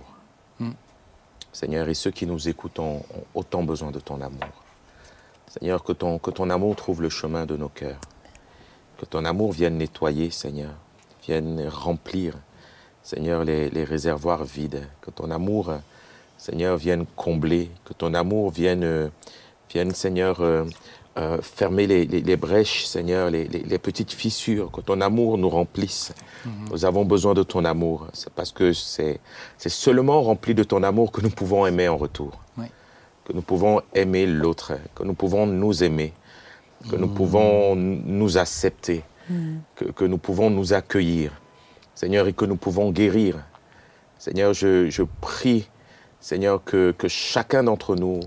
Mm. 0.60 0.70
Seigneur, 1.52 1.90
et 1.90 1.96
ceux 1.96 2.12
qui 2.12 2.28
nous 2.28 2.48
écoutent 2.48 2.78
ont, 2.80 2.98
ont 2.98 3.24
autant 3.34 3.64
besoin 3.64 3.90
de 3.92 4.00
ton 4.00 4.22
amour. 4.22 4.48
Seigneur, 5.48 5.84
que 5.84 5.94
ton, 5.94 6.20
que 6.20 6.30
ton 6.32 6.50
amour 6.52 6.76
trouve 6.76 7.02
le 7.02 7.10
chemin 7.10 7.46
de 7.48 7.58
nos 7.58 7.68
cœurs. 7.70 8.00
Que 9.00 9.06
ton 9.06 9.26
amour 9.26 9.52
vienne 9.52 9.78
nettoyer, 9.80 10.30
Seigneur, 10.30 10.72
vienne 11.26 11.68
remplir, 11.68 12.36
Seigneur, 13.02 13.44
les, 13.44 13.70
les 13.72 13.84
réservoirs 13.84 14.44
vides. 14.44 14.88
Que 15.02 15.10
ton 15.10 15.32
amour, 15.32 15.74
Seigneur, 16.38 16.78
vienne 16.78 17.06
combler. 17.16 17.72
Que 17.84 17.94
ton 17.94 18.14
amour 18.14 18.52
vienne, 18.52 18.84
euh, 18.84 19.10
vienne 19.72 19.92
Seigneur, 19.92 20.42
euh, 20.42 20.66
euh, 21.18 21.42
fermer 21.42 21.88
les, 21.88 22.06
les- 22.06 22.22
les 22.22 22.38
brèches, 22.38 22.86
Seigneur, 22.86 23.30
les, 23.30 23.46
petites 23.80 24.12
fissures. 24.14 24.72
Que 24.72 24.82
ton 24.82 25.02
amour 25.02 25.38
nous 25.38 25.50
remplisse. 25.50 26.14
Nous 26.72 26.86
avons 26.86 27.06
besoin 27.06 27.34
de 27.34 27.44
ton 27.44 27.66
amour. 27.66 28.08
C'est 28.14 28.32
parce 28.34 28.52
que 28.52 28.74
c'est 28.74 29.20
seulement 29.58 30.22
rempli 30.22 30.56
de 30.56 30.64
ton 30.64 30.84
amour 30.84 31.12
que 31.12 31.22
nous 31.22 31.30
pouvons 31.30 31.66
aimer 31.68 31.88
en 31.88 31.98
retour. 31.98 32.40
Oui. 32.58 32.66
Que 33.26 33.34
nous 33.34 33.42
pouvons 33.42 33.82
aimer 33.94 34.26
l'autre. 34.26 34.74
Que 34.96 35.04
nous 35.04 35.14
pouvons 35.14 35.46
nous 35.46 35.84
aimer. 35.84 36.14
Que 36.90 36.96
nous 36.96 37.08
pouvons 37.10 37.74
n- 37.74 38.02
nous 38.06 38.38
accepter. 38.38 39.04
Que, 39.76 39.86
que 39.86 40.04
nous 40.06 40.18
pouvons 40.18 40.50
nous 40.50 40.74
accueillir. 40.74 41.32
Seigneur, 41.94 42.28
et 42.28 42.34
que 42.34 42.46
nous 42.46 42.56
pouvons 42.58 42.90
guérir. 42.92 43.38
Seigneur, 44.18 44.54
je, 44.54 44.90
je 44.90 45.04
prie, 45.22 45.70
Seigneur, 46.20 46.64
que, 46.64 46.92
que 46.98 47.08
chacun 47.08 47.64
d'entre 47.64 47.96
nous, 47.96 48.20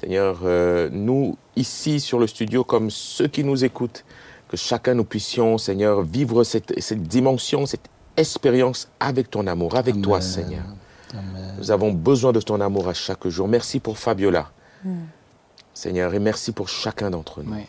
Seigneur, 0.00 0.40
euh, 0.44 0.88
nous, 0.92 1.36
ici 1.56 1.98
sur 2.00 2.18
le 2.18 2.26
studio, 2.26 2.62
comme 2.64 2.90
ceux 2.90 3.26
qui 3.26 3.42
nous 3.42 3.64
écoutent, 3.64 4.04
que 4.48 4.56
chacun 4.56 4.94
nous 4.94 5.04
puissions, 5.04 5.58
Seigneur, 5.58 6.02
vivre 6.02 6.44
cette, 6.44 6.78
cette 6.80 7.02
dimension, 7.02 7.66
cette 7.66 7.88
expérience 8.16 8.88
avec 9.00 9.30
ton 9.30 9.46
amour, 9.46 9.76
avec 9.76 10.00
toi. 10.00 10.20
Seigneur. 10.20 10.64
Amen. 11.12 11.54
Nous 11.58 11.70
avons 11.70 11.92
besoin 11.92 12.32
de 12.32 12.40
ton 12.40 12.60
amour 12.60 12.88
à 12.88 12.94
chaque 12.94 13.26
jour. 13.28 13.48
Merci 13.48 13.80
pour 13.80 13.98
Fabiola, 13.98 14.50
Seigneur, 15.74 16.14
et 16.14 16.18
merci 16.18 16.52
pour 16.52 16.68
chacun 16.68 17.10
d'entre 17.10 17.42
nous. 17.42 17.54
Oui. 17.54 17.66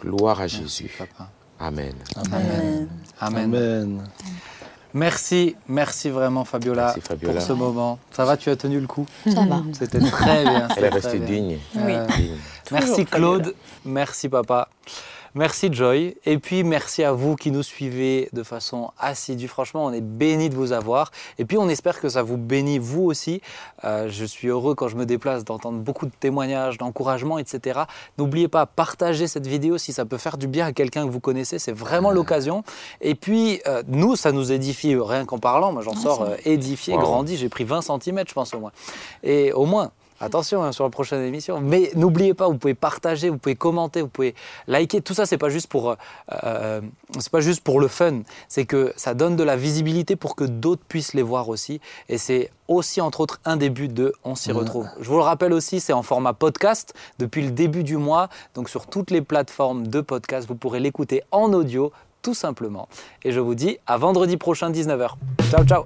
Gloire 0.00 0.38
à 0.38 0.42
Merci, 0.44 0.62
Jésus. 0.62 0.90
papa. 0.98 1.30
Amen. 1.60 1.94
Amen. 2.16 2.88
Amen. 3.20 3.54
Amen. 3.54 4.02
Merci, 4.94 5.56
merci 5.68 6.10
vraiment 6.10 6.44
Fabiola, 6.44 6.86
Merci, 6.86 7.00
Fabiola. 7.00 7.34
pour 7.34 7.42
ce 7.42 7.52
moment. 7.52 7.98
Ça 8.10 8.24
va, 8.24 8.36
tu 8.36 8.50
as 8.50 8.56
tenu 8.56 8.78
le 8.78 8.86
coup? 8.86 9.06
Ça 9.24 9.42
va. 9.48 9.62
C'était 9.72 10.00
très 10.00 10.42
bien. 10.44 10.68
Elle 10.76 10.84
est 10.84 10.88
restée 10.88 11.18
digne. 11.18 11.58
Oui. 11.76 11.92
Euh. 11.92 12.06
Merci 12.70 13.04
Fabiola. 13.06 13.40
Claude, 13.40 13.54
merci 13.84 14.28
papa, 14.28 14.68
merci 15.34 15.72
Joy, 15.72 16.16
et 16.26 16.38
puis 16.38 16.64
merci 16.64 17.02
à 17.02 17.12
vous 17.12 17.36
qui 17.36 17.50
nous 17.50 17.62
suivez 17.62 18.28
de 18.32 18.42
façon 18.42 18.90
assidue. 18.98 19.48
Franchement, 19.48 19.84
on 19.86 19.92
est 19.92 20.00
bénis 20.00 20.50
de 20.50 20.54
vous 20.54 20.72
avoir, 20.72 21.10
et 21.38 21.44
puis 21.44 21.58
on 21.58 21.68
espère 21.68 22.00
que 22.00 22.08
ça 22.08 22.22
vous 22.22 22.36
bénit 22.36 22.78
vous 22.78 23.02
aussi. 23.02 23.40
Euh, 23.84 24.08
je 24.08 24.24
suis 24.24 24.48
heureux 24.48 24.74
quand 24.74 24.88
je 24.88 24.96
me 24.96 25.06
déplace 25.06 25.44
d'entendre 25.44 25.78
beaucoup 25.78 26.06
de 26.06 26.12
témoignages, 26.18 26.78
d'encouragement, 26.78 27.38
etc. 27.38 27.80
N'oubliez 28.18 28.48
pas, 28.48 28.66
partagez 28.66 29.26
cette 29.26 29.46
vidéo 29.46 29.78
si 29.78 29.92
ça 29.92 30.04
peut 30.04 30.18
faire 30.18 30.36
du 30.36 30.46
bien 30.48 30.66
à 30.66 30.72
quelqu'un 30.72 31.06
que 31.06 31.10
vous 31.10 31.20
connaissez, 31.20 31.58
c'est 31.58 31.72
vraiment 31.72 32.10
l'occasion. 32.10 32.64
Et 33.00 33.14
puis, 33.14 33.60
euh, 33.66 33.82
nous, 33.88 34.16
ça 34.16 34.32
nous 34.32 34.52
édifie 34.52 34.94
rien 34.96 35.24
qu'en 35.24 35.38
parlant. 35.38 35.72
Moi, 35.72 35.82
j'en 35.82 35.94
sors 35.94 36.22
euh, 36.22 36.36
édifié, 36.44 36.94
Wow. 36.94 37.00
grandi. 37.00 37.36
J'ai 37.36 37.48
pris 37.48 37.64
20 37.64 37.80
cm, 37.82 38.24
je 38.28 38.34
pense, 38.34 38.52
au 38.54 38.60
moins. 38.60 38.72
Et 39.22 39.52
au 39.52 39.66
moins. 39.66 39.90
Attention 40.22 40.62
hein, 40.62 40.70
sur 40.70 40.84
la 40.84 40.90
prochaine 40.90 41.20
émission. 41.22 41.60
Mais 41.60 41.90
n'oubliez 41.96 42.32
pas, 42.32 42.46
vous 42.46 42.56
pouvez 42.56 42.74
partager, 42.74 43.28
vous 43.28 43.38
pouvez 43.38 43.56
commenter, 43.56 44.02
vous 44.02 44.08
pouvez 44.08 44.36
liker. 44.68 45.00
Tout 45.00 45.14
ça, 45.14 45.26
c'est 45.26 45.36
pas 45.36 45.48
juste 45.48 45.66
pour, 45.66 45.90
euh, 45.90 45.94
euh, 46.44 46.80
c'est 47.18 47.32
pas 47.32 47.40
juste 47.40 47.60
pour 47.62 47.80
le 47.80 47.88
fun. 47.88 48.20
C'est 48.46 48.64
que 48.64 48.92
ça 48.96 49.14
donne 49.14 49.34
de 49.34 49.42
la 49.42 49.56
visibilité 49.56 50.14
pour 50.14 50.36
que 50.36 50.44
d'autres 50.44 50.82
puissent 50.86 51.14
les 51.14 51.22
voir 51.22 51.48
aussi. 51.48 51.80
Et 52.08 52.18
c'est 52.18 52.52
aussi 52.68 53.00
entre 53.00 53.20
autres 53.20 53.40
un 53.44 53.56
des 53.56 53.68
buts 53.68 53.88
de 53.88 54.12
On 54.22 54.36
s'y 54.36 54.52
retrouve. 54.52 54.86
Je 55.00 55.08
vous 55.08 55.16
le 55.16 55.22
rappelle 55.22 55.52
aussi, 55.52 55.80
c'est 55.80 55.92
en 55.92 56.02
format 56.02 56.34
podcast 56.34 56.94
depuis 57.18 57.42
le 57.42 57.50
début 57.50 57.82
du 57.82 57.96
mois. 57.96 58.28
Donc 58.54 58.68
sur 58.68 58.86
toutes 58.86 59.10
les 59.10 59.22
plateformes 59.22 59.88
de 59.88 60.00
podcast, 60.00 60.46
vous 60.46 60.54
pourrez 60.54 60.78
l'écouter 60.78 61.22
en 61.32 61.52
audio 61.52 61.90
tout 62.22 62.34
simplement. 62.34 62.88
Et 63.24 63.32
je 63.32 63.40
vous 63.40 63.56
dis 63.56 63.78
à 63.88 63.98
vendredi 63.98 64.36
prochain 64.36 64.70
19h. 64.70 65.10
Ciao 65.50 65.64
ciao. 65.64 65.84